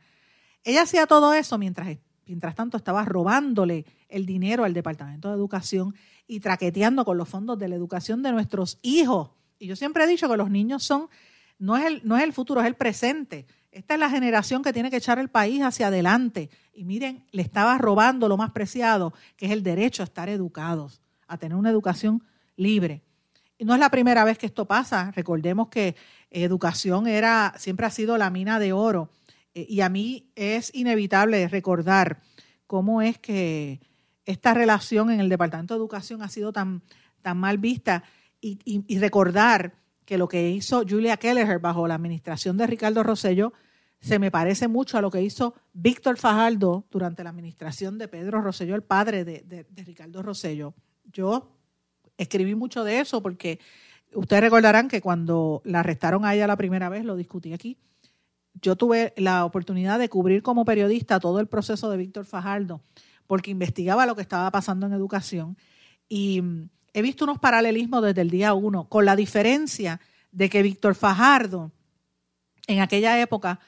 Ella 0.63 0.84
hacía 0.84 1.08
todo 1.08 1.34
eso 1.34 1.58
mientras, 1.58 1.97
mientras 2.25 2.55
tanto 2.55 2.77
estaba 2.77 3.05
robándole 3.05 3.86
el 4.09 4.25
dinero 4.25 4.63
al 4.63 4.73
Departamento 4.73 5.29
de 5.29 5.36
Educación 5.36 5.95
y 6.27 6.39
traqueteando 6.39 7.05
con 7.05 7.17
los 7.17 7.29
fondos 7.29 7.59
de 7.59 7.67
la 7.67 7.75
educación 7.75 8.23
de 8.23 8.31
nuestros 8.31 8.79
hijos. 8.81 9.31
Y 9.59 9.67
yo 9.67 9.75
siempre 9.75 10.03
he 10.03 10.07
dicho 10.07 10.29
que 10.29 10.38
los 10.38 10.49
niños 10.49 10.83
son, 10.83 11.09
no 11.59 11.77
es 11.77 11.86
el, 11.86 12.01
no 12.03 12.17
es 12.17 12.23
el 12.23 12.33
futuro, 12.33 12.62
es 12.62 12.67
el 12.67 12.75
presente. 12.75 13.45
Esta 13.71 13.95
es 13.95 13.99
la 13.99 14.09
generación 14.09 14.62
que 14.62 14.73
tiene 14.73 14.91
que 14.91 14.97
echar 14.97 15.19
el 15.19 15.29
país 15.29 15.62
hacia 15.63 15.88
adelante. 15.88 16.49
Y 16.73 16.86
miren, 16.86 17.25
le 17.31 17.41
estaba 17.41 17.77
robando 17.77 18.27
lo 18.27 18.38
más 18.38 18.51
preciado, 18.51 19.13
que 19.36 19.47
es 19.47 19.51
el 19.51 19.63
derecho 19.63 20.03
a 20.03 20.05
estar 20.05 20.29
educados, 20.29 21.01
a 21.27 21.38
tener 21.38 21.57
una 21.57 21.71
educación 21.71 22.23
libre. 22.55 23.01
Y 23.57 23.65
no 23.65 23.73
es 23.73 23.79
la 23.79 23.89
primera 23.89 24.23
vez 24.23 24.38
que 24.38 24.45
esto 24.45 24.65
pasa. 24.65 25.12
Recordemos 25.15 25.69
que 25.69 25.95
educación 26.29 27.07
era, 27.07 27.53
siempre 27.57 27.86
ha 27.86 27.91
sido 27.91 28.17
la 28.17 28.29
mina 28.29 28.59
de 28.59 28.73
oro. 28.73 29.09
Eh, 29.54 29.66
y 29.70 29.82
a 29.82 29.89
mí 29.89 30.32
es 30.36 30.72
inevitable 30.74 31.48
recordar 31.48 32.22
cómo 32.68 33.02
es 33.02 33.18
que 33.18 33.82
esta 34.26 34.54
relación 34.54 35.12
en 35.12 35.20
el 35.20 35.30
Departamento 35.30 35.74
de 35.74 35.80
Educación 35.80 36.22
ha 36.22 36.30
sido 36.30 36.54
tan, 36.54 36.82
tan 37.22 37.38
mal 37.38 37.58
vista 37.58 38.04
y, 38.42 38.98
recordar 39.00 39.74
que 40.06 40.18
lo 40.18 40.28
que 40.28 40.50
hizo 40.50 40.84
Julia 40.88 41.16
Kelleher 41.16 41.60
bajo 41.60 41.88
la 41.88 41.96
administración 41.96 42.58
de 42.58 42.68
Ricardo 42.68 43.02
Rosello 43.02 43.54
se 44.02 44.20
me 44.20 44.32
parece 44.32 44.68
mucho 44.68 44.98
a 44.98 45.02
lo 45.02 45.10
que 45.10 45.22
hizo 45.22 45.56
Víctor 45.72 46.18
Fajardo 46.18 46.86
durante 46.92 47.24
la 47.24 47.30
administración 47.30 47.98
de 47.98 48.10
Pedro 48.10 48.42
Rosselló, 48.42 48.76
el 48.76 48.84
padre 48.84 49.24
de, 49.24 49.44
de 49.44 49.84
Ricardo 49.86 50.22
Rosello. 50.22 50.74
Yo 51.06 51.56
escribí 52.18 52.54
mucho 52.54 52.84
de 52.84 53.00
eso 53.00 53.24
porque 53.24 53.60
ustedes 54.13 54.44
recordarán 54.44 54.89
que 54.89 55.00
cuando 55.00 55.62
la 55.63 55.80
arrestaron 55.80 56.26
a 56.26 56.36
ella 56.36 56.48
la 56.48 56.58
primera 56.58 56.89
vez, 56.89 57.06
lo 57.06 57.16
discutí 57.16 57.54
aquí, 57.54 57.78
yo 58.63 58.76
tuve 58.76 59.13
la 59.17 59.45
oportunidad 59.45 59.99
de 59.99 60.10
cubrir 60.10 60.41
como 60.41 60.65
periodista 60.65 61.19
todo 61.19 61.39
el 61.39 61.47
proceso 61.47 61.91
de 61.91 61.97
Víctor 61.97 62.26
Fajardo 62.26 62.82
porque 63.28 63.52
investigaba 63.52 64.06
lo 64.06 64.15
que 64.15 64.21
estaba 64.21 64.49
pasando 64.49 64.88
en 64.88 64.93
educación 64.93 65.58
y 66.10 66.41
mm, 66.41 66.69
he 66.93 67.02
visto 67.02 67.26
unos 67.26 67.39
paralelismos 67.39 68.04
desde 68.04 68.21
el 68.21 68.30
día 68.30 68.54
uno, 68.54 68.88
con 68.88 69.06
la 69.06 69.15
diferencia 69.15 69.99
de 70.32 70.49
que 70.49 70.63
Víctor 70.63 70.95
Fajardo, 70.95 71.71
en 72.67 72.80
aquella 72.80 73.19
época, 73.19 73.60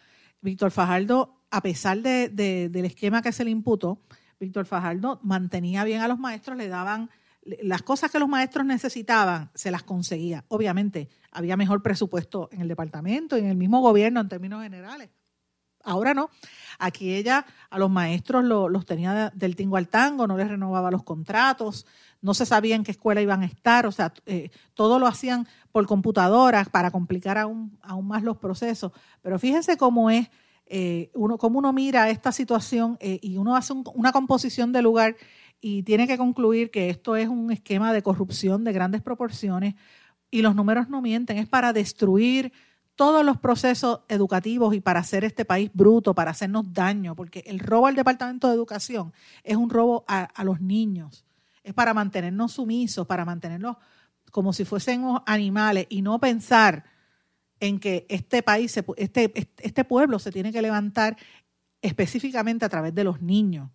Víctor 0.42 0.72
Fajardo, 0.72 1.42
a 1.52 1.62
pesar 1.62 2.02
de, 2.02 2.30
del 2.30 2.86
esquema 2.86 3.22
que 3.22 3.32
se 3.32 3.44
le 3.44 3.52
imputó, 3.52 4.02
Víctor 4.40 4.66
Fajardo 4.66 5.20
mantenía 5.24 5.84
bien 5.84 6.02
a 6.02 6.08
los 6.08 6.20
maestros, 6.20 6.58
le 6.58 6.68
daban 6.68 7.10
las 7.46 7.84
cosas 7.84 8.12
que 8.12 8.20
los 8.20 8.28
maestros 8.28 8.66
necesitaban, 8.66 9.52
se 9.54 9.72
las 9.72 9.84
conseguía. 9.84 10.44
Obviamente, 10.48 11.10
había 11.32 11.56
mejor 11.56 11.84
presupuesto 11.84 12.50
en 12.52 12.62
el 12.62 12.68
departamento 12.68 13.38
en 13.38 13.46
el 13.46 13.56
mismo 13.56 13.82
gobierno 13.82 14.20
en 14.20 14.30
términos 14.30 14.64
generales. 14.64 15.10
Ahora 15.84 16.16
no. 16.16 16.32
Aquí 16.80 17.14
ella 17.14 17.46
a 17.70 17.78
los 17.78 17.92
maestros 17.92 18.44
los 18.44 18.86
tenía 18.86 19.32
del 19.36 19.56
tingo 19.56 19.78
al 19.78 19.88
tango, 19.88 20.26
no 20.26 20.36
les 20.36 20.48
renovaba 20.48 20.90
los 20.90 21.04
contratos, 21.04 21.86
no 22.22 22.34
se 22.34 22.48
sabía 22.48 22.76
en 22.76 22.84
qué 22.84 22.92
escuela 22.92 23.22
iban 23.22 23.44
a 23.44 23.46
estar, 23.46 23.86
o 23.86 23.92
sea, 23.92 24.12
eh, 24.26 24.50
todo 24.74 24.98
lo 24.98 25.06
hacían 25.06 25.48
por 25.72 25.86
computadoras 25.86 26.70
para 26.70 26.90
complicar 26.90 27.38
aún, 27.38 27.78
aún 27.84 28.08
más 28.08 28.24
los 28.24 28.38
procesos. 28.38 28.92
Pero 29.22 29.38
fíjense 29.38 29.78
cómo 29.78 30.10
es, 30.10 30.30
eh, 30.66 31.12
uno, 31.14 31.38
cómo 31.38 31.60
uno 31.60 31.72
mira 31.72 32.10
esta 32.10 32.32
situación 32.32 32.98
eh, 33.00 33.20
y 33.22 33.38
uno 33.38 33.56
hace 33.56 33.74
una 33.94 34.12
composición 34.12 34.72
de 34.72 34.82
lugar 34.82 35.16
y 35.62 35.84
tiene 35.84 36.08
que 36.08 36.18
concluir 36.18 36.72
que 36.72 36.90
esto 36.90 37.16
es 37.16 37.28
un 37.28 37.52
esquema 37.52 37.94
de 37.94 38.04
corrupción 38.04 38.64
de 38.64 38.74
grandes 38.74 39.02
proporciones 39.02 39.76
y 40.30 40.42
los 40.42 40.56
números 40.56 40.90
no 40.90 41.02
mienten, 41.02 41.38
es 41.38 41.48
para 41.48 41.74
destruir 41.74 42.52
todos 42.96 43.26
los 43.26 43.38
procesos 43.38 44.02
educativos 44.08 44.74
y 44.74 44.80
para 44.80 45.02
hacer 45.02 45.24
este 45.24 45.46
país 45.46 45.70
bruto, 45.74 46.16
para 46.16 46.32
hacernos 46.32 46.74
daño, 46.74 47.16
porque 47.16 47.44
el 47.46 47.60
robo 47.60 47.88
al 47.88 47.96
Departamento 47.96 48.48
de 48.48 48.56
Educación 48.56 49.14
es 49.44 49.58
un 49.58 49.70
robo 49.70 50.06
a, 50.08 50.44
los 50.44 50.62
niños, 50.62 51.26
es 51.64 51.74
para 51.74 51.94
mantenernos 51.94 52.54
sumisos, 52.54 53.06
para 53.06 53.26
mantenernos 53.26 53.78
como 54.32 54.54
si 54.54 54.66
fuésemos 54.66 55.22
animales 55.26 55.88
y 55.90 56.02
no 56.02 56.20
pensar 56.20 56.86
en 57.60 57.80
que 57.80 58.06
este 58.10 58.44
país, 58.44 58.78
este, 58.98 59.50
este 59.58 59.84
pueblo 59.84 60.20
se 60.20 60.32
tiene 60.32 60.52
que 60.52 60.62
levantar 60.62 61.18
específicamente 61.82 62.66
a 62.66 62.70
través 62.70 62.94
de 62.94 63.04
los 63.04 63.22
niños. 63.22 63.70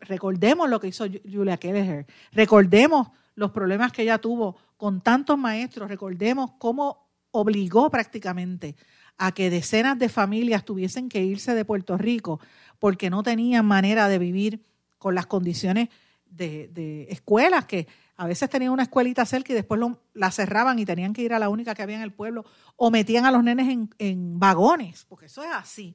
Recordemos 0.00 0.70
lo 0.70 0.80
que 0.80 0.88
hizo 0.88 1.06
Julia 1.30 1.56
Kelleher, 1.56 2.06
recordemos 2.32 3.08
los 3.34 3.50
problemas 3.50 3.92
que 3.92 4.02
ella 4.02 4.18
tuvo 4.18 4.56
con 4.76 5.00
tantos 5.00 5.38
maestros, 5.38 5.88
recordemos 5.88 6.52
cómo 6.58 7.08
obligó 7.30 7.90
prácticamente 7.90 8.76
a 9.18 9.32
que 9.32 9.50
decenas 9.50 9.98
de 9.98 10.08
familias 10.08 10.64
tuviesen 10.64 11.08
que 11.08 11.22
irse 11.22 11.54
de 11.54 11.64
Puerto 11.64 11.96
Rico 11.96 12.40
porque 12.78 13.10
no 13.10 13.22
tenían 13.22 13.66
manera 13.66 14.08
de 14.08 14.18
vivir 14.18 14.64
con 14.98 15.14
las 15.14 15.26
condiciones 15.26 15.88
de, 16.26 17.06
escuelas, 17.10 17.66
que 17.66 17.86
a 18.16 18.26
veces 18.26 18.48
tenían 18.48 18.72
una 18.72 18.84
escuelita 18.84 19.26
cerca 19.26 19.52
y 19.52 19.54
después 19.54 19.80
la 20.14 20.30
cerraban 20.30 20.78
y 20.78 20.84
tenían 20.84 21.12
que 21.12 21.22
ir 21.22 21.34
a 21.34 21.38
la 21.38 21.48
única 21.48 21.74
que 21.74 21.82
había 21.82 21.96
en 21.96 22.02
el 22.02 22.12
pueblo, 22.12 22.44
o 22.76 22.90
metían 22.90 23.26
a 23.26 23.30
los 23.30 23.42
nenes 23.42 23.68
en, 23.68 23.90
en 23.98 24.38
vagones, 24.38 25.04
porque 25.08 25.26
eso 25.26 25.42
es 25.42 25.50
así. 25.52 25.94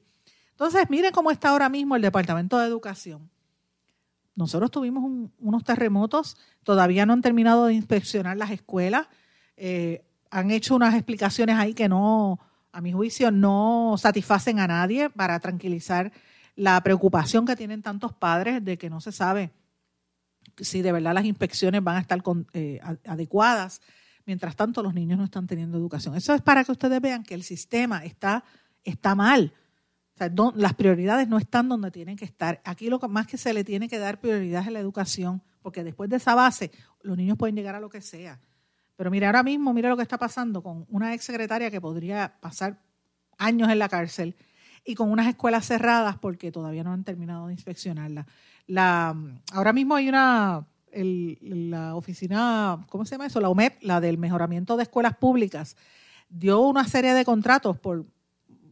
Entonces, 0.50 0.88
miren 0.90 1.12
cómo 1.12 1.30
está 1.30 1.50
ahora 1.50 1.68
mismo 1.68 1.96
el 1.96 2.02
Departamento 2.02 2.58
de 2.58 2.66
Educación. 2.66 3.30
Nosotros 4.38 4.70
tuvimos 4.70 5.30
unos 5.40 5.64
terremotos, 5.64 6.36
todavía 6.62 7.04
no 7.04 7.12
han 7.12 7.22
terminado 7.22 7.66
de 7.66 7.74
inspeccionar 7.74 8.36
las 8.36 8.52
escuelas. 8.52 9.08
Eh, 9.56 10.04
han 10.30 10.52
hecho 10.52 10.76
unas 10.76 10.94
explicaciones 10.94 11.56
ahí 11.56 11.74
que 11.74 11.88
no, 11.88 12.38
a 12.70 12.80
mi 12.80 12.92
juicio, 12.92 13.32
no 13.32 13.96
satisfacen 13.98 14.60
a 14.60 14.68
nadie 14.68 15.10
para 15.10 15.40
tranquilizar 15.40 16.12
la 16.54 16.80
preocupación 16.84 17.46
que 17.46 17.56
tienen 17.56 17.82
tantos 17.82 18.12
padres 18.12 18.64
de 18.64 18.78
que 18.78 18.88
no 18.88 19.00
se 19.00 19.10
sabe 19.10 19.50
si 20.56 20.82
de 20.82 20.92
verdad 20.92 21.14
las 21.14 21.24
inspecciones 21.24 21.82
van 21.82 21.96
a 21.96 22.00
estar 22.00 22.22
eh, 22.52 22.78
adecuadas. 23.06 23.80
Mientras 24.24 24.54
tanto, 24.54 24.84
los 24.84 24.94
niños 24.94 25.18
no 25.18 25.24
están 25.24 25.48
teniendo 25.48 25.76
educación. 25.78 26.14
Eso 26.14 26.32
es 26.32 26.42
para 26.42 26.62
que 26.62 26.70
ustedes 26.70 27.00
vean 27.00 27.24
que 27.24 27.34
el 27.34 27.42
sistema 27.42 28.04
está, 28.04 28.44
está 28.84 29.16
mal. 29.16 29.52
Las 30.54 30.74
prioridades 30.74 31.28
no 31.28 31.38
están 31.38 31.68
donde 31.68 31.90
tienen 31.90 32.16
que 32.16 32.24
estar. 32.24 32.60
Aquí 32.64 32.88
lo 32.88 32.98
más 33.00 33.26
que 33.26 33.38
se 33.38 33.52
le 33.52 33.64
tiene 33.64 33.88
que 33.88 33.98
dar 33.98 34.20
prioridad 34.20 34.62
es 34.66 34.72
la 34.72 34.80
educación, 34.80 35.42
porque 35.62 35.84
después 35.84 36.10
de 36.10 36.16
esa 36.16 36.34
base, 36.34 36.70
los 37.02 37.16
niños 37.16 37.36
pueden 37.38 37.56
llegar 37.56 37.74
a 37.74 37.80
lo 37.80 37.88
que 37.88 38.00
sea. 38.00 38.40
Pero 38.96 39.10
mira, 39.10 39.28
ahora 39.28 39.42
mismo, 39.42 39.72
mira 39.72 39.88
lo 39.88 39.96
que 39.96 40.02
está 40.02 40.18
pasando 40.18 40.62
con 40.62 40.84
una 40.88 41.14
ex 41.14 41.24
secretaria 41.24 41.70
que 41.70 41.80
podría 41.80 42.34
pasar 42.40 42.80
años 43.38 43.70
en 43.70 43.78
la 43.78 43.88
cárcel 43.88 44.34
y 44.84 44.94
con 44.94 45.10
unas 45.10 45.28
escuelas 45.28 45.66
cerradas 45.66 46.18
porque 46.18 46.50
todavía 46.50 46.82
no 46.82 46.92
han 46.92 47.04
terminado 47.04 47.46
de 47.46 47.52
inspeccionarla. 47.52 48.26
La, 48.66 49.14
ahora 49.52 49.72
mismo 49.72 49.94
hay 49.94 50.08
una, 50.08 50.66
la 50.92 51.94
oficina, 51.94 52.84
¿cómo 52.88 53.04
se 53.04 53.12
llama 53.12 53.26
eso? 53.26 53.40
La 53.40 53.48
OMEP, 53.48 53.82
la 53.82 54.00
del 54.00 54.18
mejoramiento 54.18 54.76
de 54.76 54.82
escuelas 54.84 55.16
públicas, 55.16 55.76
dio 56.28 56.60
una 56.60 56.84
serie 56.84 57.14
de 57.14 57.24
contratos 57.24 57.78
por 57.78 58.06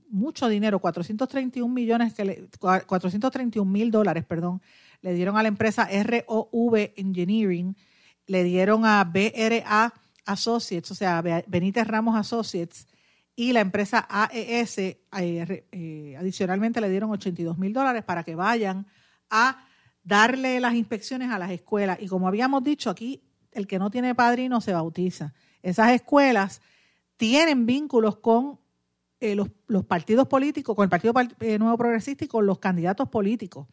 mucho 0.08 0.48
dinero, 0.48 0.78
431 0.78 1.72
millones, 1.72 2.14
que 2.14 2.24
le, 2.24 2.48
431 2.58 3.70
mil 3.70 3.90
dólares, 3.90 4.24
perdón, 4.24 4.62
le 5.02 5.14
dieron 5.14 5.36
a 5.36 5.42
la 5.42 5.48
empresa 5.48 5.88
ROV 5.90 6.92
Engineering, 6.96 7.76
le 8.26 8.44
dieron 8.44 8.84
a 8.84 9.04
BRA 9.04 9.92
Associates, 10.24 10.90
o 10.90 10.94
sea, 10.94 11.22
Benítez 11.46 11.86
Ramos 11.86 12.16
Associates, 12.16 12.86
y 13.36 13.52
la 13.52 13.60
empresa 13.60 14.06
AES, 14.08 14.78
eh, 14.78 14.98
eh, 15.12 16.16
adicionalmente 16.18 16.80
le 16.80 16.88
dieron 16.88 17.10
82 17.10 17.58
mil 17.58 17.72
dólares 17.72 18.02
para 18.02 18.24
que 18.24 18.34
vayan 18.34 18.86
a 19.28 19.66
darle 20.02 20.58
las 20.58 20.74
inspecciones 20.74 21.30
a 21.30 21.38
las 21.38 21.50
escuelas. 21.50 21.98
Y 22.00 22.08
como 22.08 22.28
habíamos 22.28 22.64
dicho 22.64 22.88
aquí, 22.88 23.22
el 23.52 23.66
que 23.66 23.78
no 23.78 23.90
tiene 23.90 24.14
padrino 24.14 24.60
se 24.62 24.72
bautiza. 24.72 25.34
Esas 25.62 25.90
escuelas 25.90 26.62
tienen 27.16 27.66
vínculos 27.66 28.16
con 28.16 28.58
eh, 29.20 29.34
los, 29.34 29.84
partidos 29.86 30.28
políticos, 30.28 30.76
con 30.76 30.84
el 30.84 30.90
Partido 30.90 31.14
Nuevo 31.58 31.78
Progresista 31.78 32.24
y 32.24 32.28
con 32.28 32.46
los 32.46 32.58
candidatos 32.58 33.08
políticos. 33.08 33.66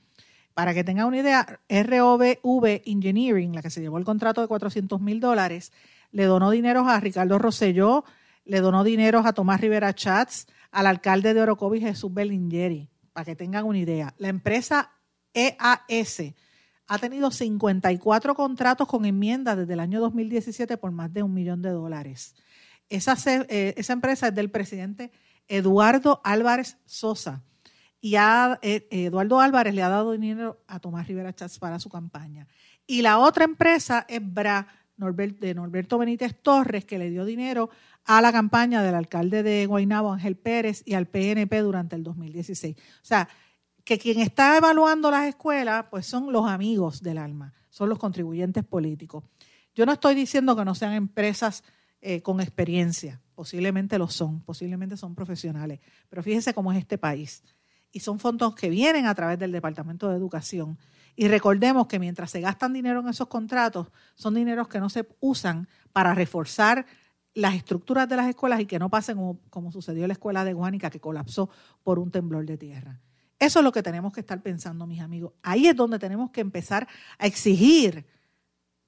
Para 0.53 0.73
que 0.73 0.83
tengan 0.83 1.07
una 1.07 1.17
idea, 1.17 1.59
ROV 1.67 2.81
Engineering, 2.85 3.55
la 3.55 3.61
que 3.61 3.69
se 3.69 3.81
llevó 3.81 3.97
el 3.97 4.05
contrato 4.05 4.41
de 4.41 4.47
400 4.47 5.01
mil 5.01 5.19
dólares, 5.19 5.71
le 6.11 6.25
donó 6.25 6.51
dinero 6.51 6.87
a 6.87 6.99
Ricardo 6.99 7.39
Rosselló, 7.39 8.05
le 8.45 8.61
donó 8.61 8.83
dinero 8.83 9.23
a 9.25 9.33
Tomás 9.33 9.59
Rivera 9.61 9.93
Chats, 9.93 10.47
al 10.71 10.87
alcalde 10.87 11.33
de 11.33 11.41
Orocovi, 11.41 11.79
Jesús 11.79 12.13
Belingeri, 12.13 12.89
para 13.13 13.25
que 13.25 13.35
tengan 13.35 13.65
una 13.65 13.79
idea. 13.79 14.13
La 14.17 14.29
empresa 14.29 14.91
EAS 15.33 16.33
ha 16.87 16.97
tenido 16.99 17.31
54 17.31 18.35
contratos 18.35 18.87
con 18.87 19.05
enmiendas 19.05 19.57
desde 19.57 19.73
el 19.73 19.79
año 19.79 19.99
2017 20.01 20.77
por 20.77 20.91
más 20.91 21.13
de 21.13 21.23
un 21.23 21.33
millón 21.33 21.61
de 21.61 21.69
dólares. 21.69 22.35
Esa, 22.89 23.15
eh, 23.49 23.73
esa 23.77 23.93
empresa 23.93 24.27
es 24.27 24.35
del 24.35 24.51
presidente 24.51 25.11
Eduardo 25.47 26.21
Álvarez 26.23 26.77
Sosa. 26.85 27.43
Y 27.99 28.15
a, 28.15 28.59
eh, 28.61 28.87
Eduardo 28.91 29.39
Álvarez 29.39 29.73
le 29.73 29.81
ha 29.81 29.89
dado 29.89 30.11
dinero 30.11 30.61
a 30.67 30.79
Tomás 30.79 31.07
Rivera 31.07 31.33
Chats 31.33 31.59
para 31.59 31.79
su 31.79 31.89
campaña. 31.89 32.47
Y 32.85 33.01
la 33.01 33.19
otra 33.19 33.45
empresa 33.45 34.05
es 34.09 34.19
BRA, 34.21 34.67
de 34.97 35.53
Norberto 35.55 35.97
Benítez 35.97 36.35
Torres, 36.41 36.85
que 36.85 36.97
le 36.97 37.09
dio 37.09 37.25
dinero 37.25 37.69
a 38.05 38.21
la 38.21 38.31
campaña 38.31 38.83
del 38.83 38.95
alcalde 38.95 39.43
de 39.43 39.65
Guaynabo, 39.65 40.11
Ángel 40.11 40.35
Pérez, 40.35 40.83
y 40.85 40.93
al 40.93 41.07
PNP 41.07 41.59
durante 41.59 41.95
el 41.95 42.03
2016. 42.03 42.75
O 42.77 43.05
sea, 43.05 43.27
que 43.83 43.97
quien 43.97 44.19
está 44.19 44.57
evaluando 44.57 45.11
las 45.11 45.27
escuelas, 45.27 45.85
pues 45.89 46.05
son 46.05 46.31
los 46.31 46.47
amigos 46.47 47.01
del 47.01 47.17
alma, 47.17 47.53
son 47.69 47.89
los 47.89 47.99
contribuyentes 47.99 48.63
políticos. 48.63 49.23
Yo 49.75 49.85
no 49.85 49.93
estoy 49.93 50.15
diciendo 50.15 50.55
que 50.55 50.63
no 50.63 50.75
sean 50.75 50.93
empresas 50.93 51.63
eh, 52.05 52.21
con 52.21 52.41
experiencia, 52.41 53.21
posiblemente 53.33 53.97
lo 53.97 54.09
son, 54.09 54.41
posiblemente 54.41 54.97
son 54.97 55.15
profesionales, 55.15 55.79
pero 56.09 56.21
fíjese 56.21 56.53
cómo 56.53 56.73
es 56.73 56.77
este 56.77 56.97
país. 56.97 57.41
Y 57.93 58.01
son 58.01 58.19
fondos 58.19 58.55
que 58.55 58.69
vienen 58.69 59.05
a 59.05 59.15
través 59.15 59.39
del 59.39 59.53
Departamento 59.53 60.09
de 60.09 60.17
Educación. 60.17 60.77
Y 61.15 61.29
recordemos 61.29 61.87
que 61.87 61.99
mientras 61.99 62.29
se 62.29 62.41
gastan 62.41 62.73
dinero 62.73 62.99
en 62.99 63.07
esos 63.07 63.29
contratos, 63.29 63.87
son 64.15 64.33
dineros 64.33 64.67
que 64.67 64.81
no 64.81 64.89
se 64.89 65.07
usan 65.21 65.69
para 65.93 66.13
reforzar 66.13 66.85
las 67.33 67.55
estructuras 67.55 68.09
de 68.09 68.17
las 68.17 68.27
escuelas 68.27 68.59
y 68.59 68.65
que 68.65 68.79
no 68.79 68.89
pasen 68.89 69.37
como, 69.49 69.71
sucedió 69.71 70.03
en 70.03 70.09
la 70.09 70.13
escuela 70.15 70.43
de 70.43 70.51
Guánica 70.51 70.89
que 70.89 70.99
colapsó 70.99 71.49
por 71.83 71.99
un 71.99 72.11
temblor 72.11 72.45
de 72.45 72.57
tierra. 72.57 72.99
Eso 73.39 73.59
es 73.59 73.63
lo 73.63 73.71
que 73.71 73.81
tenemos 73.81 74.11
que 74.11 74.19
estar 74.19 74.41
pensando, 74.41 74.85
mis 74.85 74.99
amigos. 74.99 75.31
Ahí 75.41 75.67
es 75.67 75.75
donde 75.77 75.99
tenemos 75.99 76.31
que 76.31 76.41
empezar 76.41 76.85
a 77.17 77.27
exigir 77.27 78.05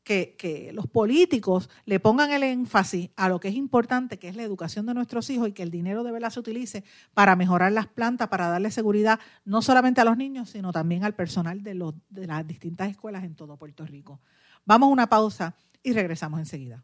que, 0.05 0.71
los 0.73 0.87
políticos 0.87 1.69
le 1.85 1.99
pongan 1.99 2.31
el 2.31 2.43
énfasis 2.43 3.09
a 3.15 3.27
lo 3.27 3.39
que 3.39 3.49
es 3.49 3.55
importante, 3.55 4.17
que 4.17 4.29
es 4.29 4.35
la 4.35 4.43
educación 4.43 4.85
de 4.85 4.93
nuestros 4.93 5.29
hijos 5.29 5.49
y 5.49 5.51
que 5.51 5.63
el 5.63 5.71
dinero 5.71 6.03
de 6.03 6.11
verdad 6.11 6.29
se 6.29 6.39
utilice 6.39 6.83
para 7.13 7.35
mejorar 7.35 7.71
las 7.71 7.87
plantas, 7.87 8.29
para 8.29 8.47
darle 8.47 8.71
seguridad 8.71 9.19
no 9.43 9.61
solamente 9.61 10.01
a 10.01 10.05
los 10.05 10.15
niños, 10.15 10.51
sino 10.51 10.71
también 10.71 11.03
al 11.03 11.15
personal 11.15 11.63
de, 11.63 11.73
los, 11.73 11.95
de 12.09 12.27
las 12.27 12.47
distintas 12.47 12.89
escuelas 12.89 13.23
en 13.23 13.35
todo 13.35 13.57
Puerto 13.57 13.85
Rico. 13.85 14.21
Vamos 14.65 14.87
a 14.87 14.91
una 14.91 15.07
pausa 15.07 15.55
y 15.83 15.93
regresamos 15.93 16.39
enseguida. 16.39 16.83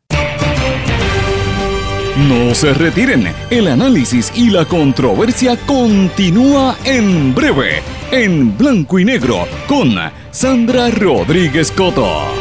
No 2.17 2.53
se 2.53 2.73
retiren, 2.73 3.33
el 3.49 3.67
análisis 3.67 4.31
y 4.35 4.49
la 4.49 4.65
controversia 4.65 5.57
continúa 5.65 6.75
en 6.83 7.33
breve, 7.33 7.81
en 8.11 8.57
blanco 8.57 8.99
y 8.99 9.05
negro, 9.05 9.47
con 9.67 9.95
Sandra 10.31 10.89
Rodríguez 10.89 11.71
Coto. 11.71 12.40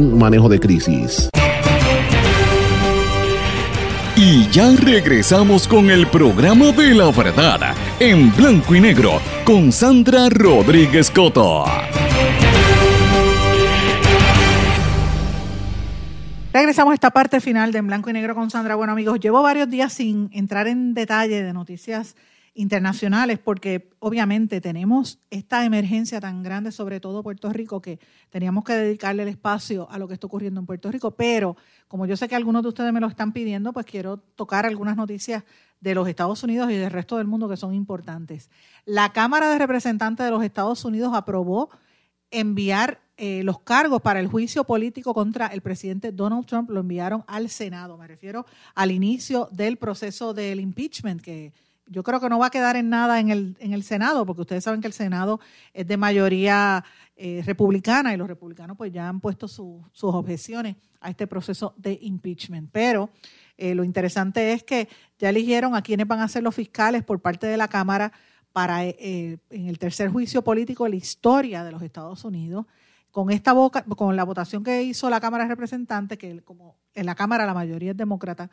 manejo 0.00 0.48
de 0.48 0.60
crisis. 0.60 1.28
Y 4.16 4.48
ya 4.48 4.74
regresamos 4.74 5.68
con 5.68 5.90
el 5.90 6.06
programa 6.08 6.72
de 6.72 6.94
la 6.94 7.10
verdad 7.10 7.74
en 8.00 8.34
blanco 8.34 8.74
y 8.74 8.80
negro 8.80 9.20
con 9.44 9.70
Sandra 9.70 10.28
Rodríguez 10.28 11.10
Coto. 11.10 11.64
Regresamos 16.52 16.90
a 16.90 16.94
esta 16.94 17.10
parte 17.10 17.40
final 17.40 17.70
de 17.70 17.78
En 17.78 17.86
Blanco 17.86 18.10
y 18.10 18.12
Negro 18.12 18.34
con 18.34 18.50
Sandra. 18.50 18.74
Bueno, 18.74 18.92
amigos, 18.92 19.20
llevo 19.20 19.42
varios 19.42 19.70
días 19.70 19.92
sin 19.92 20.28
entrar 20.32 20.66
en 20.66 20.94
detalle 20.94 21.42
de 21.44 21.52
noticias 21.52 22.16
internacionales, 22.58 23.38
porque 23.38 23.88
obviamente 24.00 24.60
tenemos 24.60 25.20
esta 25.30 25.64
emergencia 25.64 26.20
tan 26.20 26.42
grande, 26.42 26.72
sobre 26.72 26.98
todo 26.98 27.22
Puerto 27.22 27.52
Rico, 27.52 27.80
que 27.80 28.00
teníamos 28.30 28.64
que 28.64 28.72
dedicarle 28.72 29.22
el 29.22 29.28
espacio 29.28 29.88
a 29.92 29.96
lo 29.96 30.08
que 30.08 30.14
está 30.14 30.26
ocurriendo 30.26 30.58
en 30.58 30.66
Puerto 30.66 30.90
Rico. 30.90 31.12
Pero 31.12 31.56
como 31.86 32.04
yo 32.04 32.16
sé 32.16 32.26
que 32.26 32.34
algunos 32.34 32.64
de 32.64 32.70
ustedes 32.70 32.92
me 32.92 32.98
lo 32.98 33.06
están 33.06 33.32
pidiendo, 33.32 33.72
pues 33.72 33.86
quiero 33.86 34.16
tocar 34.16 34.66
algunas 34.66 34.96
noticias 34.96 35.44
de 35.80 35.94
los 35.94 36.08
Estados 36.08 36.42
Unidos 36.42 36.68
y 36.72 36.74
del 36.74 36.90
resto 36.90 37.16
del 37.18 37.28
mundo 37.28 37.48
que 37.48 37.56
son 37.56 37.74
importantes. 37.74 38.50
La 38.84 39.12
Cámara 39.12 39.50
de 39.50 39.58
Representantes 39.58 40.26
de 40.26 40.32
los 40.32 40.42
Estados 40.42 40.84
Unidos 40.84 41.12
aprobó 41.14 41.70
enviar 42.32 43.00
eh, 43.16 43.44
los 43.44 43.60
cargos 43.60 44.02
para 44.02 44.18
el 44.18 44.26
juicio 44.26 44.64
político 44.64 45.14
contra 45.14 45.46
el 45.46 45.60
presidente 45.60 46.10
Donald 46.10 46.46
Trump, 46.46 46.70
lo 46.70 46.80
enviaron 46.80 47.22
al 47.28 47.50
Senado. 47.50 47.96
Me 47.96 48.08
refiero 48.08 48.46
al 48.74 48.90
inicio 48.90 49.48
del 49.52 49.76
proceso 49.76 50.34
del 50.34 50.58
impeachment 50.58 51.20
que 51.22 51.52
yo 51.90 52.02
creo 52.02 52.20
que 52.20 52.28
no 52.28 52.38
va 52.38 52.46
a 52.46 52.50
quedar 52.50 52.76
en 52.76 52.88
nada 52.88 53.20
en 53.20 53.30
el, 53.30 53.56
en 53.60 53.72
el 53.72 53.82
Senado, 53.82 54.26
porque 54.26 54.42
ustedes 54.42 54.64
saben 54.64 54.80
que 54.80 54.86
el 54.86 54.92
Senado 54.92 55.40
es 55.72 55.86
de 55.86 55.96
mayoría 55.96 56.84
eh, 57.16 57.42
republicana 57.44 58.14
y 58.14 58.16
los 58.16 58.28
republicanos 58.28 58.76
pues 58.76 58.92
ya 58.92 59.08
han 59.08 59.20
puesto 59.20 59.48
sus 59.48 59.82
objeciones 60.02 60.76
a 61.00 61.10
este 61.10 61.26
proceso 61.26 61.74
de 61.76 61.98
impeachment. 62.02 62.70
Pero 62.72 63.10
eh, 63.56 63.74
lo 63.74 63.84
interesante 63.84 64.52
es 64.52 64.62
que 64.62 64.88
ya 65.18 65.30
eligieron 65.30 65.74
a 65.74 65.82
quienes 65.82 66.06
van 66.06 66.20
a 66.20 66.28
ser 66.28 66.42
los 66.42 66.54
fiscales 66.54 67.02
por 67.02 67.20
parte 67.20 67.46
de 67.46 67.56
la 67.56 67.68
Cámara 67.68 68.12
para 68.52 68.84
eh, 68.84 69.38
en 69.50 69.66
el 69.66 69.78
tercer 69.78 70.10
juicio 70.10 70.42
político 70.42 70.84
de 70.84 70.90
la 70.90 70.96
historia 70.96 71.64
de 71.64 71.72
los 71.72 71.82
Estados 71.82 72.24
Unidos. 72.24 72.66
Con 73.10 73.30
esta 73.30 73.52
boca, 73.52 73.84
con 73.84 74.14
la 74.16 74.24
votación 74.24 74.62
que 74.62 74.82
hizo 74.82 75.08
la 75.08 75.20
Cámara 75.20 75.44
de 75.44 75.50
Representantes, 75.50 76.18
que 76.18 76.42
como 76.42 76.76
en 76.94 77.06
la 77.06 77.14
Cámara 77.14 77.46
la 77.46 77.54
mayoría 77.54 77.92
es 77.92 77.96
demócrata, 77.96 78.50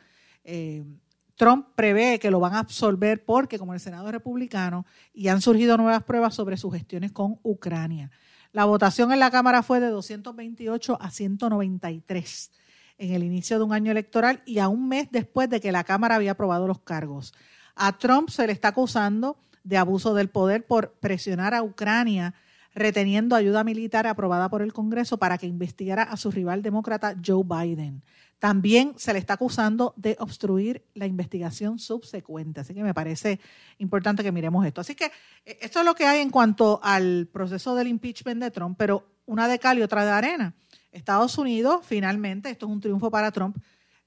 Trump 1.36 1.68
prevé 1.74 2.18
que 2.18 2.30
lo 2.30 2.40
van 2.40 2.54
a 2.54 2.60
absolver 2.60 3.24
porque 3.24 3.58
como 3.58 3.74
el 3.74 3.80
Senado 3.80 4.06
es 4.06 4.12
republicano 4.12 4.86
y 5.12 5.28
han 5.28 5.40
surgido 5.40 5.76
nuevas 5.76 6.02
pruebas 6.02 6.34
sobre 6.34 6.56
sus 6.56 6.72
gestiones 6.72 7.12
con 7.12 7.38
Ucrania. 7.42 8.10
La 8.52 8.64
votación 8.64 9.12
en 9.12 9.20
la 9.20 9.30
Cámara 9.30 9.62
fue 9.62 9.80
de 9.80 9.88
228 9.88 10.98
a 11.00 11.10
193 11.10 12.50
en 12.98 13.12
el 13.12 13.22
inicio 13.22 13.58
de 13.58 13.64
un 13.64 13.74
año 13.74 13.92
electoral 13.92 14.42
y 14.46 14.58
a 14.58 14.68
un 14.68 14.88
mes 14.88 15.08
después 15.10 15.50
de 15.50 15.60
que 15.60 15.72
la 15.72 15.84
Cámara 15.84 16.14
había 16.14 16.32
aprobado 16.32 16.66
los 16.66 16.80
cargos. 16.80 17.34
A 17.74 17.98
Trump 17.98 18.30
se 18.30 18.46
le 18.46 18.54
está 18.54 18.68
acusando 18.68 19.36
de 19.62 19.76
abuso 19.76 20.14
del 20.14 20.30
poder 20.30 20.66
por 20.66 20.92
presionar 20.92 21.52
a 21.52 21.62
Ucrania 21.62 22.34
reteniendo 22.76 23.34
ayuda 23.34 23.64
militar 23.64 24.06
aprobada 24.06 24.50
por 24.50 24.60
el 24.60 24.74
Congreso 24.74 25.16
para 25.16 25.38
que 25.38 25.46
investigara 25.46 26.02
a 26.02 26.16
su 26.18 26.30
rival 26.30 26.62
demócrata 26.62 27.16
Joe 27.24 27.42
Biden. 27.42 28.04
También 28.38 28.92
se 28.98 29.14
le 29.14 29.18
está 29.18 29.32
acusando 29.32 29.94
de 29.96 30.14
obstruir 30.20 30.84
la 30.92 31.06
investigación 31.06 31.78
subsecuente. 31.78 32.60
Así 32.60 32.74
que 32.74 32.82
me 32.82 32.92
parece 32.92 33.40
importante 33.78 34.22
que 34.22 34.30
miremos 34.30 34.66
esto. 34.66 34.82
Así 34.82 34.94
que 34.94 35.06
eh, 35.46 35.58
esto 35.62 35.78
es 35.78 35.86
lo 35.86 35.94
que 35.94 36.04
hay 36.04 36.20
en 36.20 36.28
cuanto 36.28 36.78
al 36.82 37.28
proceso 37.32 37.74
del 37.74 37.88
impeachment 37.88 38.42
de 38.42 38.50
Trump, 38.50 38.76
pero 38.78 39.08
una 39.24 39.48
de 39.48 39.58
cal 39.58 39.78
y 39.78 39.82
otra 39.82 40.04
de 40.04 40.10
arena. 40.10 40.54
Estados 40.92 41.38
Unidos, 41.38 41.80
finalmente, 41.82 42.50
esto 42.50 42.66
es 42.66 42.72
un 42.72 42.80
triunfo 42.82 43.10
para 43.10 43.32
Trump, 43.32 43.56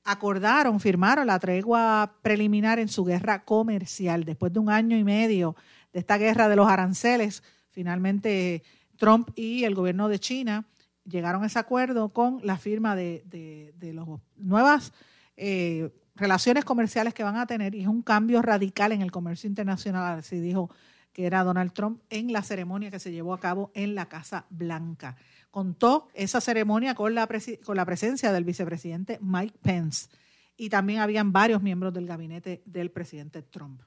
acordaron, 0.04 0.80
firmaron 0.80 1.26
la 1.26 1.40
tregua 1.40 2.18
preliminar 2.22 2.78
en 2.78 2.88
su 2.88 3.04
guerra 3.04 3.44
comercial. 3.44 4.26
Después 4.26 4.54
de 4.54 4.60
un 4.60 4.70
año 4.70 4.96
y 4.96 5.04
medio 5.04 5.56
de 5.92 6.00
esta 6.00 6.20
guerra 6.20 6.48
de 6.48 6.56
los 6.56 6.68
aranceles, 6.70 7.42
finalmente 7.72 8.64
Trump 8.98 9.30
y 9.36 9.64
el 9.64 9.76
gobierno 9.76 10.10
de 10.10 10.20
China 10.20 10.66
llegaron 11.06 11.44
a 11.44 11.48
ese 11.48 11.60
acuerdo 11.60 12.10
con 12.10 12.40
la 12.44 12.58
firma 12.58 12.96
de, 12.96 13.74
las 13.82 14.06
nuevas 14.38 14.94
eh, 15.38 15.92
relaciones 16.16 16.66
comerciales 16.66 17.14
que 17.14 17.24
van 17.24 17.38
a 17.38 17.48
tener 17.48 17.76
y 17.76 17.82
es 17.82 17.88
un 17.88 18.02
cambio 18.02 18.42
radical 18.42 18.92
en 18.92 19.02
el 19.02 19.12
comercio 19.12 19.48
internacional, 19.48 20.20
así 20.20 20.40
dijo 20.40 20.70
que 21.14 21.26
era 21.26 21.44
Donald 21.44 21.74
Trump 21.74 22.02
en 22.10 22.32
la 22.32 22.44
ceremonia 22.44 22.92
que 22.92 23.00
se 23.00 23.12
llevó 23.12 23.34
a 23.34 23.40
cabo 23.40 23.72
en 23.74 23.96
la 23.96 24.08
Casa 24.08 24.46
Blanca. 24.50 25.16
Contó 25.50 26.08
esa 26.14 26.40
ceremonia 26.42 26.94
con 26.94 27.16
la, 27.16 27.28
con 27.64 27.76
la 27.76 27.86
presencia 27.86 28.32
del 28.32 28.44
vicepresidente 28.44 29.18
Mike 29.22 29.58
Pence 29.62 30.08
y 30.56 30.70
también 30.70 31.00
habían 31.00 31.32
varios 31.32 31.62
miembros 31.64 31.94
del 31.94 32.06
gabinete 32.06 32.62
del 32.66 32.92
presidente 32.92 33.42
Trump. 33.42 33.82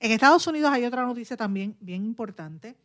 En 0.00 0.12
Estados 0.12 0.46
Unidos 0.46 0.70
hay 0.72 0.84
otra 0.84 1.04
noticia 1.04 1.36
también 1.36 1.76
bien 1.80 2.04
importante. 2.04 2.76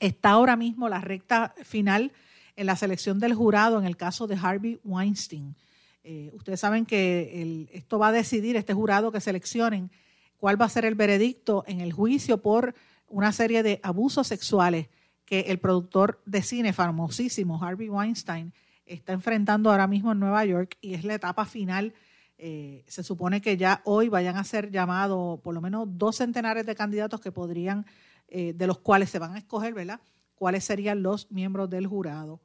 Está 0.00 0.30
ahora 0.30 0.56
mismo 0.56 0.88
la 0.88 1.00
recta 1.00 1.54
final 1.62 2.12
en 2.56 2.66
la 2.66 2.76
selección 2.76 3.18
del 3.20 3.34
jurado 3.34 3.78
en 3.78 3.86
el 3.86 3.96
caso 3.96 4.26
de 4.26 4.38
Harvey 4.40 4.80
Weinstein. 4.82 5.54
Eh, 6.02 6.30
ustedes 6.34 6.60
saben 6.60 6.86
que 6.86 7.68
esto 7.72 7.98
va 7.98 8.08
a 8.08 8.12
decidir, 8.12 8.56
este 8.56 8.74
jurado 8.74 9.12
que 9.12 9.20
seleccionen, 9.20 9.90
cuál 10.38 10.60
va 10.60 10.64
a 10.64 10.70
ser 10.70 10.84
el 10.86 10.94
veredicto 10.94 11.64
en 11.66 11.80
el 11.80 11.92
juicio 11.92 12.38
por 12.38 12.74
una 13.08 13.32
serie 13.32 13.62
de 13.62 13.80
abusos 13.82 14.26
sexuales 14.26 14.88
que 15.26 15.40
el 15.40 15.58
productor 15.58 16.20
de 16.24 16.42
cine 16.42 16.72
famosísimo, 16.72 17.62
Harvey 17.62 17.88
Weinstein, 17.88 18.52
está 18.86 19.12
enfrentando 19.12 19.70
ahora 19.70 19.86
mismo 19.86 20.12
en 20.12 20.18
Nueva 20.18 20.44
York 20.44 20.76
y 20.80 20.94
es 20.94 21.04
la 21.04 21.14
etapa 21.14 21.44
final. 21.44 21.92
Eh, 22.38 22.84
se 22.88 23.04
supone 23.04 23.40
que 23.40 23.56
ya 23.56 23.82
hoy 23.84 24.08
vayan 24.08 24.36
a 24.36 24.44
ser 24.44 24.70
llamados 24.70 25.38
por 25.40 25.54
lo 25.54 25.60
menos 25.60 25.86
dos 25.92 26.16
centenares 26.16 26.64
de 26.64 26.74
candidatos 26.74 27.20
que 27.20 27.30
podrían, 27.30 27.84
eh, 28.30 28.52
de 28.54 28.66
los 28.66 28.78
cuales 28.78 29.10
se 29.10 29.18
van 29.18 29.34
a 29.34 29.38
escoger, 29.38 29.74
¿verdad? 29.74 30.00
¿Cuáles 30.34 30.64
serían 30.64 31.02
los 31.02 31.30
miembros 31.30 31.68
del 31.68 31.86
jurado? 31.86 32.40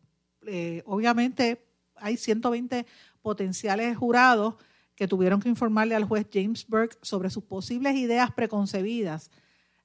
Eh, 0.46 0.84
obviamente 0.86 1.66
hay 1.96 2.18
120 2.18 2.86
potenciales 3.22 3.98
jurados 3.98 4.56
que 4.96 5.08
tuvieron 5.08 5.42
que 5.42 5.50
informarle 5.50 5.96
al 5.96 6.06
juez 6.06 6.28
James 6.32 6.66
Burke 6.68 6.98
sobre 7.02 7.30
sus 7.30 7.44
posibles 7.44 7.96
ideas 7.96 8.32
preconcebidas 8.32 9.32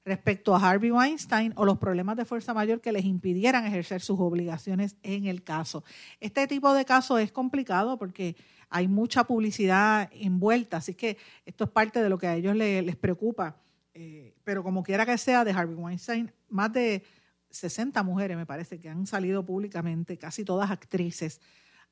respecto 0.03 0.55
a 0.55 0.69
Harvey 0.69 0.91
Weinstein 0.91 1.53
o 1.55 1.65
los 1.65 1.77
problemas 1.77 2.17
de 2.17 2.25
fuerza 2.25 2.53
mayor 2.53 2.81
que 2.81 2.91
les 2.91 3.05
impidieran 3.05 3.65
ejercer 3.65 4.01
sus 4.01 4.19
obligaciones 4.19 4.95
en 5.03 5.25
el 5.25 5.43
caso. 5.43 5.83
Este 6.19 6.47
tipo 6.47 6.73
de 6.73 6.85
casos 6.85 7.19
es 7.19 7.31
complicado 7.31 7.97
porque 7.97 8.35
hay 8.69 8.87
mucha 8.87 9.25
publicidad 9.25 10.09
envuelta, 10.13 10.77
así 10.77 10.95
que 10.95 11.17
esto 11.45 11.65
es 11.65 11.69
parte 11.69 12.01
de 12.01 12.09
lo 12.09 12.17
que 12.17 12.27
a 12.27 12.35
ellos 12.35 12.55
les, 12.55 12.95
preocupa. 12.95 13.57
Eh, 13.93 14.35
pero 14.43 14.63
como 14.63 14.83
quiera 14.83 15.05
que 15.05 15.17
sea, 15.17 15.43
de 15.43 15.51
Harvey 15.51 15.75
Weinstein, 15.75 16.31
más 16.49 16.71
de 16.71 17.03
60 17.49 18.01
mujeres, 18.03 18.37
me 18.37 18.45
parece, 18.45 18.79
que 18.79 18.89
han 18.89 19.05
salido 19.05 19.45
públicamente, 19.45 20.17
casi 20.17 20.45
todas 20.45 20.71
actrices, 20.71 21.41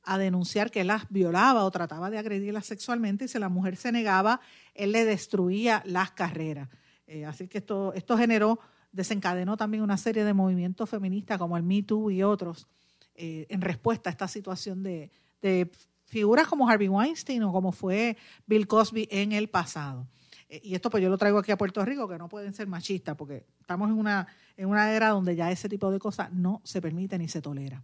a 0.03 0.17
denunciar 0.17 0.71
que 0.71 0.83
las 0.83 1.09
violaba 1.09 1.65
o 1.65 1.71
trataba 1.71 2.09
de 2.09 2.17
agredirlas 2.17 2.65
sexualmente 2.65 3.25
y 3.25 3.27
si 3.27 3.37
la 3.37 3.49
mujer 3.49 3.75
se 3.75 3.91
negaba, 3.91 4.39
él 4.73 4.93
le 4.93 5.03
destruía 5.03 5.83
las 5.85 6.11
carreras. 6.11 6.69
Eh, 7.05 7.25
así 7.25 7.47
que 7.47 7.57
esto, 7.57 7.93
esto 7.93 8.17
generó, 8.17 8.59
desencadenó 8.91 9.57
también 9.57 9.83
una 9.83 9.97
serie 9.97 10.23
de 10.23 10.33
movimientos 10.33 10.89
feministas 10.89 11.37
como 11.37 11.57
el 11.57 11.63
Me 11.63 11.83
Too 11.83 12.11
y 12.11 12.23
otros 12.23 12.67
eh, 13.15 13.45
en 13.49 13.61
respuesta 13.61 14.09
a 14.09 14.11
esta 14.11 14.27
situación 14.27 14.83
de, 14.83 15.11
de 15.41 15.69
figuras 16.05 16.47
como 16.47 16.69
Harvey 16.69 16.87
Weinstein 16.87 17.43
o 17.43 17.51
como 17.51 17.71
fue 17.71 18.15
Bill 18.45 18.67
Cosby 18.67 19.07
en 19.11 19.33
el 19.33 19.49
pasado. 19.49 20.07
Eh, 20.49 20.59
y 20.63 20.75
esto 20.75 20.89
pues 20.89 21.01
yo 21.01 21.09
lo 21.09 21.17
traigo 21.17 21.37
aquí 21.37 21.51
a 21.51 21.57
Puerto 21.57 21.85
Rico, 21.85 22.07
que 22.07 22.17
no 22.17 22.27
pueden 22.27 22.53
ser 22.53 22.67
machistas, 22.67 23.15
porque 23.15 23.45
estamos 23.61 23.89
en 23.89 23.97
una 23.97 24.27
en 24.57 24.67
una 24.67 24.91
era 24.91 25.09
donde 25.09 25.37
ya 25.37 25.49
ese 25.51 25.69
tipo 25.69 25.89
de 25.89 25.99
cosas 25.99 26.33
no 26.33 26.61
se 26.65 26.81
permite 26.81 27.17
ni 27.17 27.29
se 27.29 27.41
tolera. 27.41 27.81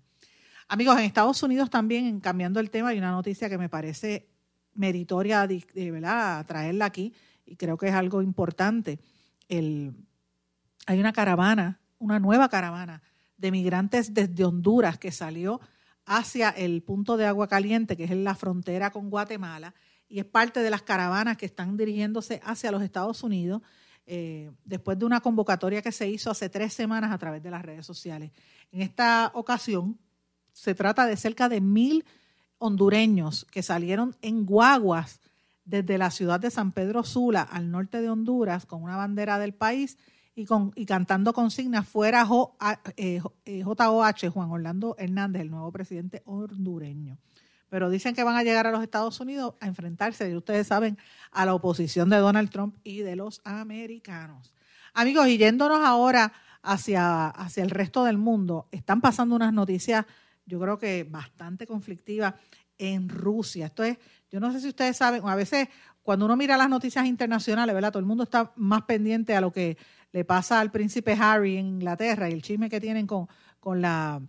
Amigos, 0.68 0.98
en 0.98 1.06
Estados 1.06 1.42
Unidos 1.42 1.70
también, 1.70 2.20
cambiando 2.20 2.60
el 2.60 2.70
tema, 2.70 2.90
hay 2.90 2.98
una 2.98 3.12
noticia 3.12 3.50
que 3.50 3.58
me 3.58 3.70
parece 3.70 4.28
meritoria 4.74 5.48
¿verdad? 5.76 6.46
traerla 6.46 6.86
aquí 6.86 7.14
y 7.46 7.56
creo 7.56 7.78
que 7.78 7.88
es 7.88 7.94
algo 7.94 8.22
importante. 8.22 9.00
El, 9.48 9.94
hay 10.86 11.00
una 11.00 11.14
caravana, 11.14 11.80
una 12.00 12.20
nueva 12.20 12.50
caravana 12.50 13.02
de 13.38 13.52
migrantes 13.52 14.14
desde 14.14 14.44
Honduras 14.44 14.98
que 14.98 15.12
salió 15.12 15.62
hacia 16.06 16.50
el 16.50 16.82
punto 16.84 17.16
de 17.16 17.26
agua 17.26 17.48
caliente, 17.48 17.96
que 17.96 18.04
es 18.04 18.12
en 18.12 18.24
la 18.24 18.36
frontera 18.36 18.92
con 18.92 19.10
Guatemala, 19.10 19.74
y 20.08 20.20
es 20.20 20.26
parte 20.26 20.62
de 20.62 20.70
las 20.70 20.82
caravanas 20.82 21.38
que 21.38 21.46
están 21.46 21.78
dirigiéndose 21.78 22.42
hacia 22.44 22.72
los 22.72 22.82
Estados 22.82 23.24
Unidos, 23.24 23.62
eh, 24.06 24.52
después 24.64 25.00
de 25.00 25.06
una 25.06 25.22
convocatoria 25.22 25.82
que 25.82 25.92
se 25.92 26.08
hizo 26.08 26.30
hace 26.30 26.50
tres 26.50 26.74
semanas 26.74 27.12
a 27.12 27.18
través 27.18 27.42
de 27.42 27.50
las 27.50 27.64
redes 27.64 27.86
sociales. 27.86 28.32
En 28.72 28.82
esta 28.82 29.32
ocasión 29.34 29.98
se 30.54 30.76
trata 30.76 31.08
de 31.08 31.18
cerca 31.18 31.50
de 31.50 31.60
mil 31.60 32.06
hondureños 32.60 33.46
que 33.52 33.64
salieron 33.64 34.16
en 34.22 34.46
guaguas 34.46 35.20
desde 35.66 35.98
la 35.98 36.12
ciudad 36.12 36.40
de 36.40 36.52
San 36.52 36.72
Pedro 36.72 37.04
Sula 37.04 37.42
al 37.42 37.72
norte 37.72 38.02
de 38.02 38.10
Honduras 38.10 38.66
con 38.66 38.84
una 38.84 38.96
bandera 38.96 39.40
del 39.40 39.54
país 39.54 39.98
y, 40.36 40.46
con, 40.46 40.72
y 40.76 40.86
cantando 40.86 41.34
consignas 41.34 41.88
fuera 41.88 42.26
JOH, 42.26 42.68
eh, 42.98 43.22
eh, 43.46 43.64
Juan 43.64 44.52
Orlando 44.52 44.96
Hernández, 45.00 45.42
el 45.42 45.50
nuevo 45.50 45.72
presidente 45.72 46.22
hondureño. 46.26 47.18
Pero 47.76 47.90
dicen 47.90 48.16
que 48.16 48.24
van 48.24 48.38
a 48.38 48.44
llegar 48.44 48.66
a 48.68 48.72
los 48.72 48.82
Estados 48.82 49.20
Unidos 49.20 49.56
a 49.60 49.68
enfrentarse, 49.68 50.30
y 50.30 50.34
ustedes 50.34 50.66
saben, 50.66 50.98
a 51.30 51.46
la 51.46 51.54
oposición 51.54 52.10
de 52.10 52.16
Donald 52.16 52.50
Trump 52.50 52.78
y 52.86 53.00
de 53.00 53.18
los 53.18 53.42
americanos. 53.44 54.54
Amigos, 54.94 55.28
y 55.28 55.38
yéndonos 55.38 55.82
ahora 55.84 56.32
hacia, 56.62 57.28
hacia 57.28 57.64
el 57.64 57.70
resto 57.70 58.06
del 58.06 58.18
mundo, 58.18 58.70
están 58.72 59.02
pasando 59.02 59.36
unas 59.36 59.52
noticias, 59.52 60.06
yo 60.46 60.58
creo 60.58 60.78
que 60.78 61.04
bastante 61.04 61.68
conflictivas 61.68 62.36
en 62.78 63.10
Rusia. 63.10 63.66
Esto 63.66 63.84
es, 63.84 63.98
yo 64.32 64.40
no 64.40 64.54
sé 64.54 64.62
si 64.62 64.70
ustedes 64.70 64.96
saben, 64.96 65.28
a 65.28 65.36
veces 65.36 65.68
cuando 66.02 66.24
uno 66.28 66.38
mira 66.38 66.56
las 66.56 66.70
noticias 66.70 67.06
internacionales, 67.06 67.76
¿verdad? 67.76 67.92
Todo 67.92 68.00
el 68.00 68.06
mundo 68.06 68.24
está 68.24 68.54
más 68.56 68.84
pendiente 68.84 69.36
a 69.36 69.42
lo 69.42 69.52
que 69.52 69.78
le 70.14 70.24
pasa 70.24 70.62
al 70.62 70.72
príncipe 70.72 71.18
Harry 71.20 71.58
en 71.58 71.66
Inglaterra 71.66 72.30
y 72.30 72.32
el 72.32 72.42
chisme 72.42 72.70
que 72.70 72.80
tienen 72.80 73.06
con, 73.06 73.28
con 73.60 73.82
la 73.82 74.22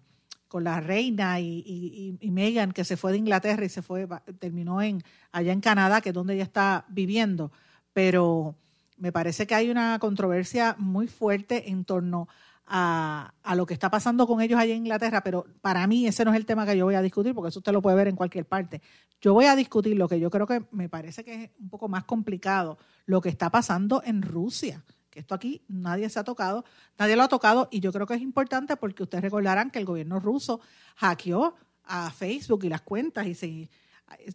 con 0.49 0.65
la 0.65 0.81
reina 0.81 1.41
y, 1.41 2.19
y, 2.21 2.31
Meghan 2.31 2.73
que 2.73 2.85
se 2.85 2.97
fue 2.97 3.13
de 3.13 3.19
Inglaterra 3.19 3.65
y 3.65 3.69
se 3.69 3.83
fue 3.83 4.07
terminó 4.39 4.81
en 4.81 5.03
allá 5.33 5.53
en 5.53 5.61
Canadá 5.61 6.01
que 6.01 6.11
es 6.11 6.15
donde 6.15 6.35
ella 6.35 6.45
está 6.45 6.85
viviendo 6.89 7.51
pero 7.93 8.55
me 8.97 9.13
parece 9.13 9.47
que 9.47 9.55
hay 9.55 9.71
una 9.71 9.99
controversia 9.99 10.77
muy 10.79 11.09
fuerte 11.09 11.71
en 11.71 11.85
torno 11.85 12.29
a, 12.67 13.33
a, 13.43 13.55
lo 13.55 13.67
que 13.67 13.75
está 13.75 13.91
pasando 13.91 14.27
con 14.27 14.41
ellos 14.41 14.59
allá 14.59 14.73
en 14.73 14.81
Inglaterra, 14.81 15.23
pero 15.23 15.47
para 15.61 15.87
mí 15.87 16.07
ese 16.07 16.25
no 16.25 16.33
es 16.33 16.37
el 16.37 16.47
tema 16.47 16.67
que 16.67 16.77
yo 16.77 16.85
voy 16.85 16.97
a 16.97 17.03
discutir, 17.03 17.33
porque 17.33 17.51
eso 17.51 17.61
usted 17.61 17.73
lo 17.73 17.81
puede 17.81 17.97
ver 17.97 18.09
en 18.09 18.17
cualquier 18.17 18.45
parte. 18.45 18.83
Yo 19.21 19.35
voy 19.35 19.45
a 19.45 19.55
discutir 19.55 19.97
lo 19.97 20.09
que 20.09 20.19
yo 20.19 20.31
creo 20.31 20.47
que 20.47 20.65
me 20.73 20.89
parece 20.89 21.25
que 21.25 21.45
es 21.45 21.51
un 21.61 21.69
poco 21.69 21.89
más 21.89 22.05
complicado, 22.05 22.79
lo 23.05 23.21
que 23.21 23.29
está 23.29 23.51
pasando 23.51 24.03
en 24.05 24.23
Rusia 24.23 24.83
esto 25.21 25.35
aquí 25.35 25.63
nadie 25.69 26.09
se 26.09 26.19
ha 26.19 26.25
tocado, 26.25 26.65
nadie 26.99 27.17
lo 27.17 27.23
ha 27.23 27.29
tocado 27.29 27.69
y 27.71 27.81
yo 27.81 27.93
creo 27.93 28.07
que 28.07 28.15
es 28.15 28.23
importante 28.23 28.77
porque 28.77 29.03
ustedes 29.03 29.23
recordarán 29.23 29.71
que 29.71 29.79
el 29.79 29.85
gobierno 29.85 30.21
ruso 30.21 30.61
hackeó 30.97 31.55
a 31.85 32.11
Facebook 32.11 32.65
y 32.65 32.69
las 32.69 32.83
cuentas 32.83 33.27
y 33.27 33.35
se, 33.35 33.71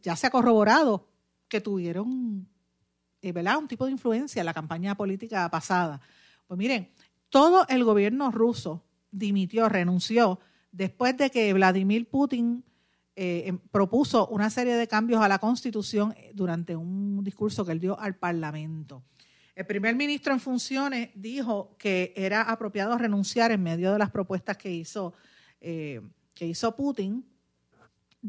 ya 0.02 0.16
se 0.16 0.28
ha 0.28 0.30
corroborado 0.30 1.08
que 1.48 1.62
tuvieron 1.62 2.48
eh, 3.22 3.32
¿verdad? 3.32 3.58
un 3.58 3.68
tipo 3.68 3.86
de 3.86 3.92
influencia 3.92 4.40
en 4.40 4.46
la 4.46 4.54
campaña 4.54 4.96
política 4.96 5.50
pasada. 5.50 6.02
Pues 6.48 6.58
miren, 6.58 6.90
todo 7.30 7.66
el 7.68 7.84
gobierno 7.84 8.32
ruso 8.32 8.84
dimitió, 9.12 9.70
renunció 9.70 10.40
después 10.72 11.18
de 11.18 11.30
que 11.30 11.54
Vladimir 11.54 12.10
Putin 12.10 12.64
eh, 13.16 13.44
em, 13.48 13.60
propuso 13.60 14.28
una 14.28 14.50
serie 14.50 14.76
de 14.76 14.88
cambios 14.88 15.22
a 15.22 15.28
la 15.28 15.40
constitución 15.40 16.16
durante 16.34 16.76
un 16.76 17.24
discurso 17.24 17.66
que 17.66 17.74
él 17.74 17.80
dio 17.80 18.00
al 18.00 18.16
Parlamento. 18.16 19.04
El 19.56 19.66
primer 19.66 19.95
ministro 19.95 20.34
en 20.34 20.39
funciones 20.39 21.10
dijo 21.14 21.76
que 21.78 22.14
era 22.16 22.43
apropiado 22.43 22.97
renunciar 22.97 23.52
en 23.52 23.62
medio 23.62 23.91
de 23.91 23.99
las 23.99 24.10
propuestas 24.10 24.58
que 24.58 24.72
hizo, 24.72 25.14
eh, 25.60 26.02
que 26.34 26.47
hizo 26.47 26.76
Putin, 26.76 27.26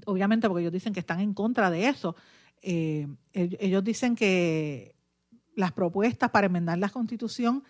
obviamente 0.05 0.49
porque 0.49 0.63
ellos 0.63 0.73
dicen 0.73 0.93
que 0.93 1.01
están 1.01 1.21
en 1.21 1.33
contra 1.33 1.71
de 1.71 1.89
eso. 1.89 2.17
Eh, 2.61 3.07
ellos 3.33 3.85
dicen 3.85 4.17
que 4.17 4.95
las 5.55 5.73
propuestas 5.73 6.31
para 6.31 6.47
enmendar 6.47 6.79
la 6.79 6.89
constitución, 6.89 7.63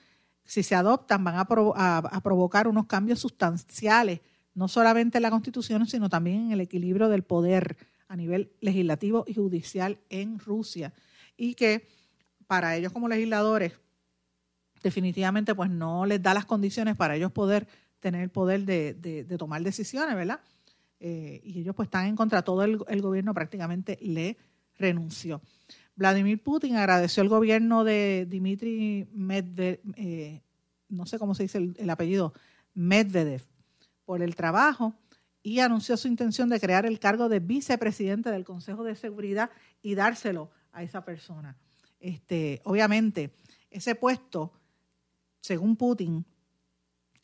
si 0.45 0.63
se 0.63 0.75
adoptan, 0.75 1.23
van 1.23 1.37
a, 1.37 1.99
a 1.99 2.21
provocar 2.23 2.69
unos 2.69 2.87
cambios 2.87 3.21
sustanciales, 3.21 4.21
no 4.55 4.69
solamente 4.69 5.19
en 5.19 5.23
la 5.23 5.31
constitución, 5.31 5.87
sino 5.87 6.09
también 6.09 6.47
en 6.47 6.53
el 6.53 6.61
equilibrio 6.61 7.09
del 7.09 7.23
poder 7.23 7.77
a 8.09 8.17
nivel 8.17 8.53
legislativo 8.61 9.25
y 9.27 9.35
judicial 9.35 9.99
en 10.11 10.39
Rusia. 10.39 10.93
Y 11.37 11.55
que 11.55 11.89
para 12.53 12.77
ellos 12.77 12.93
como 12.93 13.09
legisladores 13.09 13.73
definitivamente 14.83 15.55
pues 15.55 15.71
no 15.71 16.05
les 16.05 16.23
da 16.23 16.35
las 16.35 16.45
condiciones 16.45 16.99
para 16.99 17.17
ellos 17.17 17.33
poder 17.33 17.67
tener 17.99 18.21
el 18.21 18.29
poder 18.29 18.67
de, 18.67 19.25
tomar 19.39 19.63
decisiones, 19.63 20.15
¿verdad? 20.15 20.39
Eh, 21.01 21.41
y 21.45 21.61
ellos 21.61 21.75
pues 21.75 21.87
están 21.87 22.09
en 22.09 22.15
contra, 22.15 22.43
todo 22.43 22.63
el, 22.63 22.77
gobierno 22.77 23.33
prácticamente 23.33 23.99
le 24.03 24.37
renunció. 24.79 25.41
Vladimir 25.97 26.43
Putin 26.43 26.77
agradeció 26.77 27.23
al 27.23 27.31
gobierno 27.31 27.85
de 27.85 28.27
Dmitry 28.29 29.09
Medvedev, 29.15 29.81
eh, 29.97 30.43
no 30.91 31.07
sé 31.07 31.19
cómo 31.19 31.35
se 31.35 31.45
dice 31.45 31.57
el, 31.57 31.75
el, 31.79 31.89
apellido, 31.89 32.35
Medvedev, 32.75 33.41
por 34.05 34.21
el 34.21 34.35
trabajo 34.35 34.93
y 35.43 35.61
anunció 35.61 35.97
su 35.97 36.07
intención 36.07 36.51
de 36.51 36.61
crear 36.61 36.85
el 36.85 36.99
cargo 36.99 37.31
de 37.31 37.41
vicepresidente 37.41 38.31
del 38.31 38.45
Consejo 38.45 38.85
de 38.85 38.95
Seguridad 38.95 39.49
y 39.81 39.95
dárselo 39.95 40.51
a 40.71 40.83
esa 40.83 41.03
persona. 41.03 41.57
Este, 42.03 42.61
obviamente, 42.65 43.31
ese 43.71 43.95
puesto, 43.95 44.53
según 45.41 45.77
Putin, 45.77 46.27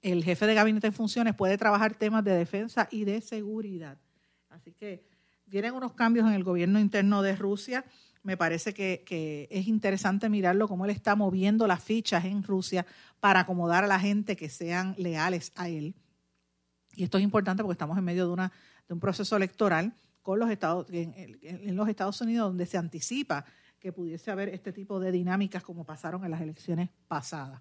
el 0.02 0.22
jefe 0.22 0.46
de 0.46 0.54
gabinete 0.54 0.86
en 0.86 0.92
funciones 0.92 1.34
puede 1.34 1.58
trabajar 1.58 1.94
temas 1.94 2.24
de 2.24 2.30
defensa 2.30 2.88
y 2.92 3.04
de 3.04 3.20
seguridad. 3.20 3.98
Así 4.48 4.72
que 4.72 5.04
vienen 5.46 5.74
unos 5.74 5.94
cambios 5.94 6.28
en 6.28 6.34
el 6.34 6.44
gobierno 6.44 6.78
interno 6.78 7.22
de 7.22 7.34
Rusia. 7.34 7.84
Me 8.22 8.36
parece 8.36 8.72
que, 8.72 9.48
es 9.50 9.66
interesante 9.66 10.28
mirarlo, 10.28 10.68
cómo 10.68 10.84
él 10.84 10.92
está 10.92 11.16
moviendo 11.16 11.66
las 11.66 11.82
fichas 11.82 12.24
en 12.24 12.44
Rusia 12.44 12.86
para 13.18 13.40
acomodar 13.40 13.82
a 13.82 13.88
la 13.88 13.98
gente 13.98 14.36
que 14.36 14.48
sean 14.48 14.94
leales 14.96 15.50
a 15.56 15.68
él. 15.68 15.96
Y 16.94 17.02
esto 17.02 17.18
es 17.18 17.24
importante 17.24 17.64
porque 17.64 17.74
estamos 17.74 17.98
en 17.98 18.04
medio 18.04 18.26
de, 18.26 18.32
una, 18.32 18.52
de 18.86 18.94
un 18.94 19.00
proceso 19.00 19.36
electoral 19.36 19.92
con 20.22 20.38
los 20.38 20.48
Estados, 20.50 20.86
en 20.90 21.76
los 21.76 21.88
Estados 21.88 22.20
Unidos 22.20 22.46
donde 22.46 22.66
se 22.66 22.78
anticipa 22.78 23.44
que 23.78 23.92
pudiese 23.92 24.30
haber 24.30 24.48
este 24.48 24.72
tipo 24.72 24.98
de 25.00 25.12
dinámicas 25.12 25.62
como 25.62 25.84
pasaron 25.84 26.24
en 26.24 26.30
las 26.30 26.40
elecciones 26.40 26.90
pasadas. 27.06 27.60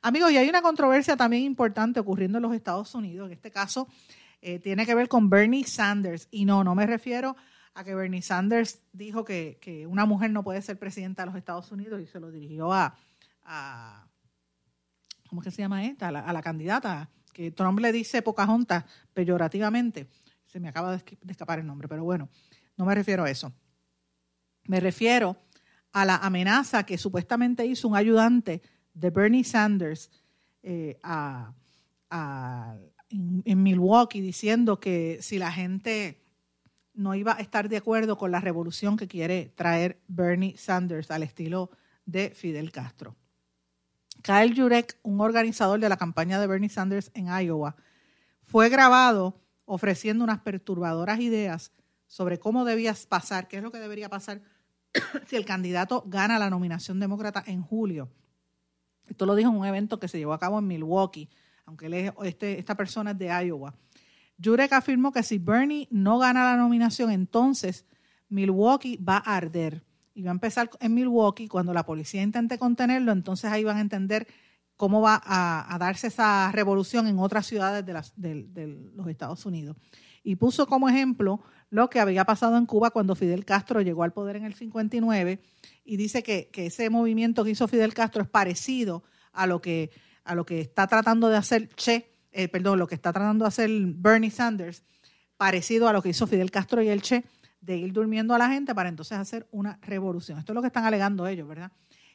Amigos, 0.00 0.32
y 0.32 0.36
hay 0.36 0.48
una 0.48 0.62
controversia 0.62 1.16
también 1.16 1.44
importante 1.44 2.00
ocurriendo 2.00 2.38
en 2.38 2.42
los 2.42 2.54
Estados 2.54 2.94
Unidos. 2.94 3.26
En 3.26 3.32
este 3.34 3.50
caso, 3.50 3.88
eh, 4.40 4.58
tiene 4.58 4.84
que 4.84 4.94
ver 4.94 5.08
con 5.08 5.30
Bernie 5.30 5.64
Sanders. 5.64 6.26
Y 6.30 6.44
no, 6.44 6.64
no 6.64 6.74
me 6.74 6.86
refiero 6.86 7.36
a 7.74 7.84
que 7.84 7.94
Bernie 7.94 8.22
Sanders 8.22 8.80
dijo 8.92 9.24
que, 9.24 9.86
una 9.88 10.04
mujer 10.04 10.30
no 10.30 10.42
puede 10.42 10.60
ser 10.62 10.78
presidenta 10.78 11.22
de 11.22 11.26
los 11.26 11.36
Estados 11.36 11.70
Unidos 11.72 12.00
y 12.00 12.06
se 12.06 12.20
lo 12.20 12.30
dirigió 12.30 12.72
a, 12.72 12.96
¿cómo 15.28 15.40
es 15.40 15.46
que 15.46 15.50
se 15.50 15.62
llama 15.62 15.84
esta? 15.86 16.08
A 16.08 16.32
la, 16.32 16.42
candidata, 16.42 17.08
que 17.32 17.50
Trump 17.50 17.78
le 17.78 17.92
dice 17.92 18.22
Pocahontas 18.22 18.84
peyorativamente. 19.14 20.08
Se 20.46 20.60
me 20.60 20.68
acaba 20.68 20.96
de 20.96 21.02
escapar 21.28 21.60
el 21.60 21.66
nombre, 21.66 21.88
pero 21.88 22.04
bueno, 22.04 22.28
no 22.76 22.84
me 22.84 22.94
refiero 22.94 23.24
a 23.24 23.30
eso. 23.30 23.52
Me 24.64 24.80
refiero 24.80 25.36
a 25.92 26.04
la 26.04 26.16
amenaza 26.16 26.84
que 26.84 26.98
supuestamente 26.98 27.66
hizo 27.66 27.88
un 27.88 27.96
ayudante 27.96 28.62
de 28.94 29.10
Bernie 29.10 29.44
Sanders 29.44 30.10
eh, 30.62 30.98
en, 33.10 33.62
Milwaukee 33.62 34.20
diciendo 34.20 34.80
que 34.80 35.18
si 35.20 35.38
la 35.38 35.52
gente 35.52 36.22
no 36.94 37.14
iba 37.14 37.36
a 37.36 37.40
estar 37.40 37.68
de 37.68 37.78
acuerdo 37.78 38.16
con 38.16 38.30
la 38.30 38.40
revolución 38.40 38.96
que 38.96 39.08
quiere 39.08 39.52
traer 39.54 40.00
Bernie 40.08 40.56
Sanders 40.56 41.10
al 41.10 41.22
estilo 41.22 41.70
de 42.04 42.30
Fidel 42.30 42.70
Castro. 42.70 43.16
Kyle 44.22 44.54
Jurek, 44.54 44.98
un 45.02 45.20
organizador 45.20 45.80
de 45.80 45.88
la 45.88 45.96
campaña 45.96 46.40
de 46.40 46.46
Bernie 46.46 46.68
Sanders 46.68 47.10
en 47.14 47.26
Iowa, 47.26 47.76
fue 48.42 48.68
grabado 48.68 49.40
ofreciendo 49.64 50.22
unas 50.22 50.40
perturbadoras 50.40 51.20
ideas 51.20 51.72
sobre 52.06 52.38
cómo 52.38 52.64
debía 52.64 52.94
pasar, 53.08 53.48
qué 53.48 53.56
es 53.56 53.62
lo 53.62 53.72
que 53.72 53.78
debería 53.78 54.10
pasar 54.10 54.42
si 55.26 55.36
el 55.36 55.44
candidato 55.44 56.04
gana 56.06 56.38
la 56.38 56.50
nominación 56.50 57.00
demócrata 57.00 57.42
en 57.46 57.62
julio. 57.62 58.10
Esto 59.06 59.26
lo 59.26 59.34
dijo 59.34 59.50
en 59.50 59.56
un 59.56 59.66
evento 59.66 59.98
que 59.98 60.08
se 60.08 60.18
llevó 60.18 60.32
a 60.32 60.38
cabo 60.38 60.58
en 60.58 60.66
Milwaukee, 60.66 61.28
aunque 61.66 61.86
él 61.86 61.94
es, 61.94 62.12
este, 62.24 62.58
esta 62.58 62.76
persona 62.76 63.12
es 63.12 63.18
de 63.18 63.26
Iowa. 63.26 63.74
Jurek 64.42 64.72
afirmó 64.72 65.12
que 65.12 65.22
si 65.22 65.38
Bernie 65.38 65.88
no 65.90 66.18
gana 66.18 66.44
la 66.44 66.56
nominación, 66.56 67.10
entonces 67.10 67.84
Milwaukee 68.28 68.96
va 68.96 69.16
a 69.18 69.36
arder. 69.36 69.84
Y 70.14 70.22
va 70.22 70.30
a 70.30 70.32
empezar 70.32 70.68
en 70.80 70.94
Milwaukee, 70.94 71.48
cuando 71.48 71.72
la 71.72 71.86
policía 71.86 72.22
intente 72.22 72.58
contenerlo, 72.58 73.12
entonces 73.12 73.50
ahí 73.50 73.64
van 73.64 73.78
a 73.78 73.80
entender 73.80 74.26
cómo 74.76 75.00
va 75.00 75.22
a, 75.24 75.78
darse 75.78 76.08
esa 76.08 76.50
revolución 76.52 77.06
en 77.06 77.18
otras 77.18 77.46
ciudades 77.46 77.86
de, 77.86 78.44
de 78.44 78.66
los 78.94 79.06
Estados 79.08 79.46
Unidos. 79.46 79.76
Y 80.22 80.36
puso 80.36 80.66
como 80.66 80.88
ejemplo 80.88 81.40
lo 81.72 81.88
que 81.88 82.00
había 82.00 82.26
pasado 82.26 82.58
en 82.58 82.66
Cuba 82.66 82.90
cuando 82.90 83.14
Fidel 83.14 83.46
Castro 83.46 83.80
llegó 83.80 84.02
al 84.02 84.12
poder 84.12 84.36
en 84.36 84.44
el 84.44 84.52
59 84.52 85.40
y 85.86 85.96
dice 85.96 86.22
que, 86.22 86.50
ese 86.54 86.90
movimiento 86.90 87.44
que 87.44 87.50
hizo 87.50 87.66
Fidel 87.66 87.94
Castro 87.94 88.22
es 88.22 88.28
parecido 88.28 89.02
a 89.32 89.46
lo 89.46 89.62
que, 89.62 89.90
a 90.22 90.34
lo 90.34 90.44
que 90.44 90.60
está 90.60 90.86
tratando 90.86 91.30
de 91.30 91.38
hacer 91.38 91.70
Che, 91.74 92.10
eh, 92.30 92.48
perdón, 92.48 92.78
lo 92.78 92.86
que 92.86 92.94
está 92.94 93.10
tratando 93.10 93.46
de 93.46 93.48
hacer 93.48 93.70
Bernie 93.70 94.30
Sanders 94.30 94.82
parecido 95.38 95.88
a 95.88 95.94
lo 95.94 96.02
que 96.02 96.10
hizo 96.10 96.26
Fidel 96.26 96.50
Castro 96.50 96.82
y 96.82 96.90
el 96.90 97.00
Che, 97.00 97.24
de 97.62 97.78
ir 97.78 97.94
durmiendo 97.94 98.34
a 98.34 98.38
la 98.38 98.50
gente 98.50 98.74
para 98.74 98.90
entonces 98.90 99.16
hacer 99.16 99.48
una 99.50 99.78
revolución. 99.80 100.38
Esto 100.38 100.52
es 100.52 100.54
lo 100.54 100.60
que 100.60 100.66
están 100.66 100.84
alegando 100.84 101.26
ellos, 101.26 101.48
¿verdad? 101.48 101.72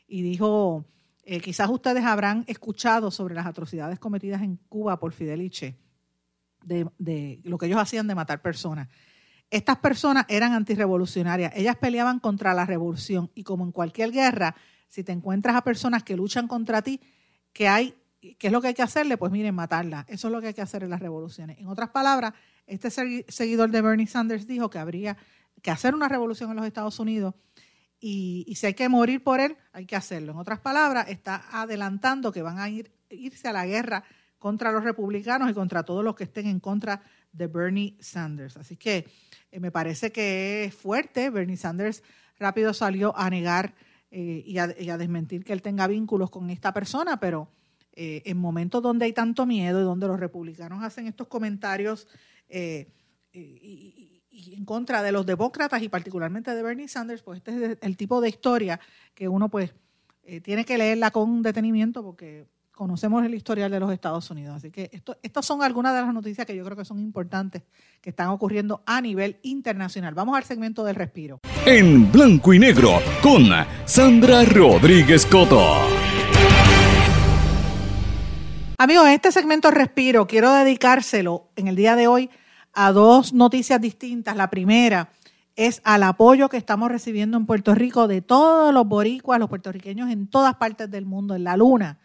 Y 0.08 0.22
dijo, 0.22 0.86
eh, 1.24 1.42
quizás 1.42 1.68
ustedes 1.72 2.06
habrán 2.06 2.44
escuchado 2.46 3.10
sobre 3.10 3.34
las 3.34 3.48
atrocidades 3.48 3.98
cometidas 3.98 4.44
en 4.44 4.58
Cuba 4.70 5.00
por 5.00 5.14
Fidel 5.14 5.42
y 5.42 5.50
Che, 5.50 5.80
de, 6.64 6.88
de 7.00 7.42
lo 7.44 7.58
que 7.58 7.66
ellos 7.66 7.80
hacían 7.80 8.06
de 8.06 8.14
matar 8.14 8.44
personas. 8.44 8.88
Estas 9.50 9.78
personas 9.78 10.26
eran 10.28 10.54
antirrevolucionarias, 10.54 11.54
ellas 11.56 11.78
peleaban 11.78 12.20
contra 12.20 12.54
la 12.54 12.66
revolución 12.66 13.32
y 13.34 13.44
como 13.44 13.64
en 13.64 13.72
cualquier 13.72 14.12
guerra, 14.12 14.56
si 14.90 15.04
te 15.04 15.14
encuentras 15.14 15.56
a 15.56 15.64
personas 15.64 16.04
que 16.04 16.18
luchan 16.18 16.48
contra 16.48 16.82
ti, 16.82 17.00
que 17.54 17.68
hay, 17.68 17.96
¿qué 18.20 18.48
es 18.48 18.52
lo 18.52 18.62
que 18.62 18.68
hay 18.68 18.74
que 18.74 18.82
hacerle? 18.82 19.18
Pues 19.18 19.32
miren, 19.32 19.56
matarla. 19.56 20.06
Eso 20.10 20.28
es 20.28 20.32
lo 20.34 20.42
que 20.42 20.48
hay 20.48 20.54
que 20.54 20.62
hacer 20.62 20.84
en 20.84 20.90
las 20.90 21.00
revoluciones. 21.00 21.58
En 21.60 21.68
otras 21.68 21.90
palabras, 21.90 22.34
este 22.66 22.90
seguidor 22.90 23.72
de 23.72 23.82
Bernie 23.82 24.08
Sanders 24.08 24.48
dijo 24.48 24.70
que 24.70 24.80
habría 24.80 25.18
que 25.62 25.72
hacer 25.72 25.96
una 25.96 26.10
revolución 26.10 26.52
en 26.52 26.58
los 26.58 26.66
Estados 26.66 27.00
Unidos 27.00 27.34
y, 28.00 28.54
si 28.56 28.68
hay 28.68 28.74
que 28.74 28.90
morir 28.90 29.24
por 29.24 29.40
él, 29.40 29.58
hay 29.72 29.86
que 29.86 29.96
hacerlo. 29.96 30.34
En 30.34 30.38
otras 30.38 30.60
palabras, 30.60 31.08
está 31.10 31.46
adelantando 31.52 32.32
que 32.32 32.42
van 32.42 32.60
a 32.60 32.70
ir, 32.70 32.92
irse 33.10 33.48
a 33.48 33.54
la 33.54 33.66
guerra 33.66 34.04
contra 34.38 34.72
los 34.72 34.84
republicanos 34.84 35.50
y 35.50 35.54
contra 35.54 35.84
todos 35.84 36.04
los 36.04 36.16
que 36.16 36.26
estén 36.26 36.48
en 36.48 36.60
contra 36.60 37.02
de 37.32 37.48
Bernie 37.48 37.98
Sanders. 38.00 38.58
Así 38.58 38.78
que 38.78 39.08
eh, 39.52 39.60
me 39.60 39.72
parece 39.72 40.12
que 40.12 40.66
es 40.66 40.76
fuerte. 40.76 41.30
Bernie 41.30 41.58
Sanders 41.58 42.04
rápido 42.38 42.74
salió 42.74 43.18
a 43.18 43.30
negar 43.30 43.76
eh, 44.12 44.44
y, 44.46 44.58
a, 44.58 44.68
desmentir 44.98 45.44
que 45.44 45.54
él 45.54 45.62
tenga 45.62 45.88
vínculos 45.88 46.30
con 46.30 46.50
esta 46.50 46.74
persona, 46.74 47.20
pero 47.20 47.50
eh, 47.94 48.22
en 48.26 48.38
momentos 48.38 48.82
donde 48.82 49.06
hay 49.06 49.14
tanto 49.14 49.46
miedo 49.46 49.82
y 49.82 49.84
donde 49.84 50.08
los 50.08 50.20
republicanos 50.20 50.84
hacen 50.84 51.08
estos 51.08 51.28
comentarios 51.28 52.08
y, 52.50 52.88
en 54.54 54.66
contra 54.66 55.02
de 55.02 55.12
los 55.12 55.26
demócratas 55.26 55.82
y 55.82 55.90
particularmente 55.90 56.54
de 56.54 56.64
Bernie 56.64 56.88
Sanders, 56.88 57.24
pues 57.24 57.38
este 57.38 57.72
es 57.72 57.78
el 57.82 57.98
tipo 57.98 58.22
de 58.22 58.30
historia 58.30 58.80
que 59.14 59.28
uno 59.28 59.50
pues 59.50 59.74
tiene 60.44 60.64
que 60.64 60.78
leerla 60.78 61.12
con 61.12 61.42
detenimiento 61.42 62.04
porque 62.04 62.48
conocemos 62.78 63.26
el 63.26 63.34
historial 63.34 63.72
de 63.72 63.80
los 63.80 63.92
Estados 63.92 64.30
Unidos. 64.30 64.56
Así 64.56 64.72
que 64.72 64.90
esto, 64.94 65.18
estas 65.24 65.46
son 65.46 65.64
algunas 65.64 65.94
de 65.96 66.02
las 66.02 66.14
noticias 66.14 66.46
que 66.46 66.56
yo 66.56 66.64
creo 66.64 66.78
que 66.78 66.86
son 66.86 67.00
importantes 67.00 67.64
que 68.00 68.12
están 68.12 68.30
ocurriendo 68.30 68.84
a 68.86 69.02
nivel 69.02 69.40
internacional. 69.42 70.14
Vamos 70.14 70.38
al 70.38 70.44
segmento 70.44 70.86
del 70.86 70.96
respiro. 70.96 71.40
En 71.66 72.10
blanco 72.12 72.54
y 72.54 72.60
negro 72.60 73.02
con 73.22 73.46
Sandra 73.86 74.46
Rodríguez 74.46 75.26
Coto. 75.26 75.60
Amigos, 78.78 79.08
en 79.08 79.14
este 79.14 79.32
segmento 79.32 79.72
respiro 79.72 80.28
quiero 80.28 80.54
dedicárselo 80.54 81.50
en 81.56 81.68
el 81.68 81.76
día 81.76 81.96
de 81.96 82.08
hoy 82.08 82.30
a 82.74 82.92
dos 82.92 83.34
noticias 83.34 83.82
distintas. 83.82 84.38
La 84.38 84.52
primera 84.52 85.10
es 85.56 85.82
al 85.84 86.04
apoyo 86.04 86.48
que 86.48 86.58
estamos 86.58 86.92
recibiendo 86.92 87.38
en 87.38 87.48
Puerto 87.48 87.74
Rico 87.74 88.08
de 88.08 88.22
todos 88.22 88.72
los 88.72 88.88
boricuas, 88.88 89.40
los 89.40 89.50
puertorriqueños 89.50 90.12
en 90.12 90.28
todas 90.28 90.56
partes 90.58 90.92
del 90.92 91.08
mundo, 91.08 91.34
en 91.34 91.44
la 91.44 91.58
luna 91.58 91.98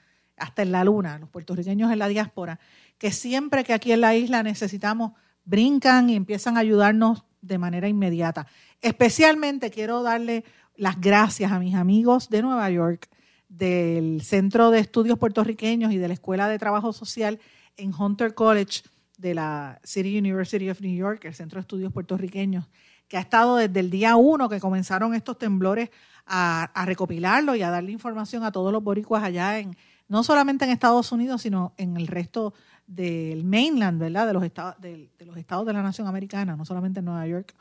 hasta 0.43 0.62
en 0.62 0.72
la 0.72 0.82
luna, 0.82 1.18
los 1.18 1.28
puertorriqueños 1.28 1.93
en 1.93 2.01
la 2.01 2.09
diáspora, 2.09 2.59
que 2.99 3.12
siempre 3.12 3.62
que 3.62 3.72
aquí 3.72 3.93
en 3.93 4.01
la 4.01 4.16
isla 4.16 4.43
necesitamos, 4.43 5.12
brincan 5.45 6.11
y 6.11 6.16
empiezan 6.16 6.57
a 6.57 6.61
ayudarnos 6.61 7.24
de 7.40 7.59
manera 7.59 7.88
inmediata. 7.88 8.47
Especialmente 8.80 9.70
quiero 9.70 10.03
darle 10.03 10.45
las 10.76 11.01
gracias 11.01 11.53
a 11.53 11.61
mis 11.61 11.76
amigos 11.76 12.28
de 12.28 12.43
Nueva 12.43 12.68
York, 12.70 13.09
del 13.49 14.22
Centro 14.22 14.70
de 14.70 14.80
Estudios 14.80 15.18
Puertorriqueños 15.18 15.93
y 15.93 15.99
de 15.99 16.09
la 16.09 16.14
Escuela 16.14 16.49
de 16.49 16.59
Trabajo 16.59 16.93
Social 16.93 17.38
en 17.76 17.93
Hunter 17.95 18.34
College 18.34 18.82
de 19.18 19.34
la 19.34 19.80
City 19.84 20.18
University 20.18 20.70
of 20.70 20.80
New 20.80 20.97
York, 20.97 21.24
el 21.24 21.34
Centro 21.34 21.59
de 21.59 21.62
Estudios 21.62 21.93
Puertorriqueños, 21.93 22.68
que 23.07 23.16
ha 23.16 23.20
estado 23.20 23.57
desde 23.57 23.78
el 23.78 23.90
día 23.90 24.16
uno 24.16 24.49
que 24.49 24.59
comenzaron 24.59 25.14
estos 25.14 25.38
temblores 25.38 25.90
a, 26.26 26.64
a 26.74 26.84
recopilarlo 26.84 27.55
y 27.55 27.62
a 27.62 27.70
darle 27.70 27.93
información 27.93 28.43
a 28.43 28.51
todos 28.51 28.72
los 28.72 28.82
boricuas 28.82 29.22
allá 29.22 29.59
en, 29.59 29.76
no 30.13 30.23
solamente 30.23 30.67
en 30.67 30.71
Estados 30.71 31.11
Unidos, 31.11 31.41
sino 31.41 31.73
en 31.79 31.97
el 31.97 32.07
resto 32.07 32.53
del 32.87 33.45
mainland, 33.45 33.99
¿verdad? 33.99 34.27
De 34.27 34.35
los 34.35 34.45
estados 34.45 34.79
de, 34.79 35.09
los 35.21 35.39
estados 35.39 35.65
de 35.65 35.73
la 35.73 35.83
nación 35.83 36.07
americana, 36.07 36.55
no 36.55 36.67
solamente 36.67 36.99
en 36.99 37.07
Nueva 37.07 37.27
York. 37.27 37.55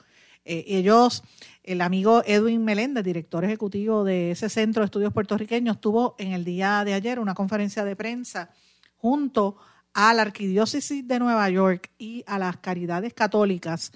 Eh, 0.43 0.65
ellos, 0.67 1.23
el 1.63 1.79
amigo 1.79 2.23
Edwin 2.25 2.65
Meléndez, 2.65 3.05
director 3.05 3.45
ejecutivo 3.45 4.03
de 4.03 4.31
ese 4.31 4.49
centro 4.49 4.81
de 4.81 4.87
estudios 4.87 5.13
puertorriqueños, 5.13 5.79
tuvo 5.79 6.15
en 6.19 6.33
el 6.33 6.43
día 6.43 6.83
de 6.83 6.93
ayer 6.93 7.21
una 7.21 7.35
conferencia 7.35 7.85
de 7.85 7.95
prensa 7.95 8.49
junto 8.97 9.55
a 9.93 10.13
la 10.13 10.23
Arquidiócesis 10.23 11.07
de 11.07 11.19
Nueva 11.19 11.49
York 11.49 11.89
y 11.97 12.25
a 12.27 12.37
las 12.37 12.57
Caridades 12.57 13.13
Católicas 13.13 13.93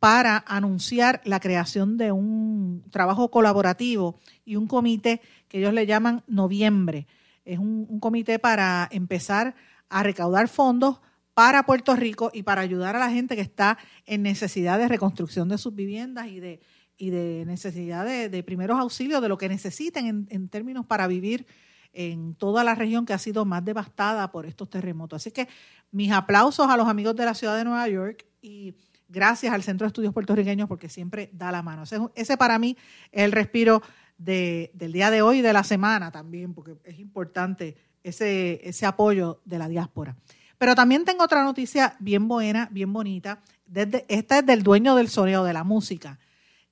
para 0.00 0.42
anunciar 0.48 1.20
la 1.24 1.38
creación 1.38 1.96
de 1.96 2.10
un 2.10 2.82
trabajo 2.90 3.30
colaborativo 3.30 4.18
y 4.44 4.56
un 4.56 4.66
comité 4.66 5.20
que 5.46 5.58
ellos 5.58 5.74
le 5.74 5.86
llaman 5.86 6.24
Noviembre 6.26 7.06
es 7.48 7.58
un, 7.58 7.98
comité 7.98 8.38
para 8.38 8.88
empezar 8.92 9.54
a 9.88 10.02
recaudar 10.02 10.48
fondos 10.48 11.00
para 11.32 11.64
Puerto 11.64 11.96
Rico 11.96 12.30
y 12.34 12.42
para 12.42 12.60
ayudar 12.60 12.94
a 12.94 12.98
la 12.98 13.10
gente 13.10 13.36
que 13.36 13.42
está 13.42 13.78
en 14.04 14.22
necesidad 14.22 14.78
de 14.78 14.86
reconstrucción 14.86 15.48
de 15.48 15.56
sus 15.56 15.74
viviendas 15.74 16.26
y 16.26 16.40
de, 16.40 16.60
y 16.98 17.10
de 17.10 17.44
necesidad 17.46 18.04
de, 18.04 18.42
primeros 18.42 18.78
auxilios, 18.78 19.22
de 19.22 19.28
lo 19.28 19.38
que 19.38 19.48
necesiten 19.48 20.26
en, 20.28 20.48
términos 20.48 20.84
para 20.84 21.06
vivir 21.06 21.46
en 21.94 22.34
toda 22.34 22.64
la 22.64 22.74
región 22.74 23.06
que 23.06 23.14
ha 23.14 23.18
sido 23.18 23.46
más 23.46 23.64
devastada 23.64 24.30
por 24.30 24.44
estos 24.44 24.68
terremotos. 24.68 25.22
Así 25.22 25.30
que 25.30 25.48
mis 25.90 26.12
aplausos 26.12 26.68
a 26.68 26.76
los 26.76 26.86
amigos 26.86 27.16
de 27.16 27.24
la 27.24 27.34
ciudad 27.34 27.56
de 27.56 27.64
Nueva 27.64 27.88
York 27.88 28.26
y 28.42 28.74
gracias 29.08 29.54
al 29.54 29.62
Centro 29.62 29.86
de 29.86 29.88
Estudios 29.88 30.12
Puertorriqueños 30.12 30.68
porque 30.68 30.90
siempre 30.90 31.30
da 31.32 31.50
la 31.50 31.62
mano. 31.62 31.84
Ese, 31.84 31.98
ese 32.14 32.36
para 32.36 32.58
mí 32.58 32.76
es 33.10 33.22
el 33.22 33.32
respiro 33.32 33.80
del 34.18 34.92
día 34.92 35.10
de 35.10 35.22
hoy 35.22 35.38
y 35.38 35.42
de 35.42 35.52
la 35.52 35.64
semana 35.64 36.10
también, 36.10 36.52
porque 36.52 36.76
es 36.84 36.98
importante 36.98 37.76
ese, 38.02 38.60
ese 38.68 38.84
apoyo 38.84 39.40
de 39.44 39.58
la 39.58 39.68
diáspora. 39.68 40.16
Pero 40.58 40.74
también 40.74 41.04
tengo 41.04 41.24
otra 41.24 41.44
noticia 41.44 41.96
bien 42.00 42.26
buena, 42.26 42.68
bien 42.72 42.92
bonita. 42.92 43.40
Desde, 43.64 44.04
esta 44.08 44.40
es 44.40 44.46
del 44.46 44.62
dueño 44.62 44.96
del 44.96 45.08
soneo 45.08 45.44
de 45.44 45.52
la 45.52 45.62
música. 45.62 46.18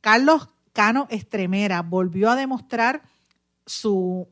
Carlos 0.01 0.49
Cano 0.73 1.07
Estremera 1.09 1.83
volvió 1.83 2.31
a 2.31 2.37
demostrar 2.37 3.03
su, 3.65 4.29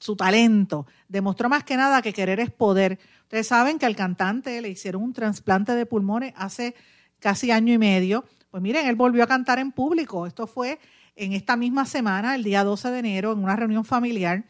su 0.00 0.16
talento. 0.16 0.86
Demostró 1.08 1.48
más 1.48 1.64
que 1.64 1.76
nada 1.76 2.02
que 2.02 2.12
querer 2.12 2.40
es 2.40 2.50
poder. 2.50 2.98
Ustedes 3.22 3.46
saben 3.46 3.78
que 3.78 3.86
al 3.86 3.96
cantante 3.96 4.60
le 4.60 4.68
hicieron 4.68 5.02
un 5.02 5.12
trasplante 5.12 5.72
de 5.72 5.86
pulmones 5.86 6.34
hace 6.36 6.74
casi 7.20 7.50
año 7.50 7.72
y 7.72 7.78
medio. 7.78 8.24
Pues 8.50 8.62
miren, 8.62 8.86
él 8.86 8.96
volvió 8.96 9.22
a 9.22 9.26
cantar 9.26 9.58
en 9.58 9.72
público. 9.72 10.26
Esto 10.26 10.46
fue 10.46 10.78
en 11.16 11.32
esta 11.32 11.56
misma 11.56 11.86
semana, 11.86 12.34
el 12.34 12.44
día 12.44 12.62
12 12.62 12.90
de 12.90 12.98
enero, 12.98 13.32
en 13.32 13.38
una 13.38 13.56
reunión 13.56 13.84
familiar. 13.84 14.44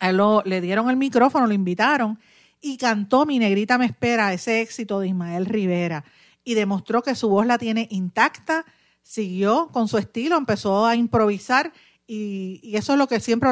Él 0.00 0.20
le 0.44 0.60
dieron 0.60 0.90
el 0.90 0.96
micrófono, 0.96 1.46
lo 1.46 1.54
invitaron 1.54 2.20
y 2.60 2.76
cantó 2.76 3.26
Mi 3.26 3.38
Negrita 3.38 3.78
Me 3.78 3.86
Espera, 3.86 4.32
ese 4.32 4.60
éxito 4.60 5.00
de 5.00 5.08
Ismael 5.08 5.46
Rivera. 5.46 6.04
Y 6.44 6.54
demostró 6.54 7.02
que 7.02 7.14
su 7.14 7.28
voz 7.28 7.46
la 7.46 7.58
tiene 7.58 7.88
intacta, 7.90 8.64
siguió 9.02 9.68
con 9.72 9.88
su 9.88 9.98
estilo, 9.98 10.36
empezó 10.36 10.86
a 10.86 10.94
improvisar 10.94 11.72
y, 12.06 12.60
eso 12.74 12.92
es 12.92 12.98
lo 12.98 13.06
que 13.06 13.20
siempre 13.20 13.50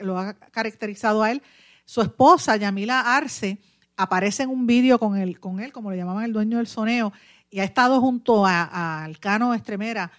lo 0.00 0.18
ha, 0.18 0.34
caracterizado 0.34 1.22
a 1.22 1.30
él. 1.30 1.42
Su 1.84 2.02
esposa, 2.02 2.56
Yamila 2.56 3.16
Arce, 3.16 3.58
aparece 3.96 4.42
en 4.42 4.50
un 4.50 4.66
vídeo 4.66 4.98
con 4.98 5.16
él, 5.16 5.38
con 5.38 5.60
él, 5.60 5.72
como 5.72 5.90
le 5.90 5.96
llamaban 5.96 6.24
el 6.24 6.32
dueño 6.32 6.58
del 6.58 6.66
soneo, 6.66 7.12
y 7.48 7.60
ha 7.60 7.64
estado 7.64 8.00
junto 8.00 8.44
a, 8.44 9.04
a 9.04 9.08
Cano 9.20 9.54
Estremera 9.54 10.10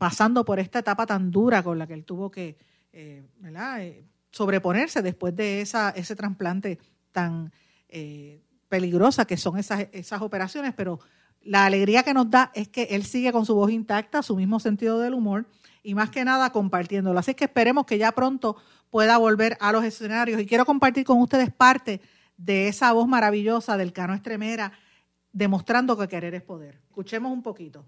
pasando 0.00 0.46
por 0.46 0.58
esta 0.58 0.78
etapa 0.78 1.04
tan 1.04 1.30
dura 1.30 1.62
con 1.62 1.78
la 1.78 1.86
que 1.86 1.92
él 1.92 2.06
tuvo 2.06 2.30
que 2.30 2.56
eh, 2.90 3.22
eh, 3.44 4.04
sobreponerse 4.30 5.02
después 5.02 5.36
de 5.36 5.60
esa, 5.60 5.90
ese 5.90 6.16
trasplante 6.16 6.78
tan 7.12 7.52
eh, 7.90 8.40
peligrosa 8.70 9.26
que 9.26 9.36
son 9.36 9.58
esas, 9.58 9.88
esas 9.92 10.22
operaciones, 10.22 10.72
pero 10.74 11.00
la 11.42 11.66
alegría 11.66 12.02
que 12.02 12.14
nos 12.14 12.30
da 12.30 12.50
es 12.54 12.68
que 12.68 12.84
él 12.84 13.04
sigue 13.04 13.30
con 13.30 13.44
su 13.44 13.54
voz 13.54 13.70
intacta, 13.70 14.22
su 14.22 14.36
mismo 14.36 14.58
sentido 14.58 14.98
del 15.00 15.12
humor 15.12 15.44
y 15.82 15.94
más 15.94 16.08
que 16.08 16.24
nada 16.24 16.48
compartiéndolo. 16.50 17.18
Así 17.18 17.34
que 17.34 17.44
esperemos 17.44 17.84
que 17.84 17.98
ya 17.98 18.12
pronto 18.12 18.56
pueda 18.88 19.18
volver 19.18 19.58
a 19.60 19.70
los 19.70 19.84
escenarios 19.84 20.40
y 20.40 20.46
quiero 20.46 20.64
compartir 20.64 21.04
con 21.04 21.20
ustedes 21.20 21.52
parte 21.52 22.00
de 22.38 22.68
esa 22.68 22.90
voz 22.94 23.06
maravillosa 23.06 23.76
del 23.76 23.92
Cano 23.92 24.14
Estremera 24.14 24.72
demostrando 25.32 25.96
que 25.96 26.08
querer 26.08 26.34
es 26.34 26.42
poder. 26.42 26.78
Escuchemos 26.88 27.32
un 27.32 27.42
poquito. 27.42 27.84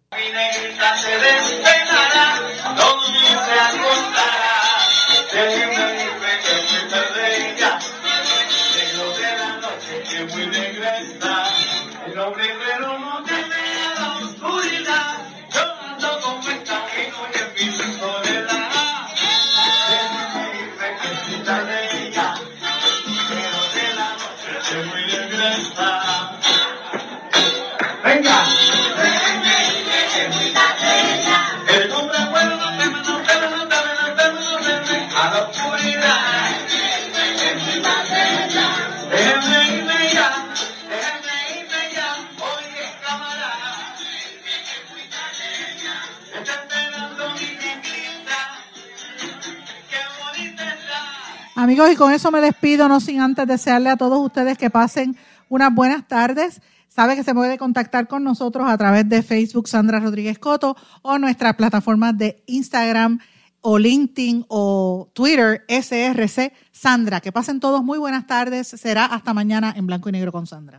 Amigos, 51.73 51.91
y 51.91 51.97
con 51.97 52.13
eso 52.13 52.31
me 52.31 52.43
despido, 52.43 52.87
no 52.87 53.01
sin 53.01 53.19
antes 53.19 53.47
desearle 53.47 53.89
a 53.89 53.97
todos 53.97 54.23
ustedes 54.23 54.59
que 54.59 54.69
pasen 54.69 55.17
unas 55.49 55.75
buenas 55.75 56.07
tardes. 56.07 56.61
Sabe 56.87 57.17
que 57.17 57.25
se 57.25 57.33
puede 57.33 57.57
contactar 57.57 58.09
con 58.09 58.23
nosotros 58.23 58.69
a 58.69 58.77
través 58.77 59.09
de 59.09 59.23
Facebook 59.23 59.69
Sandra 59.69 59.99
Rodríguez 59.99 60.39
Coto 60.39 60.77
o 61.01 61.17
nuestras 61.17 61.57
plataformas 61.57 62.19
de 62.19 62.43
Instagram 62.45 63.21
o 63.63 63.79
LinkedIn 63.79 64.45
o 64.49 65.09
Twitter 65.15 65.65
SRC 65.67 66.53
Sandra. 66.73 67.23
Que 67.23 67.33
pasen 67.33 67.59
todos 67.59 67.83
muy 67.83 67.99
buenas 67.99 68.27
tardes. 68.27 68.69
Será 68.69 69.07
hasta 69.07 69.33
mañana 69.33 69.73
en 69.75 69.87
blanco 69.87 70.11
y 70.11 70.13
negro 70.13 70.31
con 70.31 70.47
Sandra. 70.47 70.79